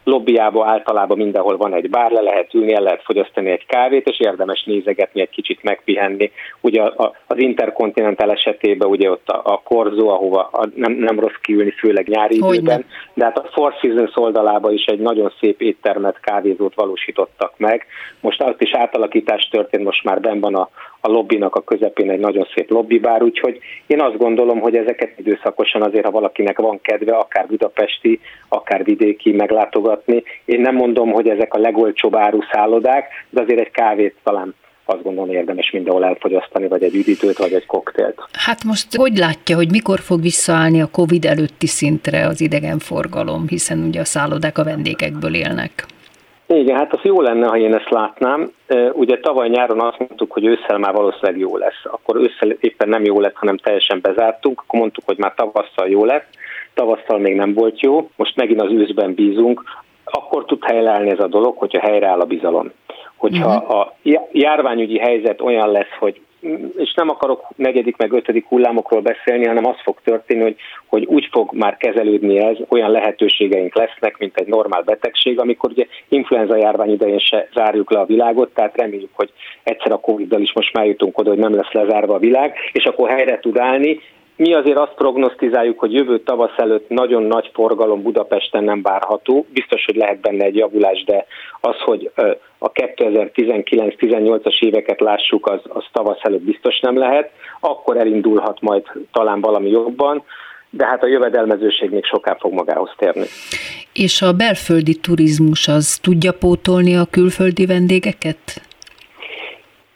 lobbyába 0.04 0.66
általában 0.66 1.18
mindenhol 1.18 1.58
van 1.58 1.74
egy 1.74 1.89
bár, 1.89 2.12
le 2.12 2.22
lehet 2.22 2.54
ülni, 2.54 2.74
el 2.74 2.82
lehet 2.82 3.04
fogyasztani 3.04 3.49
egy 3.49 3.66
kávét, 3.66 4.08
és 4.08 4.20
érdemes 4.20 4.64
nézegetni, 4.64 5.22
egy 5.22 5.30
kicsit 5.30 5.64
megpihenni. 5.64 6.32
Ugye 6.62 6.84
az 7.28 7.38
Intercontinental 7.38 8.32
esetében 8.32 8.89
ugye 8.89 9.10
ott 9.10 9.30
a, 9.30 9.41
a 9.43 9.62
korzó, 9.64 10.10
ahova 10.10 10.49
a, 10.52 10.68
nem, 10.76 10.91
nem 10.91 11.20
rossz 11.20 11.39
kiülni, 11.41 11.72
főleg 11.72 12.08
nyári 12.08 12.39
Hogyne. 12.39 12.56
időben, 12.56 12.86
de 13.14 13.24
hát 13.24 13.38
a 13.38 13.49
Four 13.52 13.74
Seasons 13.82 14.12
oldalába 14.16 14.72
is 14.72 14.86
egy 14.86 14.99
nagyon 14.99 15.34
szép 15.39 15.62
éttermet, 15.62 16.20
kávézót 16.20 16.76
valósítottak 16.76 17.54
meg. 17.58 17.86
Most 18.20 18.41
ott 18.43 18.62
is 18.62 18.74
átalakítás 18.74 19.47
történt, 19.52 19.84
most 19.84 20.04
már 20.04 20.20
benn 20.20 20.39
van 20.39 20.56
a, 20.56 20.70
a 21.02 21.08
lobbynak 21.08 21.56
a 21.56 21.62
közepén 21.62 22.10
egy 22.10 22.20
nagyon 22.20 22.47
szép 22.56 22.70
lobbibár, 22.70 23.24
úgyhogy 23.24 23.60
én 23.88 24.02
azt 24.02 24.18
gondolom, 24.18 24.60
hogy 24.60 24.76
ezeket 24.76 25.20
időszakosan 25.20 25.82
azért, 25.82 26.06
ha 26.06 26.12
valakinek 26.12 26.60
van 26.60 26.82
kedve, 26.82 27.16
akár 27.16 27.47
budapesti, 27.47 28.20
akár 28.47 28.84
vidéki 28.84 29.32
meglátogatni. 29.32 30.24
Én 30.45 30.62
nem 30.62 30.76
mondom, 30.76 31.12
hogy 31.12 31.28
ezek 31.28 31.54
a 31.54 31.60
legolcsóbb 31.60 32.16
áru 32.16 32.39
szállodák, 32.52 33.08
de 33.30 33.41
azért 33.41 33.60
egy 33.60 33.72
kávét 33.72 34.16
talán 34.24 34.56
azt 34.86 35.04
gondolom 35.04 35.30
érdemes 35.30 35.72
mindenhol 35.72 36.06
elfogyasztani, 36.06 36.68
vagy 36.68 36.84
egy 36.84 36.95
üdítőt, 36.95 37.38
vagy 37.38 37.54
egy 37.54 37.66
koktélt. 37.66 38.16
Hát 38.32 38.64
most 38.64 38.95
hogy 38.95 39.18
látja, 39.18 39.56
hogy 39.56 39.72
mikor 39.72 39.99
fog 39.99 40.22
visszaállni 40.22 40.82
a 40.82 40.89
Covid 40.91 41.26
előtti 41.26 41.68
szintre 41.68 42.28
az 42.28 42.41
idegenforgalom, 42.41 43.47
hiszen 43.47 43.84
ugye 43.88 43.99
a 43.99 44.06
szállodák 44.06 44.58
a 44.58 44.64
vendégekből 44.64 45.36
élnek? 45.36 45.86
Igen, 46.56 46.78
hát 46.78 46.93
az 46.93 46.99
jó 47.04 47.22
lenne, 47.22 47.47
ha 47.47 47.58
én 47.58 47.76
ezt 47.76 47.89
látnám. 47.89 48.52
Ugye 48.93 49.20
tavaly 49.20 49.49
nyáron 49.49 49.80
azt 49.80 49.99
mondtuk, 49.99 50.32
hogy 50.32 50.45
ősszel 50.45 50.78
már 50.78 50.93
valószínűleg 50.93 51.39
jó 51.39 51.58
lesz. 51.58 51.82
Akkor 51.84 52.16
ősszel 52.16 52.49
éppen 52.49 52.89
nem 52.89 53.04
jó 53.04 53.20
lett, 53.20 53.36
hanem 53.36 53.58
teljesen 53.58 53.99
bezártunk. 54.02 54.62
Akkor 54.62 54.80
mondtuk, 54.80 55.04
hogy 55.06 55.18
már 55.18 55.34
tavasszal 55.36 55.89
jó 55.89 56.06
lett. 56.06 56.28
Tavasszal 56.74 57.18
még 57.18 57.36
nem 57.36 57.54
volt 57.54 57.80
jó. 57.80 58.10
Most 58.16 58.36
megint 58.36 58.62
az 58.62 58.72
őszben 58.72 59.14
bízunk. 59.14 59.64
Akkor 60.04 60.45
tud 60.45 60.64
helyreállni 60.64 61.10
ez 61.10 61.20
a 61.20 61.28
dolog, 61.28 61.58
hogyha 61.58 61.80
helyreáll 61.80 62.20
a 62.20 62.26
bizalom. 62.26 62.72
Hogyha 63.18 63.56
uh-huh. 63.56 63.80
a 63.80 63.95
járványügyi 64.32 64.97
helyzet 64.97 65.41
olyan 65.41 65.72
lesz, 65.72 65.95
hogy 65.99 66.22
és 66.78 66.94
nem 66.94 67.10
akarok 67.10 67.48
negyedik 67.56 67.98
meg 67.98 68.12
ötödik 68.12 68.46
hullámokról 68.46 69.02
beszélni, 69.02 69.46
hanem 69.46 69.66
az 69.66 69.76
fog 69.84 69.98
történni, 70.04 70.42
hogy, 70.42 70.56
hogy 70.88 71.06
úgy 71.06 71.28
fog 71.32 71.54
már 71.54 71.78
kezelődni 71.78 72.38
ez, 72.38 72.58
olyan 72.68 72.92
lehetőségeink 72.92 73.76
lesznek, 73.76 74.18
mint 74.18 74.38
egy 74.38 74.48
normál 74.48 74.82
betegség, 74.82 75.39
amikor 75.39 75.70
ugye 75.70 75.86
influenza 76.08 76.56
járvány 76.56 76.92
idején 76.92 77.20
se 77.20 77.48
zárjuk 77.54 77.92
le 77.92 78.00
a 78.00 78.06
világot, 78.06 78.54
tehát 78.54 78.78
reméljük, 78.78 79.10
hogy 79.14 79.32
egyszer 79.64 79.92
a 79.92 80.00
Covid-dal 80.00 80.42
is 80.42 80.54
most 80.54 80.74
már 80.74 80.86
jutunk 80.86 81.18
oda, 81.18 81.30
hogy 81.30 81.39
nem 81.39 81.56
lesz 81.56 81.72
lezárva 81.72 82.14
a 82.14 82.20
világ, 82.20 82.54
és 82.72 82.84
akkor 82.84 83.10
helyre 83.10 83.39
tud 83.39 83.58
állni, 83.58 84.00
mi 84.42 84.54
azért 84.54 84.78
azt 84.78 84.94
prognosztizáljuk, 84.96 85.80
hogy 85.80 85.94
jövő 85.94 86.20
tavasz 86.20 86.58
előtt 86.58 86.89
nagyon 86.89 87.24
nagy 87.24 87.50
forgalom 87.54 88.02
Budapesten 88.02 88.64
nem 88.64 88.82
várható. 88.82 89.46
Biztos, 89.54 89.86
hogy 89.86 89.96
lehet 89.96 90.20
benne 90.20 90.46
egy 90.46 90.56
javulás, 90.56 91.04
de 91.04 91.26
az, 91.60 91.76
hogy 91.86 92.12
a 92.58 92.72
2019-18-as 92.72 94.60
éveket 94.60 95.00
lássuk, 95.00 95.48
az, 95.48 95.60
az 95.68 95.84
tavasz 95.92 96.20
előtt 96.22 96.42
biztos 96.42 96.80
nem 96.80 96.98
lehet. 96.98 97.32
Akkor 97.60 97.98
elindulhat 97.98 98.62
majd 98.62 98.84
talán 99.12 99.42
valami 99.42 99.70
jobban 99.70 100.24
de 100.74 100.86
hát 100.86 101.04
a 101.04 101.08
jövedelmezőség 101.08 101.89
még 101.89 102.06
soká 102.06 102.38
fog 102.39 102.54
magához 102.54 102.89
térni. 102.98 103.26
És 103.94 104.22
a 104.22 104.34
belföldi 104.34 104.96
turizmus 104.96 105.68
az 105.68 105.98
tudja 106.02 106.32
pótolni 106.34 106.96
a 106.96 107.06
külföldi 107.06 107.66
vendégeket? 107.66 108.71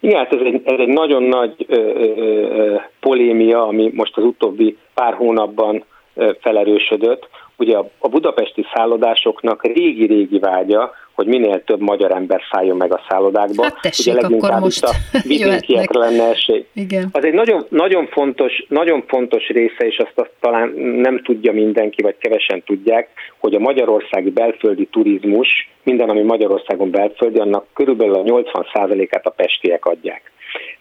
Igen, 0.06 0.18
hát 0.18 0.34
ez 0.34 0.42
egy, 0.44 0.62
ez 0.64 0.80
egy 0.80 0.88
nagyon 0.88 1.24
nagy 1.24 1.66
ö, 1.68 1.76
ö, 1.76 2.76
polémia, 3.00 3.68
ami 3.68 3.92
most 3.94 4.18
az 4.18 4.24
utóbbi 4.24 4.78
pár 4.94 5.14
hónapban 5.14 5.84
felerősödött. 6.40 7.28
Ugye 7.58 7.78
a, 7.78 7.90
a 8.00 8.08
budapesti 8.08 8.66
szállodásoknak 8.74 9.64
régi-régi 9.64 10.40
vágya, 10.40 10.92
hogy 11.16 11.28
minél 11.28 11.64
több 11.64 11.82
magyar 11.82 12.12
ember 12.12 12.42
szálljon 12.52 12.78
meg 12.78 12.94
a 12.94 13.02
szállodákba. 13.10 13.64
Hát 13.64 13.82
tessék, 13.82 14.14
Ugye 14.14 14.22
leginkább 14.22 14.62
most 14.62 14.84
a 14.84 14.92
vidékiekre 15.28 16.00
lenne 16.00 16.30
esély. 16.30 16.66
Igen. 16.74 17.10
Az 17.12 17.26
egy 17.26 17.34
nagyon, 17.34 17.66
nagyon, 17.70 18.08
fontos, 18.08 18.66
nagyon 18.70 19.04
fontos 19.08 19.48
része, 19.48 19.86
és 19.86 19.98
azt, 19.98 20.14
azt 20.16 20.32
talán 20.40 20.70
nem 20.78 21.22
tudja 21.24 21.52
mindenki, 21.52 22.02
vagy 22.02 22.18
kevesen 22.18 22.64
tudják, 22.64 23.10
hogy 23.38 23.56
a 23.56 23.60
magyarországi 23.60 24.30
belföldi 24.30 24.86
turizmus, 24.86 25.70
minden, 25.84 26.10
ami 26.10 26.22
Magyarországon 26.22 26.92
belföldi, 26.92 27.40
annak 27.40 27.66
körülbelül 27.74 28.16
a 28.16 28.24
80%-át 28.24 29.26
a 29.26 29.30
pestiek 29.30 29.86
adják. 29.86 30.32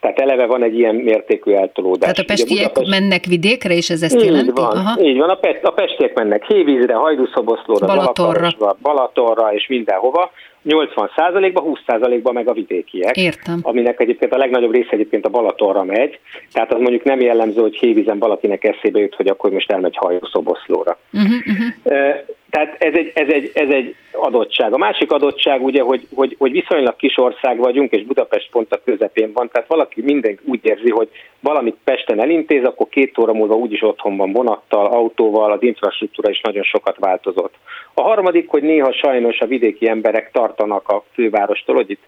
Tehát 0.01 0.20
eleve 0.20 0.47
van 0.47 0.62
egy 0.62 0.79
ilyen 0.79 0.95
mértékű 0.95 1.53
eltolódás. 1.53 2.01
Tehát 2.01 2.18
a 2.18 2.25
pestiek 2.25 2.72
Budapest... 2.72 3.01
mennek 3.01 3.25
vidékre, 3.25 3.75
és 3.75 3.91
ez 3.91 4.03
ezt 4.03 4.14
így 4.14 4.25
jelenti? 4.25 4.61
Van, 4.61 4.77
Aha. 4.77 5.01
Így 5.03 5.18
van, 5.18 5.29
a, 5.29 5.35
pest, 5.35 5.64
a 5.64 5.70
pestiek 5.70 6.14
mennek 6.14 6.45
Hévízre, 6.47 6.95
Hajdúszoboszlóra, 6.95 7.87
Balatonra. 7.87 8.77
Balatonra 8.83 9.55
és 9.55 9.66
mindenhova, 9.66 10.31
80%-ba, 10.68 11.64
20%-ba 11.87 12.33
meg 12.33 12.49
a 12.49 12.53
vidékiek. 12.53 13.16
Értem. 13.16 13.59
Aminek 13.62 14.01
egyébként 14.01 14.35
a 14.35 14.37
legnagyobb 14.37 14.72
része 14.72 14.91
egyébként 14.91 15.27
a 15.27 15.29
Balatonra 15.29 15.85
megy. 15.85 16.18
Tehát 16.53 16.75
az 16.75 16.81
mondjuk 16.81 17.03
nem 17.03 17.20
jellemző, 17.20 17.61
hogy 17.61 17.77
Hévízen 17.77 18.18
valakinek 18.18 18.64
eszébe 18.64 19.01
jut, 19.01 19.14
hogy 19.14 19.29
akkor 19.29 19.51
most 19.51 19.72
elmegy 19.72 19.97
hajószoboszlóra. 19.97 20.99
Uh-huh, 21.12 21.33
uh-huh. 21.47 22.14
Tehát 22.55 22.83
ez 22.83 22.95
egy, 22.95 23.11
ez, 23.15 23.29
egy, 23.29 23.51
ez 23.55 23.69
egy 23.69 23.95
adottság. 24.13 24.73
A 24.73 24.77
másik 24.77 25.13
adottság 25.13 25.63
ugye, 25.63 25.83
hogy, 25.83 26.07
hogy, 26.15 26.37
hogy 26.39 26.53
viszonylag 26.53 26.97
kis 26.97 27.19
ország 27.19 27.59
vagyunk, 27.59 27.93
és 27.93 28.05
Budapest 28.05 28.51
pont 28.51 28.73
a 28.73 28.81
közepén 28.85 29.33
van, 29.33 29.49
tehát 29.49 29.69
valaki 29.69 30.03
minden 30.03 30.39
úgy 30.45 30.61
érzi, 30.63 30.91
hogy 30.91 31.09
valamit 31.41 31.77
Pesten 31.85 32.21
elintéz, 32.21 32.65
akkor 32.65 32.89
két 32.89 33.19
óra 33.19 33.33
múlva 33.33 33.55
úgyis 33.55 33.83
otthon 33.83 34.17
van 34.17 34.33
vonattal, 34.33 34.87
autóval, 34.87 35.53
az 35.53 35.63
infrastruktúra 35.63 36.31
is 36.31 36.41
nagyon 36.41 36.63
sokat 36.63 36.97
változott. 36.99 37.55
A 37.95 38.03
harmadik, 38.03 38.49
hogy 38.49 38.63
néha 38.63 38.93
sajnos 38.93 39.41
a 39.41 39.47
vidéki 39.47 39.89
emberek 39.89 40.31
tartanak 40.31 40.89
a 40.89 41.05
fővárostól, 41.13 41.75
hogy 41.75 41.91
itt 41.91 42.03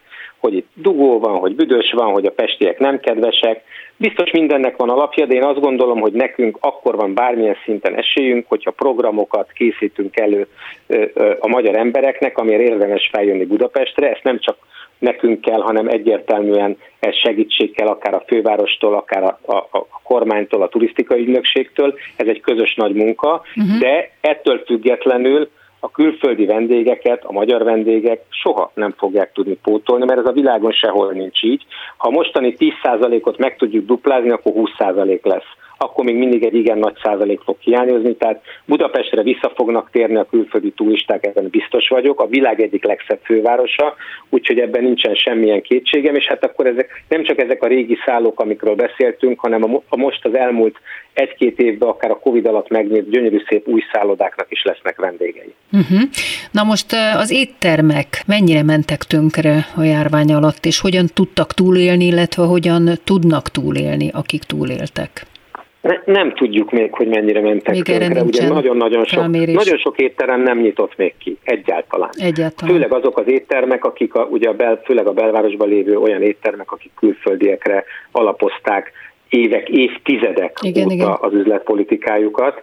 hogy 0.47 0.57
itt 0.57 0.68
dugó 0.74 1.18
van, 1.18 1.38
hogy 1.38 1.55
büdös 1.55 1.92
van, 1.92 2.12
hogy 2.12 2.26
a 2.26 2.30
pestiek 2.30 2.78
nem 2.78 3.01
kedvesek. 3.01 3.62
Biztos 3.97 4.30
mindennek 4.30 4.76
van 4.76 4.88
alapja, 4.88 5.26
de 5.26 5.34
én 5.34 5.44
azt 5.44 5.61
gondolom, 5.61 6.01
hogy 6.01 6.12
nekünk 6.12 6.59
akkor 6.61 6.97
van 6.97 7.14
bármilyen 7.14 7.57
szinten 7.64 7.94
esélyünk, 7.94 8.44
hogyha 8.49 8.70
programokat 8.70 9.53
készítünk 9.53 10.20
elő 10.20 10.47
a 11.38 11.49
magyar 11.49 11.76
embereknek, 11.76 12.38
amiért 12.38 12.68
érdemes 12.68 13.09
feljönni 13.12 13.44
Budapestre. 13.44 14.11
Ezt 14.11 14.22
nem 14.22 14.38
csak 14.40 14.57
nekünk 14.99 15.40
kell, 15.40 15.61
hanem 15.61 15.88
egyértelműen 15.88 16.76
ez 16.99 17.14
segítség 17.14 17.74
kell 17.74 17.86
akár 17.86 18.14
a 18.14 18.24
fővárostól, 18.26 18.94
akár 18.94 19.22
a, 19.22 19.38
a, 19.53 19.57
a 19.57 20.01
kormánytól, 20.03 20.62
a 20.62 20.68
turisztikai 20.68 21.20
ügynökségtől. 21.20 21.94
Ez 22.16 22.26
egy 22.26 22.40
közös 22.40 22.74
nagy 22.74 22.94
munka, 22.94 23.42
uh-huh. 23.57 23.78
de 23.78 24.11
ettől 24.20 24.62
függetlenül 24.66 25.49
a 25.87 25.91
külföldi 25.91 26.47
vendégeket, 26.47 27.24
a 27.24 27.32
magyar 27.32 27.64
vendégek 27.64 28.24
soha 28.28 28.70
nem 28.74 28.95
fogják 28.97 29.32
tudni 29.32 29.59
pótolni, 29.62 30.05
mert 30.05 30.18
ez 30.18 30.26
a 30.26 30.32
világon 30.32 30.72
sehol 30.72 31.12
nincs 31.12 31.43
így. 31.43 31.66
Ha 31.97 32.11
mostani 32.11 32.57
10%-ot 32.59 33.39
meg 33.39 33.57
tudjuk 33.57 33.87
duplázni, 33.87 34.30
akkor 34.30 34.53
20% 34.53 35.22
lesz 35.22 35.51
akkor 35.78 36.04
még 36.04 36.16
mindig 36.16 36.44
egy 36.44 36.54
igen 36.54 36.78
nagy 36.78 36.96
százalék 37.02 37.40
fog 37.40 37.56
hiányozni, 37.60 38.16
tehát 38.16 38.42
Budapestre 38.64 39.22
vissza 39.22 39.52
fognak 39.54 39.90
térni 39.90 40.16
a 40.16 40.26
külföldi 40.30 40.70
turisták, 40.70 41.26
ebben 41.26 41.48
biztos 41.50 41.88
vagyok, 41.88 42.20
a 42.20 42.26
világ 42.26 42.60
egyik 42.60 42.84
legszebb 42.84 43.20
fővárosa, 43.22 43.94
úgyhogy 44.28 44.58
ebben 44.58 44.82
nincsen 44.82 45.14
semmilyen 45.14 45.62
kétségem, 45.62 46.14
és 46.14 46.26
hát 46.26 46.44
akkor 46.44 46.66
ezek 46.66 47.04
nem 47.08 47.24
csak 47.24 47.40
ezek 47.40 47.62
a 47.62 47.66
régi 47.66 47.96
szállók, 48.06 48.40
amikről 48.40 48.74
beszéltünk, 48.74 49.40
hanem 49.40 49.82
a, 49.88 49.96
most 49.96 50.24
az 50.24 50.34
elmúlt 50.34 50.76
egy-két 51.12 51.58
évben, 51.58 51.88
akár 51.88 52.10
a 52.10 52.18
Covid 52.18 52.46
alatt 52.46 52.68
megnyílt 52.68 53.10
gyönyörű 53.10 53.42
szép 53.48 53.68
új 53.68 53.82
szállodáknak 53.92 54.46
is 54.50 54.62
lesznek 54.64 55.00
vendégei. 55.00 55.54
Uh-huh. 55.72 56.00
Na 56.50 56.62
most 56.62 56.92
az 57.16 57.30
éttermek 57.32 58.22
mennyire 58.26 58.62
mentek 58.62 59.02
tönkre 59.02 59.66
a 59.76 59.82
járvány 59.82 60.32
alatt, 60.32 60.64
és 60.64 60.80
hogyan 60.80 61.06
tudtak 61.14 61.52
túlélni, 61.52 62.04
illetve 62.04 62.42
hogyan 62.42 62.90
tudnak 63.04 63.48
túlélni, 63.48 64.10
akik 64.12 64.42
túléltek? 64.42 65.26
Ne, 65.87 66.12
nem 66.12 66.34
tudjuk 66.34 66.70
még, 66.70 66.93
hogy 66.95 67.09
mennyire 67.09 67.41
mentek 67.41 67.74
még 67.74 67.82
tönkre. 67.82 68.22
Ugye 68.22 68.49
nagyon-nagyon 68.49 69.05
sok, 69.05 69.26
nagyon 69.30 69.78
sok 69.78 69.99
étterem 69.99 70.43
nem 70.43 70.59
nyitott 70.59 70.97
még 70.97 71.14
ki, 71.18 71.39
egyáltalán. 71.43 72.11
egyáltalán. 72.12 72.74
Főleg 72.74 72.93
azok 72.93 73.18
az 73.18 73.28
éttermek, 73.28 73.84
akik 73.84 74.14
a, 74.14 74.24
ugye 74.30 74.49
a 74.49 74.53
bel, 74.53 74.80
főleg 74.84 75.07
a 75.07 75.12
belvárosban 75.12 75.68
lévő 75.68 75.99
olyan 75.99 76.22
éttermek, 76.22 76.72
akik 76.72 76.91
külföldiekre 76.99 77.84
alapozták 78.11 78.93
évek, 79.28 79.68
évtizedek 79.68 80.59
igen, 80.62 80.84
óta 80.84 80.95
igen. 80.95 81.16
az 81.20 81.32
üzletpolitikájukat, 81.32 82.62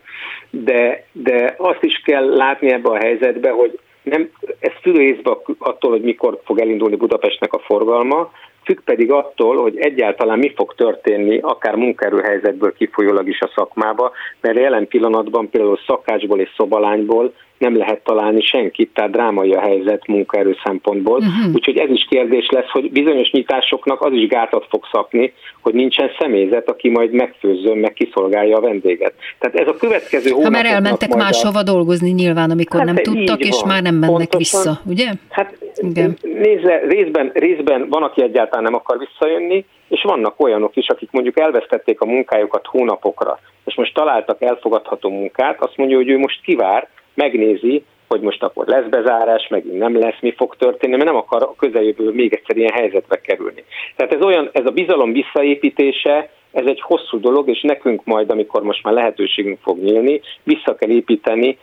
de, 0.50 1.06
de 1.12 1.56
azt 1.58 1.84
is 1.84 2.02
kell 2.06 2.36
látni 2.36 2.72
ebbe 2.72 2.90
a 2.90 2.98
helyzetbe, 2.98 3.50
hogy 3.50 3.80
nem, 4.04 4.30
ez 4.60 4.72
függ 4.82 4.96
részben 4.96 5.38
attól, 5.58 5.92
hogy 5.92 6.02
mikor 6.02 6.40
fog 6.46 6.60
elindulni 6.60 6.96
Budapestnek 6.96 7.54
a 7.54 7.60
forgalma, 7.60 8.32
függ 8.64 8.80
pedig 8.80 9.12
attól, 9.12 9.62
hogy 9.62 9.78
egyáltalán 9.78 10.40
mi 10.40 10.54
fog 10.56 10.76
történni, 10.76 11.40
akár 11.42 11.76
munkaerőhelyzetből 11.76 12.74
kifolyólag 12.74 13.28
is 13.28 13.40
a 13.40 13.52
szakmába, 13.56 14.12
mert 14.42 14.58
jelen 14.58 14.88
pillanatban 14.88 15.50
például 15.50 15.80
szakácsból 15.88 16.40
és 16.40 16.50
szobalányból 16.58 17.34
nem 17.64 17.78
lehet 17.78 18.04
találni 18.04 18.42
senkit, 18.42 18.90
tehát 18.94 19.12
drámai 19.12 19.54
a 19.54 19.60
helyzet 19.60 20.08
munkaerő 20.08 20.56
szempontból. 20.64 21.18
Uh-huh. 21.18 21.54
Úgyhogy 21.54 21.78
ez 21.78 21.90
is 21.90 22.06
kérdés 22.10 22.48
lesz, 22.50 22.70
hogy 22.70 22.92
bizonyos 22.92 23.32
nyitásoknak 23.32 24.02
az 24.02 24.14
is 24.14 24.28
gátat 24.28 24.66
fog 24.70 24.84
szakni, 24.92 25.34
hogy 25.62 25.74
nincsen 25.74 26.10
személyzet, 26.20 26.70
aki 26.70 26.90
majd 26.90 27.12
megfőzzön, 27.12 27.78
meg 27.78 27.94
kiszolgálja 27.94 28.58
a 28.58 28.62
vendéget. 28.62 29.14
Tehát 29.40 29.56
ez 29.56 29.68
a 29.68 29.76
következő 29.76 30.30
hónap. 30.30 30.44
Ha 30.44 30.50
már 30.50 30.66
elmentek 30.66 31.16
máshova 31.16 31.60
a... 31.60 31.64
dolgozni 31.64 32.10
nyilván, 32.10 32.52
amikor 32.52 32.80
hát 32.80 32.94
nem 32.94 32.96
tudtak, 32.96 33.40
és 33.40 33.60
van. 33.62 33.70
már 33.72 33.82
nem 33.82 33.96
mennek 33.96 34.30
Pontosan. 34.30 34.60
vissza, 34.62 34.82
ugye? 34.86 35.08
Hát 35.30 35.58
Igen. 35.76 36.18
Nézze, 36.22 36.82
részben, 36.88 37.32
részben 37.34 37.90
van, 37.90 38.04
aki 38.04 38.22
egyáltalán 38.22 38.64
nem 38.64 38.74
akar 38.74 38.98
visszajönni, 38.98 39.66
és 39.88 40.02
vannak 40.04 40.44
olyanok 40.44 40.76
is, 40.76 40.88
akik 40.88 41.12
mondjuk 41.12 41.40
elvesztették 41.40 42.02
a 42.02 42.06
munkájukat 42.06 42.66
hónapokra, 42.66 43.40
és 43.66 43.76
most 43.76 43.94
találtak 43.94 44.42
elfogadható 44.42 45.10
munkát, 45.10 45.62
azt 45.62 45.78
mondja, 45.78 45.98
hogy 45.98 46.10
ő 46.10 46.18
most 46.18 46.42
kivár, 46.42 46.88
megnézi, 47.14 47.84
hogy 48.08 48.22
most 48.22 48.44
akkor 48.44 48.68
lesz 48.68 48.86
bezárás, 48.90 49.48
megint 49.48 49.78
nem 49.78 50.00
lesz, 50.00 50.20
mi 50.22 50.34
fog 50.38 50.56
történni, 50.56 50.96
mert 50.96 51.06
nem 51.06 51.16
akar 51.16 51.44
a 51.44 51.56
közeljövő 51.58 52.12
még 52.12 52.34
egyszer 52.34 52.58
ilyen 52.58 52.74
helyzetbe 52.74 53.22
kerülni. 53.22 53.64
Tehát 53.96 54.14
ez 54.14 54.22
olyan, 54.22 54.50
ez 54.52 54.66
a 54.66 54.72
bizalom 54.72 55.12
visszaépítése, 55.12 56.30
ez 56.54 56.66
egy 56.66 56.82
hosszú 56.82 57.20
dolog, 57.20 57.50
és 57.50 57.62
nekünk 57.62 58.04
majd, 58.04 58.30
amikor 58.30 58.64
most 58.64 58.84
már 58.84 58.94
lehetőségünk 58.94 59.60
fog 59.62 59.78
nyílni, 59.80 60.22
vissza 60.44 60.76
kell 60.76 60.90
építeni 60.90 61.58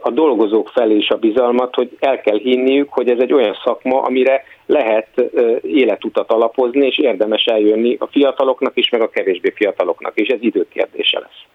a 0.00 0.10
dolgozók 0.10 0.68
felé 0.68 0.96
is 0.96 1.08
a 1.08 1.16
bizalmat, 1.16 1.74
hogy 1.74 1.96
el 1.98 2.20
kell 2.20 2.38
hinniük, 2.38 2.88
hogy 2.88 3.08
ez 3.08 3.18
egy 3.18 3.32
olyan 3.32 3.56
szakma, 3.64 4.02
amire 4.02 4.44
lehet 4.66 5.08
életutat 5.62 6.30
alapozni, 6.30 6.86
és 6.86 6.98
érdemes 6.98 7.44
eljönni 7.44 7.96
a 7.98 8.06
fiataloknak 8.06 8.72
is, 8.74 8.88
meg 8.88 9.00
a 9.00 9.10
kevésbé 9.10 9.52
fiataloknak, 9.54 10.12
és 10.14 10.28
ez 10.28 10.38
időkérdése 10.40 11.18
lesz. 11.18 11.50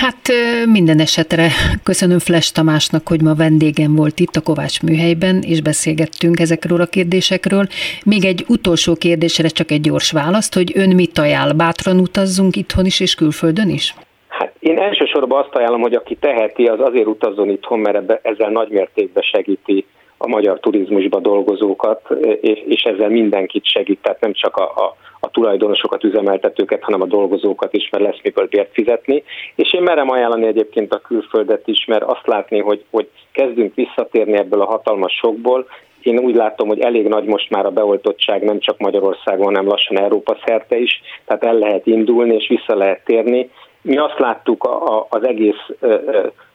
Hát 0.00 0.32
minden 0.72 0.98
esetre 0.98 1.48
köszönöm 1.82 2.18
Fles 2.18 2.52
Tamásnak, 2.52 3.08
hogy 3.08 3.22
ma 3.22 3.34
vendégem 3.34 3.94
volt 3.94 4.20
itt 4.20 4.36
a 4.36 4.40
Kovács 4.40 4.82
műhelyben, 4.82 5.42
és 5.46 5.62
beszélgettünk 5.62 6.40
ezekről 6.40 6.80
a 6.80 6.86
kérdésekről. 6.86 7.66
Még 8.04 8.24
egy 8.24 8.44
utolsó 8.48 8.94
kérdésre 8.94 9.48
csak 9.48 9.70
egy 9.70 9.80
gyors 9.80 10.12
választ, 10.12 10.54
hogy 10.54 10.72
ön 10.74 10.94
mit 10.94 11.18
ajánl? 11.18 11.52
Bátran 11.52 11.93
utazzunk 11.98 12.56
itthon 12.56 12.84
is 12.84 13.00
és 13.00 13.14
külföldön 13.14 13.68
is? 13.68 13.94
Hát 14.28 14.52
én 14.58 14.78
elsősorban 14.78 15.42
azt 15.42 15.54
ajánlom, 15.54 15.80
hogy 15.80 15.94
aki 15.94 16.16
teheti, 16.16 16.66
az 16.66 16.80
azért 16.80 17.06
utazzon 17.06 17.48
itthon, 17.48 17.78
mert 17.78 18.26
ezzel 18.26 18.50
nagymértékben 18.50 19.22
segíti 19.22 19.86
a 20.16 20.28
magyar 20.28 20.60
turizmusba 20.60 21.20
dolgozókat, 21.20 22.10
és, 22.40 22.62
és 22.66 22.82
ezzel 22.82 23.08
mindenkit 23.08 23.64
segít, 23.66 23.98
tehát 24.02 24.20
nem 24.20 24.32
csak 24.32 24.56
a, 24.56 24.62
a, 24.62 24.96
a 25.20 25.30
tulajdonosokat, 25.30 26.04
üzemeltetőket, 26.04 26.82
hanem 26.82 27.00
a 27.00 27.06
dolgozókat 27.06 27.72
is, 27.72 27.88
mert 27.90 28.04
lesz 28.04 28.20
miből 28.22 28.46
bért 28.46 28.72
fizetni. 28.72 29.22
És 29.54 29.72
én 29.72 29.82
merem 29.82 30.10
ajánlani 30.10 30.46
egyébként 30.46 30.94
a 30.94 31.00
külföldet 31.00 31.68
is, 31.68 31.84
mert 31.84 32.02
azt 32.02 32.26
látni, 32.26 32.58
hogy, 32.58 32.84
hogy 32.90 33.08
kezdünk 33.32 33.74
visszatérni 33.74 34.36
ebből 34.36 34.60
a 34.60 34.66
hatalmas 34.66 35.12
sokból, 35.12 35.66
én 36.04 36.18
úgy 36.18 36.34
látom, 36.34 36.68
hogy 36.68 36.80
elég 36.80 37.08
nagy 37.08 37.24
most 37.24 37.50
már 37.50 37.66
a 37.66 37.70
beoltottság 37.70 38.42
nem 38.42 38.58
csak 38.58 38.78
Magyarországon, 38.78 39.44
hanem 39.44 39.66
lassan 39.66 39.98
Európa 39.98 40.36
szerte 40.46 40.76
is, 40.78 41.00
tehát 41.24 41.44
el 41.44 41.54
lehet 41.54 41.86
indulni 41.86 42.34
és 42.34 42.48
vissza 42.48 42.76
lehet 42.76 43.04
térni. 43.04 43.50
Mi 43.82 43.96
azt 43.96 44.18
láttuk 44.18 44.64
a, 44.64 44.96
a, 44.96 45.06
az 45.10 45.26
egész 45.26 45.66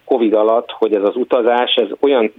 Covid 0.05 0.33
alatt, 0.33 0.71
hogy 0.71 0.93
ez 0.93 1.03
az 1.03 1.15
utazás, 1.15 1.75
ez 1.75 1.87
olyan 1.99 2.33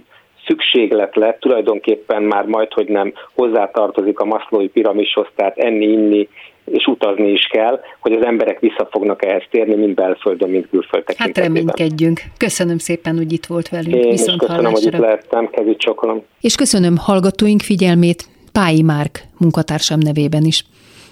szükséglet 0.45 1.15
lett, 1.15 1.39
tulajdonképpen 1.39 2.23
már 2.23 2.45
majd, 2.45 2.73
hogy 2.73 2.87
nem 2.87 3.13
hozzátartozik 3.35 4.19
a 4.19 4.25
maszlói 4.25 4.67
piramishoz, 4.67 5.27
tehát 5.35 5.57
enni, 5.57 5.85
inni 5.85 6.29
és 6.65 6.85
utazni 6.85 7.31
is 7.31 7.47
kell, 7.51 7.79
hogy 7.99 8.11
az 8.11 8.25
emberek 8.25 8.59
vissza 8.59 8.87
fognak 8.91 9.25
ehhez 9.25 9.43
térni, 9.49 9.75
mind 9.75 9.93
belföldön, 9.93 10.49
mind 10.49 10.67
külföld 10.69 11.03
Hát 11.17 11.37
reménykedjünk. 11.37 12.21
Köszönöm 12.37 12.77
szépen, 12.77 13.17
hogy 13.17 13.33
itt 13.33 13.45
volt 13.45 13.69
velünk. 13.69 13.95
Én 13.95 14.09
Viszont 14.09 14.41
is 14.41 14.47
köszönöm, 14.47 14.63
hallásra. 14.65 14.89
hogy 14.89 14.93
itt 14.93 14.99
lehettem, 14.99 15.49
kezit 15.49 15.77
csokolom. 15.77 16.23
És 16.41 16.55
köszönöm 16.55 16.97
hallgatóink 16.97 17.61
figyelmét 17.61 18.25
Pályi 18.51 18.81
Márk 18.81 19.23
munkatársam 19.37 19.99
nevében 19.99 20.43
is. 20.43 20.65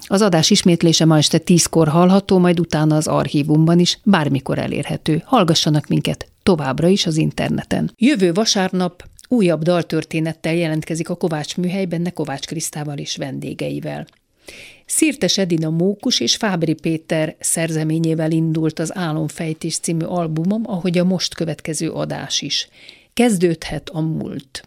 Az 0.08 0.22
adás 0.22 0.50
ismétlése 0.50 1.06
ma 1.06 1.18
este 1.18 1.38
tízkor 1.38 1.88
hallható, 1.88 2.38
majd 2.38 2.60
utána 2.60 2.96
az 2.96 3.08
archívumban 3.08 3.80
is, 3.80 4.00
bármikor 4.04 4.58
elérhető. 4.58 5.22
Hallgassanak 5.26 5.88
minket 5.88 6.28
továbbra 6.44 6.88
is 6.88 7.06
az 7.06 7.18
interneten. 7.18 7.92
Jövő 7.98 8.32
vasárnap 8.34 9.04
Újabb 9.32 9.62
daltörténettel 9.62 10.54
jelentkezik 10.54 11.10
a 11.10 11.16
Kovács 11.16 11.58
műhelyben, 11.58 12.02
ne 12.02 12.10
Kovács 12.10 12.46
Krisztával 12.46 12.98
és 12.98 13.18
vendégeivel. 13.18 14.06
Szirtes 14.92 15.38
Edina 15.38 15.70
Mókus 15.70 16.20
és 16.20 16.36
Fábri 16.36 16.74
Péter 16.74 17.36
szerzeményével 17.40 18.32
indult 18.32 18.80
az 18.80 18.96
Álomfejtés 18.96 19.78
című 19.78 20.06
albumom, 20.06 20.62
ahogy 20.66 20.98
a 20.98 21.04
most 21.04 21.36
következő 21.36 21.90
adás 21.90 22.42
is. 22.42 22.68
Kezdődhet 23.14 23.90
a 23.90 24.00
múlt. 24.00 24.66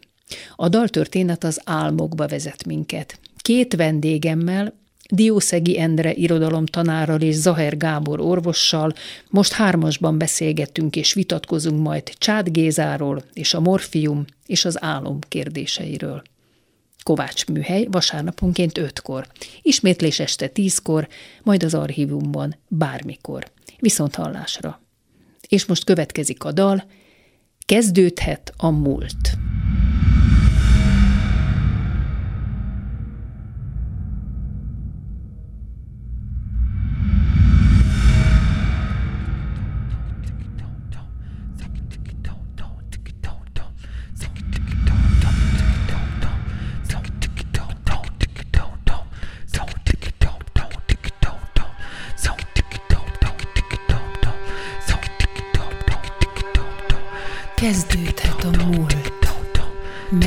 A 0.57 0.69
daltörténet 0.69 1.45
az 1.45 1.61
álmokba 1.65 2.27
vezet 2.27 2.67
minket. 2.67 3.19
Két 3.37 3.75
vendégemmel, 3.75 4.75
Diószegi 5.09 5.79
Endre 5.81 6.13
irodalomtanárral 6.13 7.21
és 7.21 7.35
Zaher 7.35 7.77
Gábor 7.77 8.21
orvossal 8.21 8.93
most 9.31 9.53
hármasban 9.53 10.19
beszélgetünk 10.19 10.97
és 10.97 11.13
vitatkozunk 11.13 11.81
majd 11.83 12.03
Csád 12.19 12.49
Gézáról 12.49 13.25
és 13.33 13.55
a 13.55 13.61
morfium 13.61 14.25
és 14.47 14.65
az 14.65 14.83
álom 14.83 15.19
kérdéseiről. 15.29 16.23
Kovács 17.03 17.47
műhely 17.47 17.87
vasárnaponként 17.91 18.79
ötkor, 18.79 19.27
ismétlés 19.63 20.19
este 20.19 20.49
tízkor, 20.49 21.09
majd 21.43 21.63
az 21.63 21.75
archívumban 21.75 22.57
bármikor. 22.69 23.51
Viszont 23.79 24.15
hallásra. 24.15 24.81
És 25.49 25.65
most 25.65 25.85
következik 25.85 26.45
a 26.45 26.53
dal, 26.53 26.85
kezdődhet 27.67 28.53
a 28.57 28.71
múlt. 28.71 29.42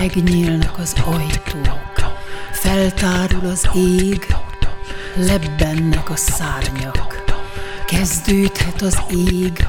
Megnyílnak 0.05 0.77
az 0.77 0.93
ajtók, 1.05 2.13
feltárul 2.51 3.49
az 3.49 3.69
ég, 3.75 4.35
lebbennek 5.15 6.09
a 6.09 6.15
szárnyak. 6.15 7.23
Kezdődhet 7.85 8.81
az 8.81 9.01
ég, 9.09 9.67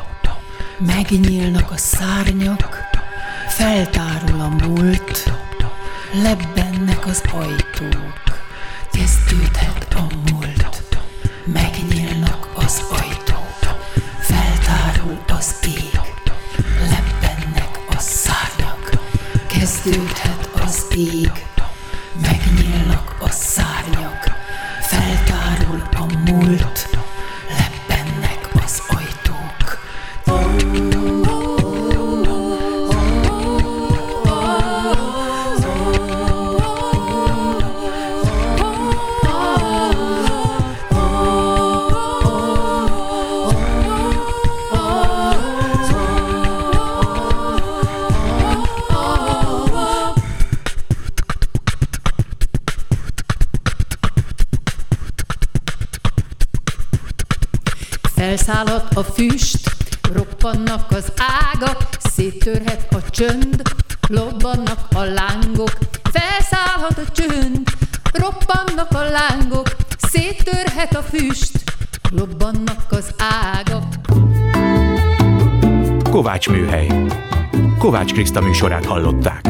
megnyílnak 0.78 1.70
a 1.70 1.76
szárnyak, 1.76 2.78
feltárul 3.48 4.40
a 4.40 4.48
múlt, 4.48 5.32
lebbennek 6.12 7.06
az 7.06 7.22
ajtók. 7.32 8.44
Kezdődhet 8.92 9.94
a 9.94 10.06
múlt, 10.30 10.98
megnyílnak 11.44 12.05
Kriszta 78.16 78.40
műsorát 78.40 78.84
hallották. 78.84 79.45